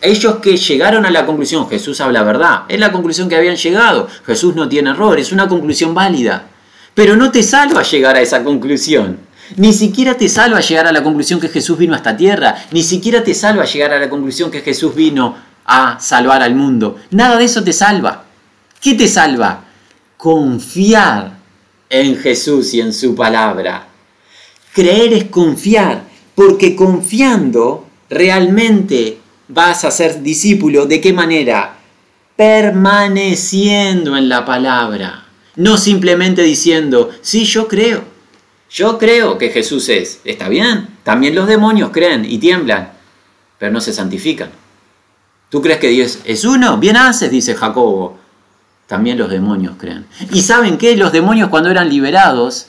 ellos 0.00 0.36
que 0.36 0.56
llegaron 0.56 1.04
a 1.04 1.10
la 1.10 1.26
conclusión, 1.26 1.68
Jesús 1.68 2.00
habla 2.00 2.22
verdad, 2.22 2.62
es 2.68 2.80
la 2.80 2.92
conclusión 2.92 3.28
que 3.28 3.36
habían 3.36 3.56
llegado, 3.56 4.08
Jesús 4.26 4.54
no 4.54 4.68
tiene 4.68 4.90
error, 4.90 5.18
es 5.18 5.32
una 5.32 5.48
conclusión 5.48 5.94
válida, 5.94 6.46
pero 6.94 7.16
no 7.16 7.30
te 7.30 7.42
salva 7.42 7.82
llegar 7.82 8.16
a 8.16 8.20
esa 8.20 8.42
conclusión. 8.42 9.18
Ni 9.56 9.72
siquiera 9.72 10.14
te 10.14 10.28
salva 10.28 10.60
llegar 10.60 10.86
a 10.86 10.92
la 10.92 11.02
conclusión 11.02 11.40
que 11.40 11.48
Jesús 11.48 11.78
vino 11.78 11.94
a 11.94 11.98
esta 11.98 12.16
tierra. 12.16 12.54
Ni 12.70 12.82
siquiera 12.82 13.24
te 13.24 13.32
salva 13.32 13.64
llegar 13.64 13.92
a 13.92 13.98
la 13.98 14.10
conclusión 14.10 14.50
que 14.50 14.60
Jesús 14.60 14.94
vino 14.94 15.36
a 15.64 15.98
salvar 16.00 16.42
al 16.42 16.54
mundo. 16.54 16.96
Nada 17.10 17.38
de 17.38 17.44
eso 17.44 17.64
te 17.64 17.72
salva. 17.72 18.24
¿Qué 18.80 18.94
te 18.94 19.08
salva? 19.08 19.64
Confiar 20.16 21.38
en 21.88 22.16
Jesús 22.16 22.74
y 22.74 22.80
en 22.80 22.92
su 22.92 23.14
palabra. 23.14 23.86
Creer 24.74 25.14
es 25.14 25.24
confiar, 25.24 26.02
porque 26.34 26.76
confiando 26.76 27.86
realmente 28.10 29.18
vas 29.48 29.84
a 29.84 29.90
ser 29.90 30.22
discípulo. 30.22 30.86
¿De 30.86 31.00
qué 31.00 31.12
manera? 31.12 31.76
Permaneciendo 32.36 34.16
en 34.16 34.28
la 34.28 34.44
palabra. 34.44 35.24
No 35.56 35.76
simplemente 35.76 36.42
diciendo, 36.42 37.10
sí, 37.20 37.44
yo 37.44 37.66
creo. 37.66 38.04
Yo 38.70 38.98
creo 38.98 39.38
que 39.38 39.50
Jesús 39.50 39.88
es. 39.88 40.20
¿Está 40.24 40.48
bien? 40.48 40.88
También 41.02 41.34
los 41.34 41.48
demonios 41.48 41.90
creen 41.90 42.24
y 42.24 42.38
tiemblan, 42.38 42.92
pero 43.58 43.72
no 43.72 43.80
se 43.80 43.92
santifican. 43.92 44.50
¿Tú 45.48 45.62
crees 45.62 45.78
que 45.78 45.88
Dios 45.88 46.18
es 46.24 46.44
uno? 46.44 46.76
Bien 46.76 46.96
haces, 46.96 47.30
dice 47.30 47.54
Jacobo. 47.54 48.18
También 48.86 49.18
los 49.18 49.30
demonios 49.30 49.76
creen. 49.78 50.06
¿Y 50.32 50.42
saben 50.42 50.76
qué? 50.76 50.96
Los 50.96 51.12
demonios 51.12 51.48
cuando 51.48 51.70
eran 51.70 51.88
liberados, 51.88 52.68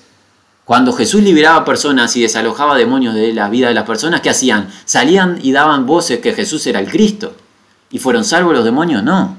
cuando 0.69 0.93
Jesús 0.93 1.23
liberaba 1.23 1.65
personas 1.65 2.15
y 2.15 2.21
desalojaba 2.21 2.77
demonios 2.77 3.15
de 3.15 3.33
la 3.33 3.49
vida 3.49 3.69
de 3.69 3.73
las 3.73 3.87
personas, 3.87 4.21
¿qué 4.21 4.29
hacían? 4.29 4.69
Salían 4.85 5.39
y 5.41 5.51
daban 5.51 5.87
voces 5.87 6.19
que 6.19 6.31
Jesús 6.31 6.67
era 6.67 6.79
el 6.79 6.87
Cristo. 6.87 7.35
¿Y 7.89 7.97
fueron 7.97 8.23
salvos 8.23 8.53
los 8.53 8.63
demonios? 8.63 9.01
No. 9.01 9.35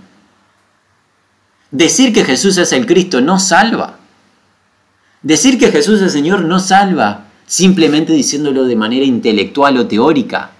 Decir 1.70 2.12
que 2.12 2.24
Jesús 2.24 2.58
es 2.58 2.72
el 2.72 2.84
Cristo 2.84 3.20
no 3.20 3.38
salva. 3.38 4.00
Decir 5.22 5.56
que 5.56 5.70
Jesús 5.70 6.02
es 6.02 6.10
Señor 6.10 6.40
no 6.40 6.58
salva 6.58 7.26
simplemente 7.46 8.12
diciéndolo 8.12 8.64
de 8.64 8.74
manera 8.74 9.06
intelectual 9.06 9.76
o 9.76 9.86
teórica. 9.86 10.50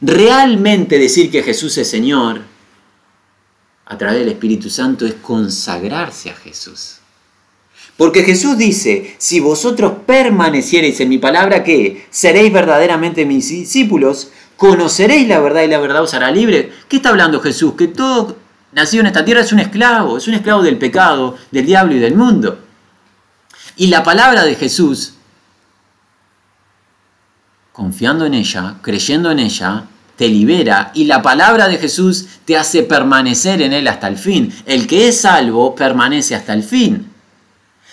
Realmente 0.00 0.98
decir 0.98 1.30
que 1.30 1.44
Jesús 1.44 1.78
es 1.78 1.88
Señor 1.88 2.40
a 3.86 3.96
través 3.96 4.18
del 4.18 4.30
Espíritu 4.30 4.68
Santo 4.68 5.06
es 5.06 5.14
consagrarse 5.22 6.30
a 6.30 6.34
Jesús. 6.34 6.97
Porque 7.98 8.22
Jesús 8.22 8.56
dice, 8.56 9.16
si 9.18 9.40
vosotros 9.40 9.92
permaneciereis 10.06 11.00
en 11.00 11.08
mi 11.08 11.18
palabra, 11.18 11.64
que 11.64 12.06
seréis 12.10 12.52
verdaderamente 12.52 13.26
mis 13.26 13.48
discípulos, 13.48 14.30
conoceréis 14.56 15.26
la 15.26 15.40
verdad 15.40 15.64
y 15.64 15.66
la 15.66 15.80
verdad 15.80 16.04
os 16.04 16.14
hará 16.14 16.30
libre. 16.30 16.70
¿Qué 16.88 16.98
está 16.98 17.08
hablando 17.08 17.40
Jesús? 17.40 17.74
Que 17.74 17.88
todo 17.88 18.36
nacido 18.70 19.00
en 19.00 19.08
esta 19.08 19.24
tierra 19.24 19.40
es 19.40 19.52
un 19.52 19.58
esclavo, 19.58 20.16
es 20.16 20.28
un 20.28 20.34
esclavo 20.34 20.62
del 20.62 20.78
pecado, 20.78 21.36
del 21.50 21.66
diablo 21.66 21.96
y 21.96 21.98
del 21.98 22.14
mundo. 22.14 22.60
Y 23.74 23.88
la 23.88 24.04
palabra 24.04 24.44
de 24.44 24.54
Jesús, 24.54 25.14
confiando 27.72 28.26
en 28.26 28.34
ella, 28.34 28.76
creyendo 28.80 29.32
en 29.32 29.40
ella, 29.40 29.86
te 30.14 30.28
libera 30.28 30.92
y 30.94 31.06
la 31.06 31.20
palabra 31.20 31.66
de 31.66 31.78
Jesús 31.78 32.26
te 32.44 32.56
hace 32.56 32.84
permanecer 32.84 33.60
en 33.60 33.72
él 33.72 33.88
hasta 33.88 34.06
el 34.06 34.18
fin. 34.18 34.54
El 34.66 34.86
que 34.86 35.08
es 35.08 35.20
salvo 35.20 35.74
permanece 35.74 36.36
hasta 36.36 36.54
el 36.54 36.62
fin. 36.62 37.07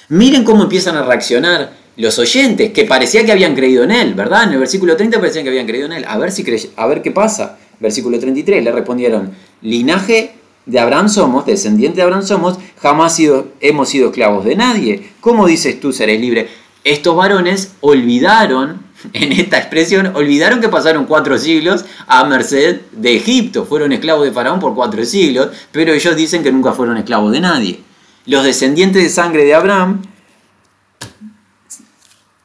Miren 0.09 0.43
cómo 0.43 0.63
empiezan 0.63 0.95
a 0.97 1.03
reaccionar 1.03 1.73
los 1.97 2.19
oyentes, 2.19 2.71
que 2.71 2.83
parecía 2.83 3.25
que 3.25 3.31
habían 3.31 3.55
creído 3.55 3.83
en 3.83 3.91
él, 3.91 4.13
¿verdad? 4.13 4.43
En 4.43 4.51
el 4.51 4.59
versículo 4.59 4.95
30 4.95 5.17
parecían 5.17 5.43
que 5.43 5.49
habían 5.49 5.65
creído 5.65 5.87
en 5.87 5.93
él. 5.93 6.05
A 6.07 6.17
ver, 6.17 6.31
si 6.31 6.45
a 6.75 6.87
ver 6.87 7.01
qué 7.01 7.11
pasa. 7.11 7.57
Versículo 7.79 8.19
33, 8.19 8.63
le 8.63 8.71
respondieron, 8.71 9.31
linaje 9.61 10.35
de 10.65 10.79
Abraham 10.79 11.09
somos, 11.09 11.45
descendientes 11.45 11.97
de 11.97 12.03
Abraham 12.03 12.23
somos, 12.23 12.57
jamás 12.81 13.19
hemos 13.59 13.89
sido 13.89 14.07
esclavos 14.09 14.45
de 14.45 14.55
nadie. 14.55 15.09
¿Cómo 15.19 15.45
dices 15.47 15.79
tú 15.79 15.91
seréis 15.91 16.21
libre? 16.21 16.47
Estos 16.83 17.15
varones 17.15 17.73
olvidaron, 17.81 18.81
en 19.13 19.31
esta 19.33 19.57
expresión, 19.57 20.15
olvidaron 20.15 20.61
que 20.61 20.69
pasaron 20.69 21.05
cuatro 21.05 21.37
siglos 21.37 21.83
a 22.07 22.23
merced 22.25 22.81
de 22.91 23.15
Egipto. 23.15 23.65
Fueron 23.65 23.91
esclavos 23.91 24.25
de 24.25 24.31
Faraón 24.31 24.59
por 24.59 24.75
cuatro 24.75 25.03
siglos, 25.03 25.49
pero 25.71 25.93
ellos 25.93 26.15
dicen 26.15 26.43
que 26.43 26.51
nunca 26.51 26.73
fueron 26.73 26.97
esclavos 26.97 27.31
de 27.31 27.41
nadie. 27.41 27.79
Los 28.25 28.43
descendientes 28.43 29.03
de 29.03 29.09
sangre 29.09 29.43
de 29.43 29.53
Abraham 29.53 30.01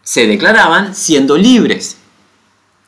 se 0.02 0.26
declaraban 0.26 0.94
siendo 0.94 1.38
libres. 1.38 1.96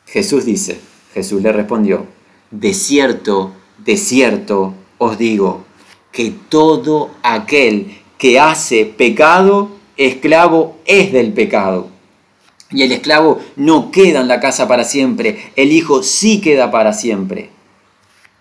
Jesús 0.05 0.45
dice, 0.45 0.79
Jesús 1.13 1.41
le 1.41 1.51
respondió, 1.51 2.05
de 2.51 2.73
cierto, 2.75 3.53
de 3.79 3.97
cierto 3.97 4.75
os 4.99 5.17
digo, 5.17 5.65
que 6.11 6.35
todo 6.49 7.09
aquel 7.23 7.97
que 8.19 8.39
hace 8.39 8.85
pecado, 8.85 9.71
esclavo 9.97 10.77
es 10.85 11.11
del 11.11 11.33
pecado. 11.33 11.89
Y 12.69 12.83
el 12.83 12.91
esclavo 12.91 13.41
no 13.55 13.89
queda 13.89 14.21
en 14.21 14.27
la 14.27 14.39
casa 14.39 14.67
para 14.67 14.83
siempre, 14.83 15.51
el 15.55 15.71
Hijo 15.71 16.03
sí 16.03 16.41
queda 16.41 16.69
para 16.69 16.93
siempre. 16.93 17.49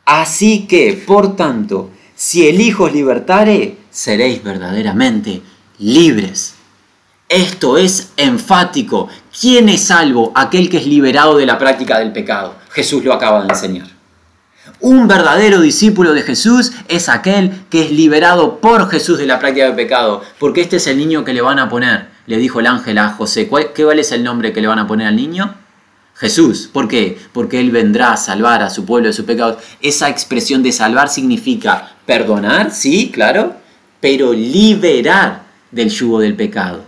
Así 0.05 0.67
que, 0.67 0.93
por 0.93 1.37
tanto, 1.37 1.91
si 2.15 2.47
el 2.49 2.61
Hijo 2.61 2.85
os 2.85 2.93
libertare, 2.93 3.82
seréis 3.93 4.43
verdaderamente 4.43 5.43
libres. 5.79 6.55
Esto 7.29 7.79
es 7.79 8.13
enfático. 8.17 9.09
¿Quién 9.39 9.69
es 9.69 9.85
salvo? 9.85 10.33
Aquel 10.35 10.69
que 10.69 10.79
es 10.79 10.87
liberado 10.87 11.37
de 11.37 11.47
la 11.47 11.59
práctica 11.59 11.99
del 11.99 12.13
pecado. 12.13 12.57
Jesús 12.71 13.05
lo 13.05 13.13
acaba 13.13 13.43
de 13.43 13.49
enseñar. 13.51 13.89
Un 14.81 15.07
verdadero 15.07 15.61
discípulo 15.61 16.13
de 16.13 16.23
Jesús 16.23 16.73
es 16.89 17.09
aquel 17.09 17.53
que 17.71 17.85
es 17.85 17.93
liberado 17.93 18.61
por 18.61 18.91
Jesús 18.91 19.19
de 19.19 19.27
la 19.27 19.39
práctica 19.39 19.67
del 19.67 19.77
pecado, 19.77 20.23
porque 20.39 20.63
este 20.63 20.77
es 20.77 20.87
el 20.87 20.99
niño 20.99 21.25
que 21.25 21.35
le 21.35 21.41
van 21.41 21.59
a 21.59 21.69
poner. 21.69 22.09
Le 22.27 22.39
dijo 22.39 22.61
el 22.61 22.67
ángel 22.67 22.99
a 22.99 23.11
José, 23.11 23.49
¿qué 23.75 23.85
vale 23.85 24.01
es 24.01 24.13
el 24.13 24.25
nombre 24.25 24.53
que 24.53 24.61
le 24.61 24.69
van 24.69 24.79
a 24.79 24.87
poner 24.87 25.07
al 25.07 25.17
niño? 25.17 25.55
Jesús. 26.15 26.69
¿Por 26.73 26.89
qué? 26.89 27.19
Porque 27.33 27.61
Él 27.61 27.71
vendrá 27.71 28.13
a 28.13 28.17
salvar 28.17 28.63
a 28.63 28.71
su 28.71 28.85
pueblo 28.85 29.09
de 29.09 29.13
sus 29.13 29.25
pecados. 29.25 29.59
Esa 29.81 30.09
expresión 30.09 30.63
de 30.63 30.73
salvar 30.73 31.09
significa 31.09 31.97
perdonar, 32.07 32.71
sí, 32.71 33.11
claro, 33.13 33.62
pero 34.03 34.33
liberar 34.33 35.45
del 35.71 35.89
yugo 35.89 36.19
del 36.19 36.35
pecado. 36.35 36.85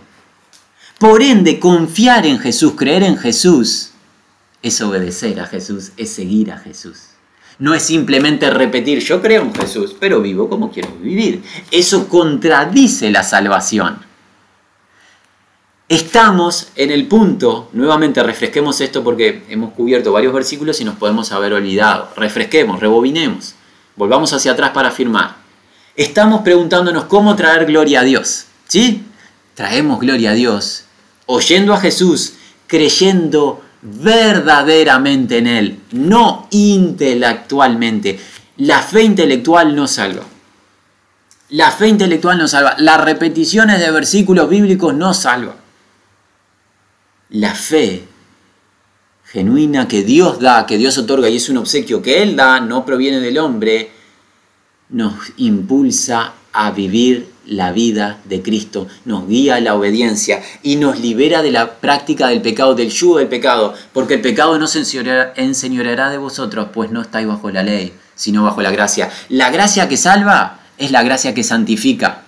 Por 0.99 1.21
ende, 1.21 1.61
confiar 1.61 2.25
en 2.25 2.37
Jesús, 2.39 2.73
creer 2.75 3.03
en 3.03 3.17
Jesús, 3.17 3.91
es 4.61 4.81
obedecer 4.81 5.39
a 5.39 5.47
Jesús, 5.47 5.93
es 5.95 6.11
seguir 6.11 6.51
a 6.51 6.57
Jesús. 6.57 7.11
No 7.57 7.73
es 7.73 7.83
simplemente 7.83 8.49
repetir, 8.49 8.99
yo 8.99 9.21
creo 9.21 9.43
en 9.43 9.55
Jesús, 9.55 9.95
pero 9.97 10.21
vivo 10.21 10.49
como 10.49 10.69
quiero 10.69 10.89
vivir. 11.01 11.41
Eso 11.71 12.09
contradice 12.09 13.09
la 13.09 13.23
salvación. 13.23 13.99
Estamos 15.87 16.67
en 16.75 16.91
el 16.91 17.07
punto, 17.07 17.69
nuevamente 17.71 18.21
refresquemos 18.23 18.81
esto 18.81 19.05
porque 19.05 19.43
hemos 19.47 19.71
cubierto 19.71 20.11
varios 20.11 20.33
versículos 20.33 20.81
y 20.81 20.83
nos 20.83 20.95
podemos 20.95 21.31
haber 21.31 21.53
olvidado. 21.53 22.09
Refresquemos, 22.17 22.81
rebobinemos, 22.81 23.55
volvamos 23.95 24.33
hacia 24.33 24.51
atrás 24.51 24.71
para 24.71 24.89
afirmar. 24.89 25.44
Estamos 25.95 26.41
preguntándonos 26.41 27.05
cómo 27.05 27.35
traer 27.35 27.65
gloria 27.65 28.01
a 28.01 28.03
Dios. 28.03 28.45
¿Sí? 28.67 29.03
Traemos 29.53 29.99
gloria 29.99 30.31
a 30.31 30.33
Dios 30.33 30.85
oyendo 31.27 31.73
a 31.73 31.79
Jesús, 31.79 32.33
creyendo 32.67 33.63
verdaderamente 33.81 35.37
en 35.37 35.47
Él, 35.47 35.79
no 35.91 36.47
intelectualmente. 36.51 38.19
La 38.57 38.81
fe 38.81 39.03
intelectual 39.03 39.75
no 39.75 39.87
salva. 39.87 40.23
La 41.49 41.71
fe 41.71 41.87
intelectual 41.87 42.37
no 42.37 42.47
salva. 42.47 42.75
Las 42.79 43.01
repeticiones 43.01 43.79
de 43.79 43.91
versículos 43.91 44.49
bíblicos 44.49 44.93
no 44.93 45.13
salvan. 45.13 45.55
La 47.29 47.53
fe 47.53 48.03
genuina 49.25 49.87
que 49.87 50.03
Dios 50.03 50.39
da, 50.39 50.65
que 50.65 50.77
Dios 50.77 50.97
otorga 50.97 51.29
y 51.29 51.37
es 51.37 51.49
un 51.49 51.57
obsequio 51.57 52.01
que 52.01 52.23
Él 52.23 52.35
da, 52.35 52.59
no 52.59 52.85
proviene 52.85 53.19
del 53.19 53.37
hombre, 53.37 53.91
nos 54.95 55.13
impulsa 55.35 56.35
a 56.53 56.71
vivir 56.71 57.27
la 57.45 57.73
vida 57.73 58.17
de 58.23 58.41
Cristo, 58.41 58.87
nos 59.03 59.27
guía 59.27 59.55
a 59.55 59.59
la 59.59 59.75
obediencia 59.75 60.41
y 60.63 60.77
nos 60.77 60.99
libera 61.01 61.41
de 61.41 61.51
la 61.51 61.73
práctica 61.75 62.29
del 62.29 62.41
pecado, 62.41 62.75
del 62.75 62.89
yugo 62.89 63.17
del 63.17 63.27
pecado, 63.27 63.73
porque 63.91 64.13
el 64.13 64.21
pecado 64.21 64.57
no 64.57 64.67
se 64.67 64.79
enseñoreará 65.35 66.09
de 66.09 66.17
vosotros, 66.17 66.69
pues 66.73 66.91
no 66.91 67.01
estáis 67.01 67.27
bajo 67.27 67.51
la 67.51 67.61
ley, 67.61 67.91
sino 68.15 68.43
bajo 68.45 68.61
la 68.61 68.71
gracia. 68.71 69.11
La 69.27 69.51
gracia 69.51 69.89
que 69.89 69.97
salva 69.97 70.61
es 70.77 70.91
la 70.91 71.03
gracia 71.03 71.33
que 71.33 71.43
santifica. 71.43 72.21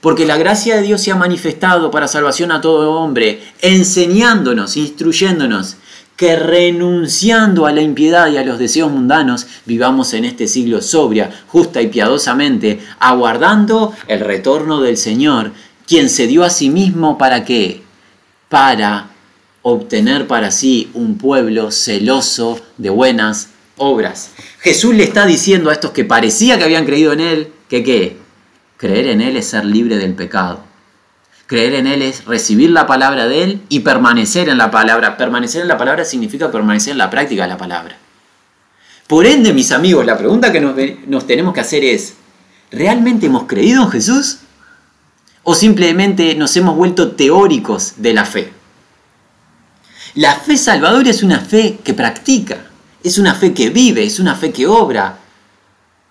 Porque 0.00 0.24
la 0.24 0.36
gracia 0.36 0.76
de 0.76 0.82
Dios 0.82 1.00
se 1.02 1.10
ha 1.10 1.16
manifestado 1.16 1.90
para 1.90 2.06
salvación 2.06 2.52
a 2.52 2.60
todo 2.60 2.92
hombre, 2.92 3.42
enseñándonos, 3.62 4.76
instruyéndonos, 4.76 5.76
que 6.22 6.36
renunciando 6.36 7.66
a 7.66 7.72
la 7.72 7.82
impiedad 7.82 8.30
y 8.30 8.36
a 8.36 8.44
los 8.44 8.56
deseos 8.56 8.92
mundanos, 8.92 9.48
vivamos 9.66 10.14
en 10.14 10.24
este 10.24 10.46
siglo 10.46 10.80
sobria, 10.80 11.32
justa 11.48 11.82
y 11.82 11.88
piadosamente, 11.88 12.78
aguardando 13.00 13.92
el 14.06 14.20
retorno 14.20 14.80
del 14.80 14.96
Señor, 14.96 15.50
quien 15.84 16.08
se 16.08 16.28
dio 16.28 16.44
a 16.44 16.50
sí 16.50 16.70
mismo 16.70 17.18
para 17.18 17.44
qué? 17.44 17.82
Para 18.48 19.08
obtener 19.62 20.28
para 20.28 20.52
sí 20.52 20.92
un 20.94 21.18
pueblo 21.18 21.72
celoso 21.72 22.60
de 22.78 22.90
buenas 22.90 23.48
obras. 23.76 24.30
Jesús 24.60 24.94
le 24.94 25.02
está 25.02 25.26
diciendo 25.26 25.70
a 25.70 25.72
estos 25.72 25.90
que 25.90 26.04
parecía 26.04 26.56
que 26.56 26.62
habían 26.62 26.86
creído 26.86 27.12
en 27.12 27.18
Él, 27.18 27.48
que 27.68 27.82
qué? 27.82 28.16
Creer 28.76 29.08
en 29.08 29.22
Él 29.22 29.36
es 29.36 29.48
ser 29.48 29.64
libre 29.64 29.96
del 29.96 30.14
pecado. 30.14 30.71
Creer 31.52 31.74
en 31.74 31.86
Él 31.86 32.00
es 32.00 32.24
recibir 32.24 32.70
la 32.70 32.86
palabra 32.86 33.28
de 33.28 33.44
Él 33.44 33.60
y 33.68 33.80
permanecer 33.80 34.48
en 34.48 34.56
la 34.56 34.70
palabra. 34.70 35.18
Permanecer 35.18 35.60
en 35.60 35.68
la 35.68 35.76
palabra 35.76 36.02
significa 36.06 36.50
permanecer 36.50 36.92
en 36.92 36.96
la 36.96 37.10
práctica 37.10 37.42
de 37.42 37.48
la 37.50 37.58
palabra. 37.58 37.98
Por 39.06 39.26
ende, 39.26 39.52
mis 39.52 39.70
amigos, 39.70 40.06
la 40.06 40.16
pregunta 40.16 40.50
que 40.50 40.62
nos, 40.62 41.26
tenemos 41.26 41.52
que 41.52 41.60
hacer 41.60 41.84
es, 41.84 42.14
¿realmente 42.70 43.26
hemos 43.26 43.44
creído 43.44 43.82
en 43.82 43.90
Jesús? 43.90 44.38
¿O 45.42 45.54
simplemente 45.54 46.34
nos 46.36 46.56
hemos 46.56 46.74
vuelto 46.74 47.10
teóricos 47.10 47.96
de 47.98 48.14
la 48.14 48.24
fe? 48.24 48.50
La 50.14 50.36
fe 50.36 50.56
salvadora 50.56 51.10
es 51.10 51.22
una 51.22 51.38
fe 51.38 51.80
que 51.84 51.92
practica, 51.92 52.64
es 53.04 53.18
una 53.18 53.34
fe 53.34 53.52
que 53.52 53.68
vive, 53.68 54.06
es 54.06 54.18
una 54.18 54.36
fe 54.36 54.52
que 54.52 54.66
obra, 54.66 55.18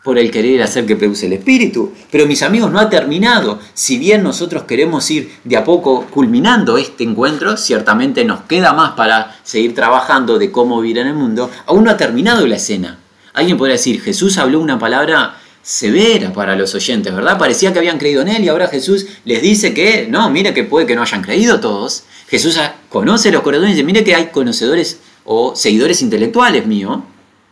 por 0.04 0.18
el 0.18 0.32
querer 0.32 0.64
hacer 0.64 0.86
que 0.86 0.96
produce 0.96 1.28
el 1.28 1.34
espíritu. 1.34 1.94
Pero 2.10 2.26
mis 2.26 2.42
amigos, 2.42 2.72
no 2.72 2.80
ha 2.80 2.90
terminado. 2.90 3.60
Si 3.74 3.98
bien 3.98 4.24
nosotros 4.24 4.64
queremos 4.64 5.10
ir 5.12 5.32
de 5.44 5.58
a 5.58 5.64
poco 5.64 6.08
culminando 6.08 6.78
este 6.78 7.04
encuentro, 7.04 7.56
ciertamente 7.58 8.26
nos 8.26 8.42
queda 8.42 8.74
más 8.74 8.92
para 8.92 9.40
seguir 9.44 9.76
trabajando 9.76 10.40
de 10.40 10.52
cómo 10.52 10.82
vivir 10.82 11.00
en 11.00 11.08
el 11.08 11.14
mundo, 11.14 11.52
aún 11.68 11.84
no 11.84 11.92
ha 11.92 11.98
terminado 11.98 12.48
la 12.48 12.56
escena. 12.56 12.98
Alguien 13.34 13.58
podría 13.58 13.76
decir, 13.76 14.02
Jesús 14.02 14.38
habló 14.38 14.60
una 14.60 14.80
palabra 14.80 15.38
severa 15.62 16.34
para 16.34 16.56
los 16.56 16.74
oyentes, 16.74 17.14
¿verdad? 17.14 17.38
Parecía 17.38 17.72
que 17.72 17.80
habían 17.80 18.00
creído 18.00 18.24
en 18.24 18.30
él 18.30 18.44
y 18.44 18.50
ahora 18.50 18.68
Jesús 18.68 19.06
les 19.26 19.42
dice 19.42 19.74
que, 19.74 20.08
no, 20.10 20.30
mire 20.32 20.54
que 20.54 20.64
puede 20.64 20.88
que 20.88 20.96
no 20.96 21.04
hayan 21.04 21.22
creído 21.22 21.60
todos. 21.60 22.04
Jesús 22.28 22.60
conoce 22.90 23.32
los 23.32 23.44
corazones 23.44 23.74
y 23.74 23.76
dice, 23.76 23.86
mire 23.86 24.04
que 24.04 24.16
hay 24.16 24.28
conocedores 24.28 25.00
o 25.24 25.56
seguidores 25.56 26.02
intelectuales 26.02 26.66
míos, 26.66 27.00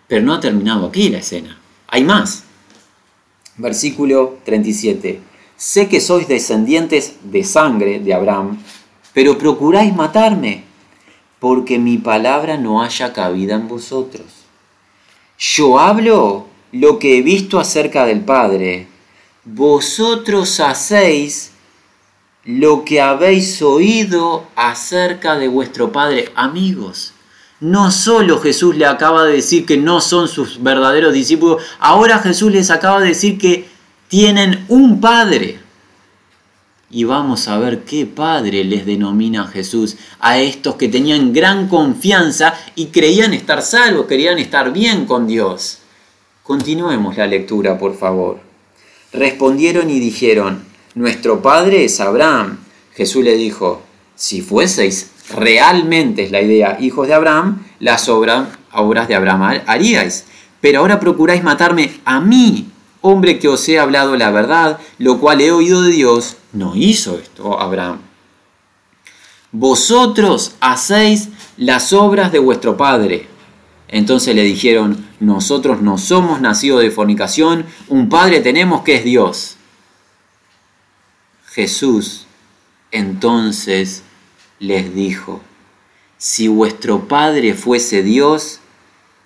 pero 0.07 0.23
no 0.23 0.33
ha 0.33 0.39
terminado 0.39 0.87
aquí 0.87 1.09
la 1.09 1.19
escena. 1.19 1.59
Hay 1.91 2.03
más. 2.03 2.43
Versículo 3.57 4.37
37. 4.45 5.19
Sé 5.57 5.89
que 5.89 5.99
sois 5.99 6.27
descendientes 6.27 7.15
de 7.23 7.43
sangre 7.43 7.99
de 7.99 8.13
Abraham, 8.13 8.61
pero 9.13 9.37
procuráis 9.37 9.93
matarme, 9.93 10.63
porque 11.39 11.77
mi 11.79 11.97
palabra 11.97 12.57
no 12.57 12.81
haya 12.81 13.11
cabida 13.11 13.55
en 13.55 13.67
vosotros. 13.67 14.27
Yo 15.37 15.79
hablo 15.79 16.47
lo 16.71 16.99
que 16.99 17.17
he 17.17 17.21
visto 17.21 17.59
acerca 17.59 18.05
del 18.05 18.21
Padre. 18.21 18.87
Vosotros 19.43 20.59
hacéis 20.59 21.51
lo 22.45 22.85
que 22.85 23.01
habéis 23.01 23.61
oído 23.61 24.45
acerca 24.55 25.37
de 25.37 25.47
vuestro 25.47 25.91
Padre. 25.91 26.31
Amigos, 26.35 27.13
no 27.60 27.91
solo 27.91 28.39
Jesús 28.39 28.76
le 28.76 28.86
acaba 28.86 29.26
de 29.26 29.34
decir 29.34 29.66
que 29.66 29.78
no 29.78 30.01
son 30.01 30.28
sus 30.28 30.62
verdaderos 30.64 31.14
discípulos, 31.14 31.62
ahora 31.80 32.20
Jesús 32.20 32.51
les 32.51 32.70
acaba 32.70 33.01
de 33.01 33.10
decir 33.10 33.38
que 33.38 33.68
tienen 34.07 34.66
un 34.70 35.01
Padre. 35.01 35.60
Y 36.91 37.03
vamos 37.03 37.47
a 37.47 37.60
ver 37.60 37.84
qué 37.84 38.05
Padre 38.07 38.64
les 38.64 38.86
denomina 38.86 39.45
Jesús 39.45 39.97
a 40.20 40.39
estos 40.39 40.76
que 40.76 40.88
tenían 40.88 41.34
gran 41.34 41.68
confianza 41.68 42.55
y 42.76 42.88
creían 42.88 43.34
estar 43.34 43.62
salvos, 43.62 44.07
querían 44.07 44.39
estar 44.39 44.74
bien 44.74 45.05
con 45.05 45.28
Dios. 45.28 45.80
Continuemos 46.41 47.16
la 47.18 47.28
lectura, 47.28 47.78
por 47.78 47.95
favor. 47.95 48.39
Respondieron 49.14 49.89
y 49.89 49.99
dijeron, 49.99 50.64
nuestro 50.95 51.41
Padre 51.43 51.86
es 51.86 51.99
Abraham. 51.99 52.57
Jesús 52.95 53.24
le 53.24 53.36
dijo, 53.36 53.84
si 54.16 54.41
fueseis 54.41 55.12
realmente 55.36 56.23
es 56.23 56.32
la 56.32 56.41
idea, 56.41 56.77
hijos 56.80 57.07
de 57.07 57.13
Abraham, 57.13 57.63
las 57.80 58.09
obras, 58.09 58.47
obras 58.73 59.07
de 59.07 59.15
Abraham 59.15 59.61
haríais. 59.65 60.25
Pero 60.61 60.80
ahora 60.80 60.99
procuráis 60.99 61.43
matarme 61.43 61.99
a 62.05 62.19
mí, 62.19 62.69
hombre 63.01 63.39
que 63.39 63.47
os 63.47 63.67
he 63.69 63.80
hablado 63.80 64.15
la 64.15 64.32
verdad, 64.32 64.80
lo 64.97 65.19
cual 65.19 65.41
he 65.41 65.51
oído 65.51 65.82
de 65.84 65.91
Dios, 65.91 66.38
no 66.51 66.75
hizo 66.75 67.17
esto 67.17 67.59
Abraham. 67.59 67.99
Vosotros 69.51 70.55
hacéis 70.59 71.30
las 71.57 71.93
obras 71.93 72.32
de 72.32 72.39
vuestro 72.39 72.77
padre. 72.77 73.27
Entonces 73.88 74.36
le 74.36 74.43
dijeron, 74.43 75.07
nosotros 75.19 75.82
no 75.82 75.97
somos 75.97 76.41
nacidos 76.41 76.82
de 76.82 76.91
fornicación, 76.91 77.65
un 77.88 78.09
padre 78.09 78.41
tenemos 78.41 78.84
que 78.84 78.95
es 78.95 79.03
Dios. 79.03 79.55
Jesús 81.47 82.27
entonces 82.91 84.03
les 84.60 84.93
dijo, 84.93 85.41
si 86.18 86.47
vuestro 86.47 87.07
padre 87.07 87.53
fuese 87.53 88.03
Dios, 88.03 88.60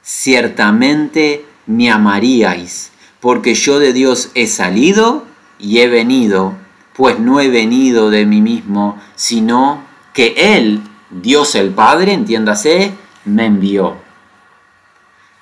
ciertamente 0.02 1.46
me 1.66 1.90
amaríais 1.90 2.94
porque 3.24 3.56
yo 3.56 3.80
de 3.80 3.94
Dios 3.94 4.32
he 4.36 4.48
salido 4.48 5.24
y 5.58 5.80
he 5.80 5.88
venido, 5.88 6.56
pues 6.94 7.20
no 7.20 7.40
he 7.40 7.48
venido 7.48 8.10
de 8.10 8.26
mí 8.26 8.42
mismo, 8.42 9.00
sino 9.16 9.82
que 10.14 10.58
Él, 10.58 10.82
Dios 11.10 11.56
el 11.56 11.70
Padre, 11.70 12.12
entiéndase, 12.12 12.92
me 13.24 13.46
envió. 13.46 13.96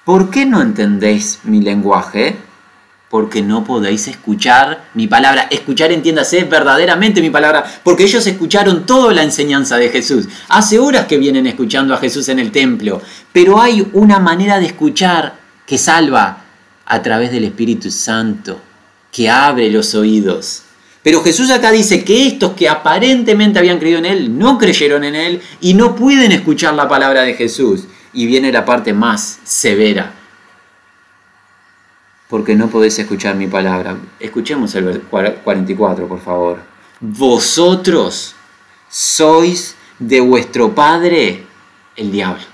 ¿Por 0.06 0.30
qué 0.30 0.46
no 0.46 0.62
entendéis 0.62 1.40
mi 1.44 1.60
lenguaje? 1.60 2.36
Porque 3.12 3.44
no 3.44 3.64
podéis 3.64 4.08
escuchar 4.08 4.86
mi 4.96 5.06
palabra. 5.06 5.48
Escuchar, 5.52 5.92
entiéndase, 5.92 6.46
verdaderamente 6.46 7.22
mi 7.22 7.30
palabra. 7.30 7.64
Porque 7.84 8.06
ellos 8.06 8.26
escucharon 8.26 8.88
toda 8.88 9.14
la 9.14 9.22
enseñanza 9.22 9.78
de 9.78 9.90
Jesús. 9.90 10.28
Hace 10.50 10.80
horas 10.80 11.06
que 11.06 11.20
vienen 11.20 11.46
escuchando 11.46 11.94
a 11.94 11.98
Jesús 11.98 12.30
en 12.30 12.40
el 12.40 12.52
templo. 12.52 13.00
Pero 13.32 13.62
hay 13.62 13.88
una 13.94 14.18
manera 14.18 14.60
de 14.60 14.66
escuchar 14.66 15.36
que 15.68 15.78
salva, 15.78 16.46
a 16.92 17.02
través 17.02 17.32
del 17.32 17.46
Espíritu 17.46 17.90
Santo, 17.90 18.60
que 19.12 19.30
abre 19.30 19.70
los 19.70 19.96
oídos. 19.96 20.64
Pero 21.04 21.24
Jesús 21.24 21.50
acá 21.50 21.72
dice 21.72 22.04
que 22.04 22.28
estos 22.28 22.52
que 22.52 22.68
aparentemente 22.68 23.60
habían 23.60 23.80
creído 23.80 24.00
en 24.00 24.06
Él 24.06 24.38
no 24.38 24.58
creyeron 24.58 25.04
en 25.04 25.16
Él 25.16 25.42
y 25.62 25.74
no 25.74 25.96
pueden 25.96 26.32
escuchar 26.32 26.74
la 26.74 26.88
palabra 26.88 27.22
de 27.22 27.34
Jesús. 27.34 27.86
Y 28.14 28.26
viene 28.26 28.52
la 28.52 28.66
parte 28.66 28.94
más 28.94 29.40
severa. 29.44 30.14
Porque 32.32 32.56
no 32.56 32.68
podéis 32.68 32.98
escuchar 32.98 33.36
mi 33.36 33.46
palabra. 33.46 33.96
Escuchemos 34.20 34.74
el 34.74 35.02
44, 35.02 36.08
por 36.08 36.20
favor. 36.20 36.58
Vosotros 37.00 38.34
sois 38.90 39.76
de 40.00 40.20
vuestro 40.20 40.74
padre 40.74 41.44
el 41.96 42.12
diablo 42.12 42.52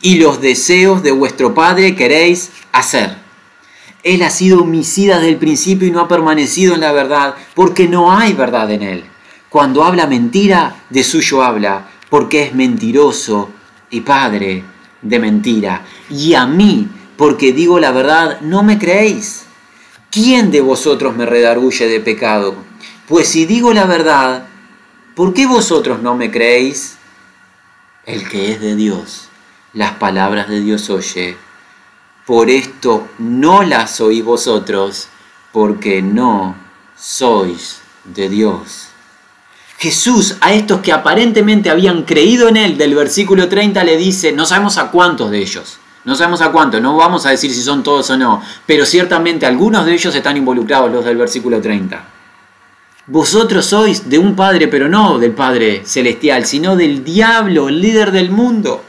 y 0.00 0.16
los 0.16 0.40
deseos 0.40 1.02
de 1.02 1.12
vuestro 1.12 1.54
Padre 1.54 1.94
queréis 1.94 2.50
hacer. 2.72 3.16
Él 4.02 4.22
ha 4.22 4.30
sido 4.30 4.60
homicida 4.60 5.16
desde 5.16 5.30
el 5.30 5.36
principio 5.36 5.88
y 5.88 5.90
no 5.90 6.00
ha 6.00 6.08
permanecido 6.08 6.74
en 6.74 6.80
la 6.80 6.92
verdad, 6.92 7.34
porque 7.54 7.88
no 7.88 8.12
hay 8.12 8.32
verdad 8.34 8.70
en 8.70 8.82
él. 8.82 9.04
Cuando 9.48 9.84
habla 9.84 10.06
mentira, 10.06 10.84
de 10.90 11.02
suyo 11.02 11.42
habla, 11.42 11.88
porque 12.08 12.44
es 12.44 12.54
mentiroso 12.54 13.50
y 13.90 14.02
padre 14.02 14.62
de 15.02 15.18
mentira. 15.18 15.84
Y 16.08 16.34
a 16.34 16.46
mí, 16.46 16.88
porque 17.16 17.52
digo 17.52 17.78
la 17.80 17.92
verdad, 17.92 18.40
no 18.40 18.62
me 18.62 18.78
creéis. 18.78 19.44
¿Quién 20.10 20.50
de 20.50 20.60
vosotros 20.60 21.16
me 21.16 21.26
redarguye 21.26 21.88
de 21.88 22.00
pecado? 22.00 22.56
Pues 23.08 23.28
si 23.28 23.44
digo 23.46 23.72
la 23.72 23.86
verdad, 23.86 24.46
¿por 25.14 25.34
qué 25.34 25.46
vosotros 25.46 26.00
no 26.02 26.16
me 26.16 26.30
creéis? 26.30 26.96
El 28.04 28.28
que 28.28 28.52
es 28.52 28.60
de 28.60 28.76
Dios 28.76 29.26
las 29.76 29.92
palabras 29.92 30.48
de 30.48 30.60
Dios 30.60 30.90
oye. 30.90 31.36
Por 32.24 32.50
esto 32.50 33.06
no 33.18 33.62
las 33.62 34.00
oís 34.00 34.24
vosotros, 34.24 35.08
porque 35.52 36.02
no 36.02 36.56
sois 36.98 37.80
de 38.04 38.28
Dios. 38.28 38.88
Jesús 39.78 40.36
a 40.40 40.54
estos 40.54 40.80
que 40.80 40.92
aparentemente 40.92 41.68
habían 41.68 42.02
creído 42.04 42.48
en 42.48 42.56
Él, 42.56 42.78
del 42.78 42.94
versículo 42.94 43.48
30 43.48 43.84
le 43.84 43.98
dice, 43.98 44.32
no 44.32 44.46
sabemos 44.46 44.78
a 44.78 44.90
cuántos 44.90 45.30
de 45.30 45.38
ellos, 45.38 45.78
no 46.06 46.14
sabemos 46.14 46.40
a 46.40 46.52
cuántos, 46.52 46.80
no 46.80 46.96
vamos 46.96 47.26
a 47.26 47.30
decir 47.30 47.52
si 47.52 47.60
son 47.60 47.82
todos 47.82 48.08
o 48.10 48.16
no, 48.16 48.40
pero 48.64 48.86
ciertamente 48.86 49.44
algunos 49.44 49.84
de 49.84 49.92
ellos 49.92 50.14
están 50.14 50.36
involucrados, 50.36 50.90
los 50.90 51.04
del 51.04 51.16
versículo 51.16 51.60
30. 51.60 52.04
Vosotros 53.08 53.66
sois 53.66 54.08
de 54.08 54.16
un 54.16 54.36
Padre, 54.36 54.68
pero 54.68 54.88
no 54.88 55.18
del 55.18 55.32
Padre 55.32 55.82
celestial, 55.84 56.46
sino 56.46 56.76
del 56.76 57.02
diablo, 57.02 57.68
el 57.68 57.80
líder 57.80 58.12
del 58.12 58.30
mundo. 58.30 58.84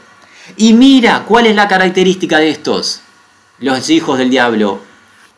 Y 0.56 0.74
mira, 0.74 1.24
¿cuál 1.26 1.46
es 1.46 1.56
la 1.56 1.66
característica 1.66 2.38
de 2.38 2.50
estos? 2.50 3.00
Los 3.58 3.90
hijos 3.90 4.16
del 4.16 4.30
diablo 4.30 4.80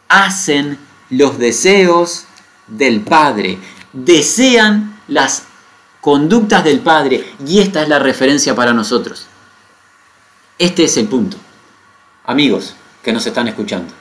hacen 0.08 0.76
los 1.08 1.38
deseos 1.38 2.26
del 2.66 3.00
Padre, 3.00 3.58
desean 3.94 5.00
las 5.08 5.44
conductas 6.02 6.62
del 6.62 6.80
Padre 6.80 7.24
y 7.46 7.60
esta 7.60 7.82
es 7.82 7.88
la 7.88 7.98
referencia 7.98 8.54
para 8.54 8.74
nosotros. 8.74 9.26
Este 10.58 10.84
es 10.84 10.98
el 10.98 11.08
punto. 11.08 11.38
Amigos 12.30 12.76
que 13.02 13.12
nos 13.12 13.26
están 13.26 13.48
escuchando. 13.48 13.92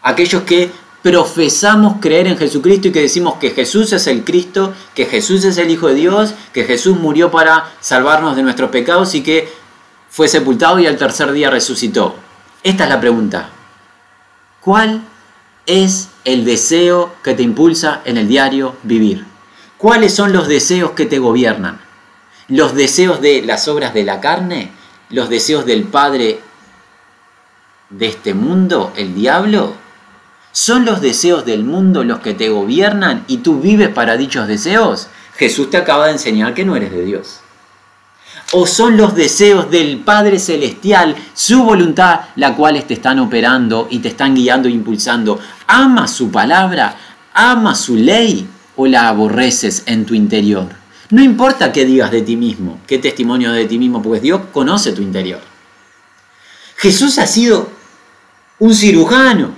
Aquellos 0.00 0.44
que 0.44 0.70
profesamos 1.02 1.96
creer 2.00 2.26
en 2.26 2.38
Jesucristo 2.38 2.88
y 2.88 2.92
que 2.92 3.02
decimos 3.02 3.34
que 3.34 3.50
Jesús 3.50 3.92
es 3.92 4.06
el 4.06 4.24
Cristo, 4.24 4.72
que 4.94 5.04
Jesús 5.04 5.44
es 5.44 5.58
el 5.58 5.70
Hijo 5.70 5.88
de 5.88 5.94
Dios, 5.96 6.32
que 6.54 6.64
Jesús 6.64 6.98
murió 6.98 7.30
para 7.30 7.70
salvarnos 7.80 8.34
de 8.34 8.42
nuestros 8.42 8.70
pecados 8.70 9.14
y 9.14 9.22
que 9.22 9.46
fue 10.08 10.26
sepultado 10.26 10.78
y 10.78 10.86
al 10.86 10.96
tercer 10.96 11.30
día 11.32 11.50
resucitó. 11.50 12.14
Esta 12.62 12.84
es 12.84 12.88
la 12.88 12.98
pregunta. 12.98 13.50
¿Cuál 14.62 15.02
es 15.66 16.08
el 16.24 16.46
deseo 16.46 17.12
que 17.22 17.34
te 17.34 17.42
impulsa 17.42 18.00
en 18.06 18.16
el 18.16 18.26
diario 18.26 18.76
vivir? 18.84 19.26
¿Cuáles 19.76 20.14
son 20.14 20.32
los 20.32 20.48
deseos 20.48 20.92
que 20.92 21.04
te 21.04 21.18
gobiernan? 21.18 21.78
¿Los 22.48 22.74
deseos 22.74 23.20
de 23.20 23.42
las 23.42 23.68
obras 23.68 23.92
de 23.92 24.04
la 24.04 24.18
carne? 24.18 24.72
¿Los 25.10 25.28
deseos 25.28 25.66
del 25.66 25.84
Padre 25.84 26.40
de 27.92 28.06
este 28.06 28.34
mundo, 28.34 28.92
el 28.96 29.14
diablo? 29.14 29.74
¿Son 30.52 30.84
los 30.84 31.00
deseos 31.00 31.44
del 31.44 31.64
mundo 31.64 32.04
los 32.04 32.20
que 32.20 32.34
te 32.34 32.48
gobiernan 32.48 33.24
y 33.26 33.38
tú 33.38 33.60
vives 33.60 33.88
para 33.88 34.16
dichos 34.16 34.48
deseos? 34.48 35.08
Jesús 35.36 35.70
te 35.70 35.78
acaba 35.78 36.06
de 36.06 36.12
enseñar 36.12 36.54
que 36.54 36.64
no 36.64 36.76
eres 36.76 36.92
de 36.92 37.04
Dios 37.04 37.42
o 38.52 38.66
son 38.66 38.96
los 38.96 39.14
deseos 39.14 39.70
del 39.70 39.98
Padre 39.98 40.38
Celestial, 40.38 41.16
su 41.34 41.62
voluntad, 41.62 42.20
la 42.36 42.54
cual 42.54 42.82
te 42.84 42.94
están 42.94 43.18
operando 43.18 43.88
y 43.90 44.00
te 44.00 44.08
están 44.08 44.34
guiando 44.34 44.68
e 44.68 44.72
impulsando. 44.72 45.40
¿Amas 45.66 46.12
su 46.12 46.30
palabra? 46.30 46.96
¿Amas 47.32 47.80
su 47.80 47.96
ley? 47.96 48.46
¿O 48.76 48.86
la 48.86 49.08
aborreces 49.08 49.84
en 49.86 50.04
tu 50.04 50.14
interior? 50.14 50.68
No 51.10 51.22
importa 51.22 51.72
qué 51.72 51.84
digas 51.86 52.10
de 52.10 52.22
ti 52.22 52.36
mismo, 52.36 52.78
qué 52.86 52.98
testimonio 52.98 53.52
de 53.52 53.64
ti 53.64 53.78
mismo, 53.78 54.02
pues 54.02 54.20
Dios 54.20 54.42
conoce 54.52 54.92
tu 54.92 55.02
interior. 55.02 55.40
Jesús 56.76 57.18
ha 57.18 57.26
sido 57.26 57.70
un 58.62 58.76
cirujano. 58.76 59.50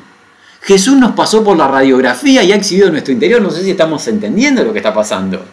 Jesús 0.62 0.96
nos 0.96 1.12
pasó 1.12 1.44
por 1.44 1.58
la 1.58 1.68
radiografía 1.68 2.42
y 2.42 2.52
ha 2.52 2.56
exhibido 2.56 2.90
nuestro 2.90 3.12
interior. 3.12 3.42
No 3.42 3.50
sé 3.50 3.62
si 3.62 3.70
estamos 3.70 4.08
entendiendo 4.08 4.64
lo 4.64 4.72
que 4.72 4.78
está 4.78 4.94
pasando. 4.94 5.44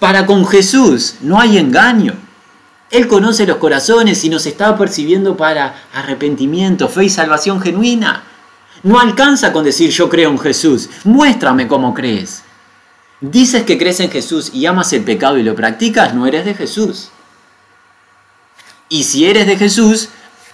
Para 0.00 0.26
con 0.26 0.44
Jesús 0.44 1.14
no 1.20 1.38
hay 1.38 1.56
engaño. 1.56 2.14
Él 2.90 3.06
conoce 3.06 3.46
los 3.46 3.58
corazones 3.58 4.24
y 4.24 4.28
nos 4.28 4.44
está 4.44 4.76
percibiendo 4.76 5.36
para 5.36 5.84
arrepentimiento, 5.94 6.88
fe 6.88 7.04
y 7.04 7.10
salvación 7.10 7.60
genuina. 7.60 8.24
No 8.82 8.98
alcanza 8.98 9.52
con 9.52 9.62
decir 9.62 9.90
yo 9.90 10.08
creo 10.08 10.30
en 10.30 10.38
Jesús, 10.40 10.90
muéstrame 11.04 11.68
cómo 11.68 11.94
crees. 11.94 12.42
Dices 13.20 13.62
que 13.62 13.78
crees 13.78 14.00
en 14.00 14.10
Jesús 14.10 14.50
y 14.52 14.66
amas 14.66 14.92
el 14.92 15.04
pecado 15.04 15.38
y 15.38 15.44
lo 15.44 15.54
practicas, 15.54 16.12
no 16.12 16.26
eres 16.26 16.44
de 16.44 16.54
Jesús. 16.54 17.10
Y 18.88 19.04
si 19.04 19.26
eres 19.26 19.46
de 19.46 19.56
Jesús, 19.56 20.08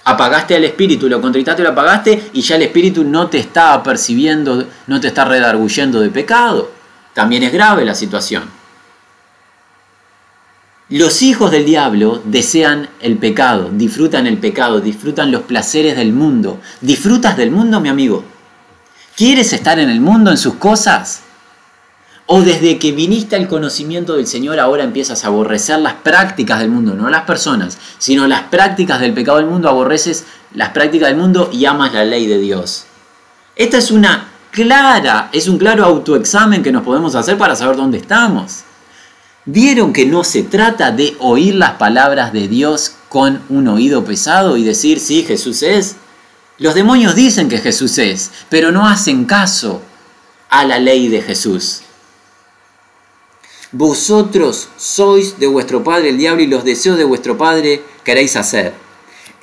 apagaste 0.06 0.54
al 0.54 0.64
Espíritu, 0.64 1.08
lo 1.08 1.20
contritaste 1.20 1.64
lo 1.64 1.70
apagaste 1.70 2.30
y 2.32 2.40
ya 2.40 2.54
el 2.54 2.62
Espíritu 2.62 3.02
no 3.02 3.26
te 3.26 3.38
está 3.38 3.82
percibiendo, 3.82 4.64
no 4.86 5.00
te 5.00 5.08
está 5.08 5.24
redarguyendo 5.24 6.00
de 6.00 6.10
pecado. 6.10 6.70
También 7.12 7.42
es 7.42 7.52
grave 7.52 7.84
la 7.84 7.94
situación. 7.94 8.44
Los 10.90 11.22
hijos 11.22 11.50
del 11.50 11.64
diablo 11.64 12.22
desean 12.24 12.88
el 13.00 13.18
pecado, 13.18 13.68
disfrutan 13.72 14.28
el 14.28 14.38
pecado, 14.38 14.80
disfrutan 14.80 15.32
los 15.32 15.42
placeres 15.42 15.96
del 15.96 16.12
mundo. 16.12 16.60
¿Disfrutas 16.80 17.36
del 17.36 17.50
mundo, 17.50 17.80
mi 17.80 17.88
amigo? 17.88 18.24
¿Quieres 19.16 19.52
estar 19.52 19.80
en 19.80 19.90
el 19.90 20.00
mundo, 20.00 20.30
en 20.30 20.38
sus 20.38 20.54
cosas? 20.54 21.22
¿O 22.28 22.42
desde 22.42 22.78
que 22.78 22.90
viniste 22.90 23.36
al 23.36 23.46
conocimiento 23.46 24.16
del 24.16 24.26
Señor 24.26 24.58
ahora 24.58 24.82
empiezas 24.82 25.24
a 25.24 25.28
aborrecer 25.28 25.78
las 25.78 25.94
prácticas 25.94 26.58
del 26.58 26.70
mundo, 26.70 26.94
no 26.94 27.08
las 27.08 27.22
personas, 27.22 27.78
sino 27.98 28.26
las 28.26 28.42
prácticas 28.42 29.00
del 29.00 29.14
pecado 29.14 29.38
del 29.38 29.46
mundo, 29.46 29.68
aborreces 29.68 30.24
las 30.52 30.70
prácticas 30.70 31.08
del 31.08 31.18
mundo 31.18 31.50
y 31.52 31.66
amas 31.66 31.94
la 31.94 32.04
ley 32.04 32.26
de 32.26 32.38
Dios? 32.38 32.86
Esta 33.54 33.78
es 33.78 33.92
una 33.92 34.28
clara, 34.50 35.28
es 35.32 35.46
un 35.46 35.56
claro 35.56 35.84
autoexamen 35.84 36.64
que 36.64 36.72
nos 36.72 36.82
podemos 36.82 37.14
hacer 37.14 37.38
para 37.38 37.54
saber 37.54 37.76
dónde 37.76 37.98
estamos. 37.98 38.64
¿Vieron 39.44 39.92
que 39.92 40.06
no 40.06 40.24
se 40.24 40.42
trata 40.42 40.90
de 40.90 41.16
oír 41.20 41.54
las 41.54 41.72
palabras 41.72 42.32
de 42.32 42.48
Dios 42.48 42.94
con 43.08 43.40
un 43.48 43.68
oído 43.68 44.04
pesado 44.04 44.56
y 44.56 44.64
decir, 44.64 44.98
sí, 44.98 45.22
Jesús 45.22 45.62
es? 45.62 45.94
Los 46.58 46.74
demonios 46.74 47.14
dicen 47.14 47.48
que 47.48 47.58
Jesús 47.58 47.98
es, 47.98 48.32
pero 48.48 48.72
no 48.72 48.88
hacen 48.88 49.26
caso 49.26 49.80
a 50.48 50.64
la 50.64 50.80
ley 50.80 51.06
de 51.06 51.22
Jesús. 51.22 51.82
Vosotros 53.72 54.68
sois 54.76 55.38
de 55.38 55.48
vuestro 55.48 55.82
padre 55.82 56.10
el 56.10 56.18
diablo 56.18 56.42
y 56.42 56.46
los 56.46 56.64
deseos 56.64 56.96
de 56.96 57.04
vuestro 57.04 57.36
padre 57.36 57.82
queréis 58.04 58.36
hacer. 58.36 58.74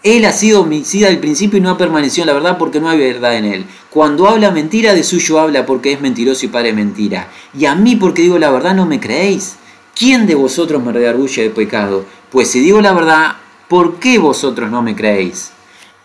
Él 0.01 0.25
ha 0.25 0.31
sido 0.31 0.61
homicida 0.61 1.07
al 1.07 1.19
principio 1.19 1.57
y 1.57 1.61
no 1.61 1.69
ha 1.69 1.77
permanecido 1.77 2.23
en 2.23 2.27
la 2.27 2.33
verdad 2.33 2.57
porque 2.57 2.79
no 2.79 2.89
hay 2.89 2.99
verdad 2.99 3.37
en 3.37 3.45
él. 3.45 3.65
Cuando 3.89 4.27
habla 4.27 4.51
mentira, 4.51 4.93
de 4.93 5.03
suyo 5.03 5.39
habla 5.39 5.65
porque 5.65 5.93
es 5.93 6.01
mentiroso 6.01 6.45
y 6.45 6.49
padre 6.49 6.73
mentira. 6.73 7.29
Y 7.57 7.65
a 7.65 7.75
mí 7.75 7.95
porque 7.95 8.21
digo 8.21 8.37
la 8.37 8.51
verdad 8.51 8.73
no 8.75 8.85
me 8.85 8.99
creéis. 8.99 9.55
¿Quién 9.95 10.25
de 10.25 10.35
vosotros 10.35 10.83
me 10.83 10.91
redarguye 10.91 11.43
de 11.43 11.49
pecado? 11.49 12.05
Pues 12.31 12.49
si 12.49 12.59
digo 12.59 12.81
la 12.81 12.93
verdad, 12.93 13.35
¿por 13.67 13.99
qué 13.99 14.19
vosotros 14.19 14.71
no 14.71 14.81
me 14.81 14.95
creéis? 14.95 15.51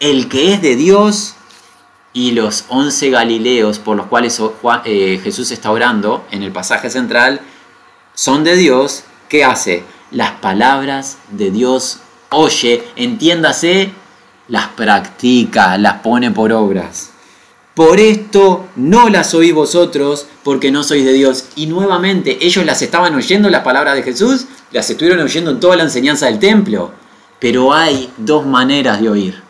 El 0.00 0.28
que 0.28 0.52
es 0.52 0.62
de 0.62 0.76
Dios 0.76 1.34
y 2.12 2.32
los 2.32 2.66
once 2.68 3.10
Galileos 3.10 3.78
por 3.78 3.96
los 3.96 4.06
cuales 4.06 4.40
eh, 4.84 5.20
Jesús 5.22 5.50
está 5.50 5.70
orando 5.70 6.24
en 6.30 6.42
el 6.42 6.52
pasaje 6.52 6.90
central 6.90 7.40
son 8.18 8.42
de 8.42 8.56
Dios, 8.56 9.04
¿qué 9.28 9.44
hace? 9.44 9.84
Las 10.10 10.32
palabras 10.40 11.18
de 11.30 11.52
Dios 11.52 12.00
oye, 12.30 12.82
entiéndase, 12.96 13.92
las 14.48 14.66
practica, 14.70 15.78
las 15.78 16.00
pone 16.00 16.32
por 16.32 16.52
obras. 16.52 17.10
Por 17.74 18.00
esto 18.00 18.66
no 18.74 19.08
las 19.08 19.34
oí 19.34 19.52
vosotros, 19.52 20.26
porque 20.42 20.72
no 20.72 20.82
sois 20.82 21.04
de 21.04 21.12
Dios. 21.12 21.44
Y 21.54 21.66
nuevamente, 21.66 22.44
ellos 22.44 22.66
las 22.66 22.82
estaban 22.82 23.14
oyendo 23.14 23.50
las 23.50 23.62
palabras 23.62 23.94
de 23.94 24.02
Jesús, 24.02 24.46
las 24.72 24.90
estuvieron 24.90 25.20
oyendo 25.20 25.52
en 25.52 25.60
toda 25.60 25.76
la 25.76 25.84
enseñanza 25.84 26.26
del 26.26 26.40
templo. 26.40 26.90
Pero 27.38 27.72
hay 27.72 28.10
dos 28.16 28.44
maneras 28.44 29.00
de 29.00 29.10
oír. 29.10 29.42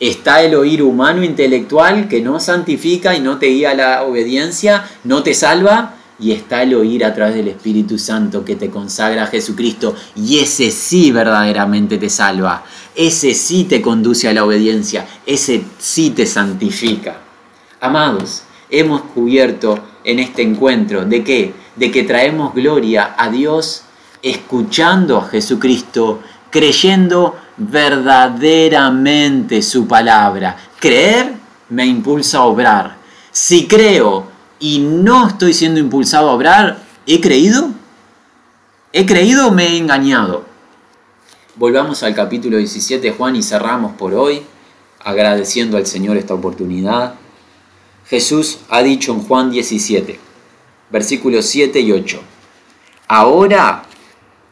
Está 0.00 0.40
el 0.40 0.54
oír 0.54 0.82
humano 0.82 1.22
intelectual 1.22 2.08
que 2.08 2.22
no 2.22 2.40
santifica 2.40 3.14
y 3.14 3.20
no 3.20 3.36
te 3.36 3.48
guía 3.48 3.72
a 3.72 3.74
la 3.74 4.02
obediencia, 4.04 4.88
no 5.04 5.22
te 5.22 5.34
salva, 5.34 5.96
y 6.18 6.32
está 6.32 6.62
el 6.62 6.74
oír 6.74 7.04
a 7.04 7.14
través 7.14 7.34
del 7.34 7.48
Espíritu 7.48 7.98
Santo 7.98 8.44
que 8.44 8.56
te 8.56 8.70
consagra 8.70 9.24
a 9.24 9.26
Jesucristo 9.26 9.94
y 10.14 10.38
ese 10.38 10.70
sí 10.70 11.10
verdaderamente 11.10 11.98
te 11.98 12.08
salva, 12.08 12.64
ese 12.94 13.34
sí 13.34 13.64
te 13.64 13.82
conduce 13.82 14.28
a 14.28 14.32
la 14.32 14.44
obediencia, 14.44 15.06
ese 15.26 15.64
sí 15.78 16.10
te 16.10 16.26
santifica. 16.26 17.18
Amados, 17.80 18.42
hemos 18.70 19.02
cubierto 19.02 19.78
en 20.04 20.18
este 20.18 20.42
encuentro 20.42 21.04
de 21.04 21.24
qué? 21.24 21.54
De 21.76 21.90
que 21.90 22.04
traemos 22.04 22.54
gloria 22.54 23.14
a 23.16 23.28
Dios 23.28 23.82
escuchando 24.22 25.18
a 25.18 25.28
Jesucristo, 25.28 26.20
creyendo 26.50 27.36
verdaderamente 27.56 29.62
su 29.62 29.86
palabra. 29.86 30.56
Creer 30.78 31.32
me 31.70 31.86
impulsa 31.86 32.38
a 32.38 32.44
obrar. 32.44 32.96
Si 33.30 33.66
creo 33.66 34.31
y 34.62 34.78
no 34.78 35.26
estoy 35.26 35.54
siendo 35.54 35.80
impulsado 35.80 36.30
a 36.30 36.34
obrar, 36.34 36.84
¿he 37.04 37.20
creído? 37.20 37.72
¿He 38.92 39.04
creído 39.06 39.48
o 39.48 39.50
me 39.50 39.66
he 39.66 39.76
engañado? 39.76 40.44
Volvamos 41.56 42.04
al 42.04 42.14
capítulo 42.14 42.58
17 42.58 43.10
Juan 43.10 43.34
y 43.34 43.42
cerramos 43.42 43.96
por 43.96 44.14
hoy 44.14 44.42
agradeciendo 45.00 45.76
al 45.76 45.86
Señor 45.86 46.16
esta 46.16 46.34
oportunidad. 46.34 47.14
Jesús 48.06 48.60
ha 48.70 48.84
dicho 48.84 49.12
en 49.12 49.22
Juan 49.22 49.50
17, 49.50 50.20
versículos 50.92 51.46
7 51.46 51.80
y 51.80 51.90
8, 51.90 52.22
ahora 53.08 53.82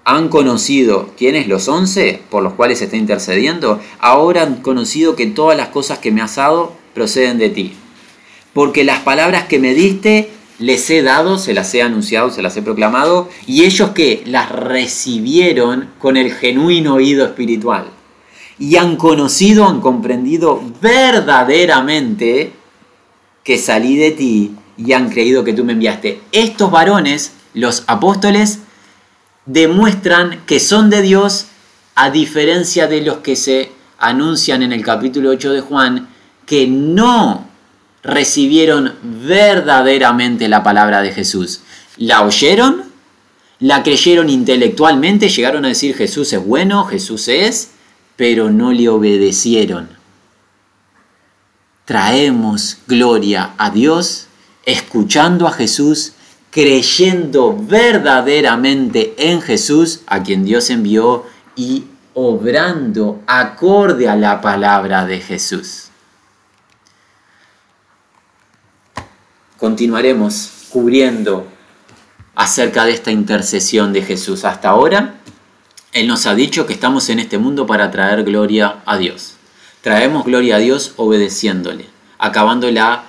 han 0.05 0.29
conocido, 0.29 1.11
¿quiénes 1.17 1.47
los 1.47 1.69
once 1.69 2.21
por 2.31 2.43
los 2.43 2.55
cuales 2.55 2.83
está 2.83 2.97
intercediendo? 2.97 3.81
Ahora 4.01 4.43
han 4.43 4.57
conocido 4.57 5.15
que 5.15 5.27
todas 5.27 5.57
las 5.57 5.69
cosas 5.69 6.01
que 6.01 6.11
me 6.11 6.21
has 6.21 6.35
dado 6.35 6.73
proceden 6.95 7.39
de 7.39 7.51
ti 7.51 7.77
porque 8.53 8.85
las 8.85 9.01
palabras 9.01 9.45
que 9.45 9.59
me 9.59 9.75
diste 9.75 10.31
les 10.59 10.91
he 10.91 11.03
dado, 11.03 11.39
se 11.39 11.55
las 11.55 11.75
he 11.75 11.83
anunciado, 11.83 12.31
se 12.31 12.43
las 12.43 12.57
he 12.57 12.63
proclamado, 12.63 13.31
y 13.47 13.65
ellos 13.65 13.91
que 13.91 14.23
las 14.27 14.51
recibieron 14.51 15.89
con 15.99 16.19
el 16.19 16.33
genuino 16.33 16.95
oído 16.95 17.25
espiritual. 17.25 17.87
Y 18.59 18.77
han 18.77 18.97
conocido, 18.97 19.67
han 19.67 19.81
comprendido 19.81 20.63
verdaderamente 20.83 22.53
que 23.43 23.57
salí 23.57 23.97
de 23.97 24.11
ti 24.11 24.53
y 24.77 24.93
han 24.93 25.09
creído 25.09 25.45
que 25.45 25.55
tú 25.55 25.65
me 25.65 25.73
enviaste. 25.73 26.21
Estos 26.31 26.71
varones, 26.71 27.33
los 27.55 27.85
apóstoles, 27.87 28.59
demuestran 29.47 30.43
que 30.45 30.61
son 30.61 30.91
de 30.91 31.01
Dios 31.01 31.47
a 31.95 32.11
diferencia 32.11 32.87
de 32.87 33.01
los 33.01 33.19
que 33.19 33.35
se 33.35 33.73
anuncian 33.99 34.63
en 34.63 34.73
el 34.73 34.85
capítulo 34.85 35.31
8 35.31 35.53
de 35.53 35.61
Juan, 35.63 36.09
que 36.45 36.67
no 36.67 37.50
recibieron 38.03 38.95
verdaderamente 39.03 40.49
la 40.49 40.63
palabra 40.63 41.03
de 41.03 41.13
Jesús. 41.13 41.61
¿La 41.97 42.23
oyeron? 42.23 42.85
¿La 43.59 43.83
creyeron 43.83 44.31
intelectualmente? 44.31 45.29
¿Llegaron 45.29 45.65
a 45.65 45.69
decir 45.69 45.95
Jesús 45.95 46.33
es 46.33 46.45
bueno, 46.45 46.85
Jesús 46.87 47.29
es? 47.29 47.73
Pero 48.17 48.51
no 48.51 48.73
le 48.73 48.89
obedecieron. 48.89 49.91
Traemos 51.85 52.79
gloria 52.87 53.55
a 53.59 53.71
Dios 53.71 54.29
escuchando 54.65 55.47
a 55.47 55.53
Jesús, 55.53 56.13
creyendo 56.51 57.57
verdaderamente 57.59 59.15
en 59.19 59.41
Jesús, 59.41 60.01
a 60.07 60.23
quien 60.23 60.45
Dios 60.45 60.71
envió, 60.71 61.27
y 61.57 61.85
obrando 62.15 63.23
acorde 63.27 64.09
a 64.09 64.17
la 64.17 64.41
palabra 64.41 65.07
de 65.07 65.21
Jesús. 65.21 65.90
Continuaremos 69.61 70.51
cubriendo 70.71 71.47
acerca 72.35 72.87
de 72.87 72.93
esta 72.93 73.11
intercesión 73.11 73.93
de 73.93 74.03
Jesús. 74.03 74.47
Hasta 74.47 74.71
ahora, 74.71 75.17
Él 75.93 76.09
nos 76.09 76.27
ha 76.27 76.35
dicho 76.35 76.67
que 76.67 76.73
estamos 76.73 77.11
en 77.11 77.19
este 77.19 77.37
mundo 77.37 77.67
para 77.67 77.91
traer 77.91 78.25
gloria 78.25 78.77
a 78.87 78.97
Dios. 78.97 79.35
Traemos 79.83 80.25
gloria 80.25 80.57
a 80.57 80.59
Dios 80.59 80.95
obedeciéndole, 80.97 81.87
acabando 82.19 82.71
la 82.71 83.05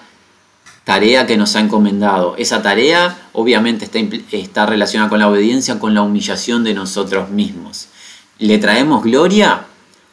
tarea 0.84 1.26
que 1.26 1.38
nos 1.38 1.56
ha 1.56 1.62
encomendado. 1.62 2.36
Esa 2.38 2.62
tarea 2.62 3.18
obviamente 3.32 3.86
está, 3.86 3.99
está 4.32 4.66
relacionada 4.66 5.10
con 5.10 5.20
la 5.20 5.30
obediencia, 5.30 5.80
con 5.80 5.93
la 5.93 6.02
humillación 6.02 6.66
de 6.66 6.74
nosotros 6.74 7.30
mismos. 7.30 7.88
Le 8.39 8.58
traemos 8.58 9.04
gloria 9.04 9.62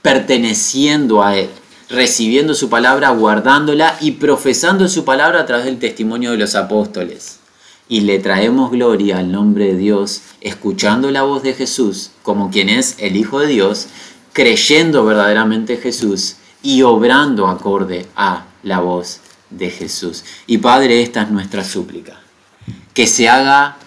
perteneciendo 0.03 1.22
a 1.24 1.36
Él 1.36 1.51
recibiendo 1.89 2.55
su 2.55 2.68
palabra, 2.68 3.11
guardándola 3.11 3.97
y 4.01 4.12
profesando 4.12 4.89
su 4.89 5.05
palabra 5.05 5.41
a 5.41 5.47
través 5.47 5.66
del 5.66 5.78
testimonio 5.78 6.32
de 6.32 6.39
los 6.39 6.55
apóstoles. 6.55 7.41
Y 7.89 8.03
le 8.03 8.18
traemos 8.18 8.70
gloria 8.70 9.18
al 9.18 9.32
nombre 9.32 9.66
de 9.66 9.76
Dios, 9.76 10.22
escuchando 10.41 11.11
la 11.11 11.22
voz 11.22 11.43
de 11.43 11.55
Jesús 11.55 12.11
como 12.22 12.51
quien 12.51 12.68
es 12.68 12.97
el 12.99 13.16
Hijo 13.16 13.41
de 13.41 13.47
Dios, 13.47 13.86
creyendo 14.32 15.05
verdaderamente 15.05 15.78
Jesús 15.78 16.36
y 16.62 16.82
obrando 16.82 17.47
acorde 17.47 18.07
a 18.14 18.45
la 18.62 18.80
voz 18.80 19.20
de 19.49 19.70
Jesús. 19.70 20.24
Y 20.47 20.59
Padre, 20.59 21.03
esta 21.03 21.22
es 21.22 21.30
nuestra 21.30 21.64
súplica, 21.64 22.20
que 22.93 23.07
se 23.07 23.28
haga 23.28 23.78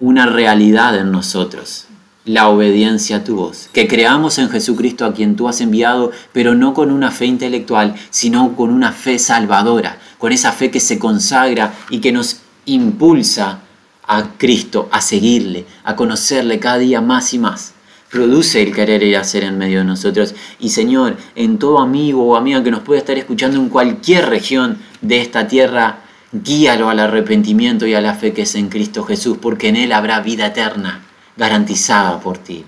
una 0.00 0.26
realidad 0.26 0.96
en 0.96 1.12
nosotros 1.12 1.86
la 2.28 2.50
obediencia 2.50 3.16
a 3.16 3.24
tu 3.24 3.36
voz, 3.36 3.70
que 3.72 3.88
creamos 3.88 4.38
en 4.38 4.50
Jesucristo 4.50 5.06
a 5.06 5.14
quien 5.14 5.34
tú 5.34 5.48
has 5.48 5.62
enviado, 5.62 6.12
pero 6.32 6.54
no 6.54 6.74
con 6.74 6.90
una 6.90 7.10
fe 7.10 7.24
intelectual, 7.24 7.94
sino 8.10 8.54
con 8.54 8.70
una 8.70 8.92
fe 8.92 9.18
salvadora, 9.18 9.98
con 10.18 10.30
esa 10.30 10.52
fe 10.52 10.70
que 10.70 10.78
se 10.78 10.98
consagra 10.98 11.72
y 11.88 12.00
que 12.00 12.12
nos 12.12 12.40
impulsa 12.66 13.60
a 14.06 14.32
Cristo, 14.36 14.90
a 14.92 15.00
seguirle, 15.00 15.64
a 15.84 15.96
conocerle 15.96 16.58
cada 16.60 16.76
día 16.76 17.00
más 17.00 17.32
y 17.32 17.38
más. 17.38 17.72
Produce 18.10 18.62
el 18.62 18.74
querer 18.74 19.02
y 19.04 19.14
hacer 19.14 19.44
en 19.44 19.56
medio 19.56 19.78
de 19.78 19.84
nosotros. 19.84 20.34
Y 20.60 20.68
Señor, 20.70 21.16
en 21.34 21.58
todo 21.58 21.78
amigo 21.78 22.24
o 22.24 22.36
amiga 22.36 22.62
que 22.62 22.70
nos 22.70 22.80
pueda 22.80 23.00
estar 23.00 23.16
escuchando 23.16 23.58
en 23.58 23.70
cualquier 23.70 24.28
región 24.28 24.78
de 25.00 25.22
esta 25.22 25.46
tierra, 25.46 26.00
guíalo 26.32 26.90
al 26.90 27.00
arrepentimiento 27.00 27.86
y 27.86 27.94
a 27.94 28.02
la 28.02 28.14
fe 28.14 28.34
que 28.34 28.42
es 28.42 28.54
en 28.54 28.68
Cristo 28.68 29.02
Jesús, 29.04 29.38
porque 29.40 29.68
en 29.68 29.76
Él 29.76 29.92
habrá 29.92 30.20
vida 30.20 30.46
eterna 30.46 31.07
garantizada 31.38 32.20
por 32.20 32.36
ti. 32.36 32.64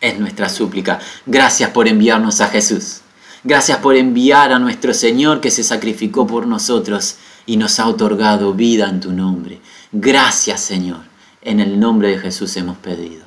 Es 0.00 0.18
nuestra 0.18 0.48
súplica. 0.48 1.00
Gracias 1.26 1.70
por 1.70 1.88
enviarnos 1.88 2.40
a 2.40 2.48
Jesús. 2.48 3.00
Gracias 3.42 3.78
por 3.78 3.96
enviar 3.96 4.52
a 4.52 4.58
nuestro 4.58 4.94
Señor 4.94 5.40
que 5.40 5.50
se 5.50 5.64
sacrificó 5.64 6.26
por 6.26 6.46
nosotros 6.46 7.16
y 7.44 7.58
nos 7.58 7.78
ha 7.78 7.88
otorgado 7.88 8.54
vida 8.54 8.88
en 8.88 9.00
tu 9.00 9.12
nombre. 9.12 9.60
Gracias 9.92 10.62
Señor. 10.62 11.00
En 11.42 11.60
el 11.60 11.78
nombre 11.78 12.08
de 12.08 12.18
Jesús 12.18 12.56
hemos 12.56 12.78
pedido. 12.78 13.24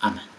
Amén. 0.00 0.37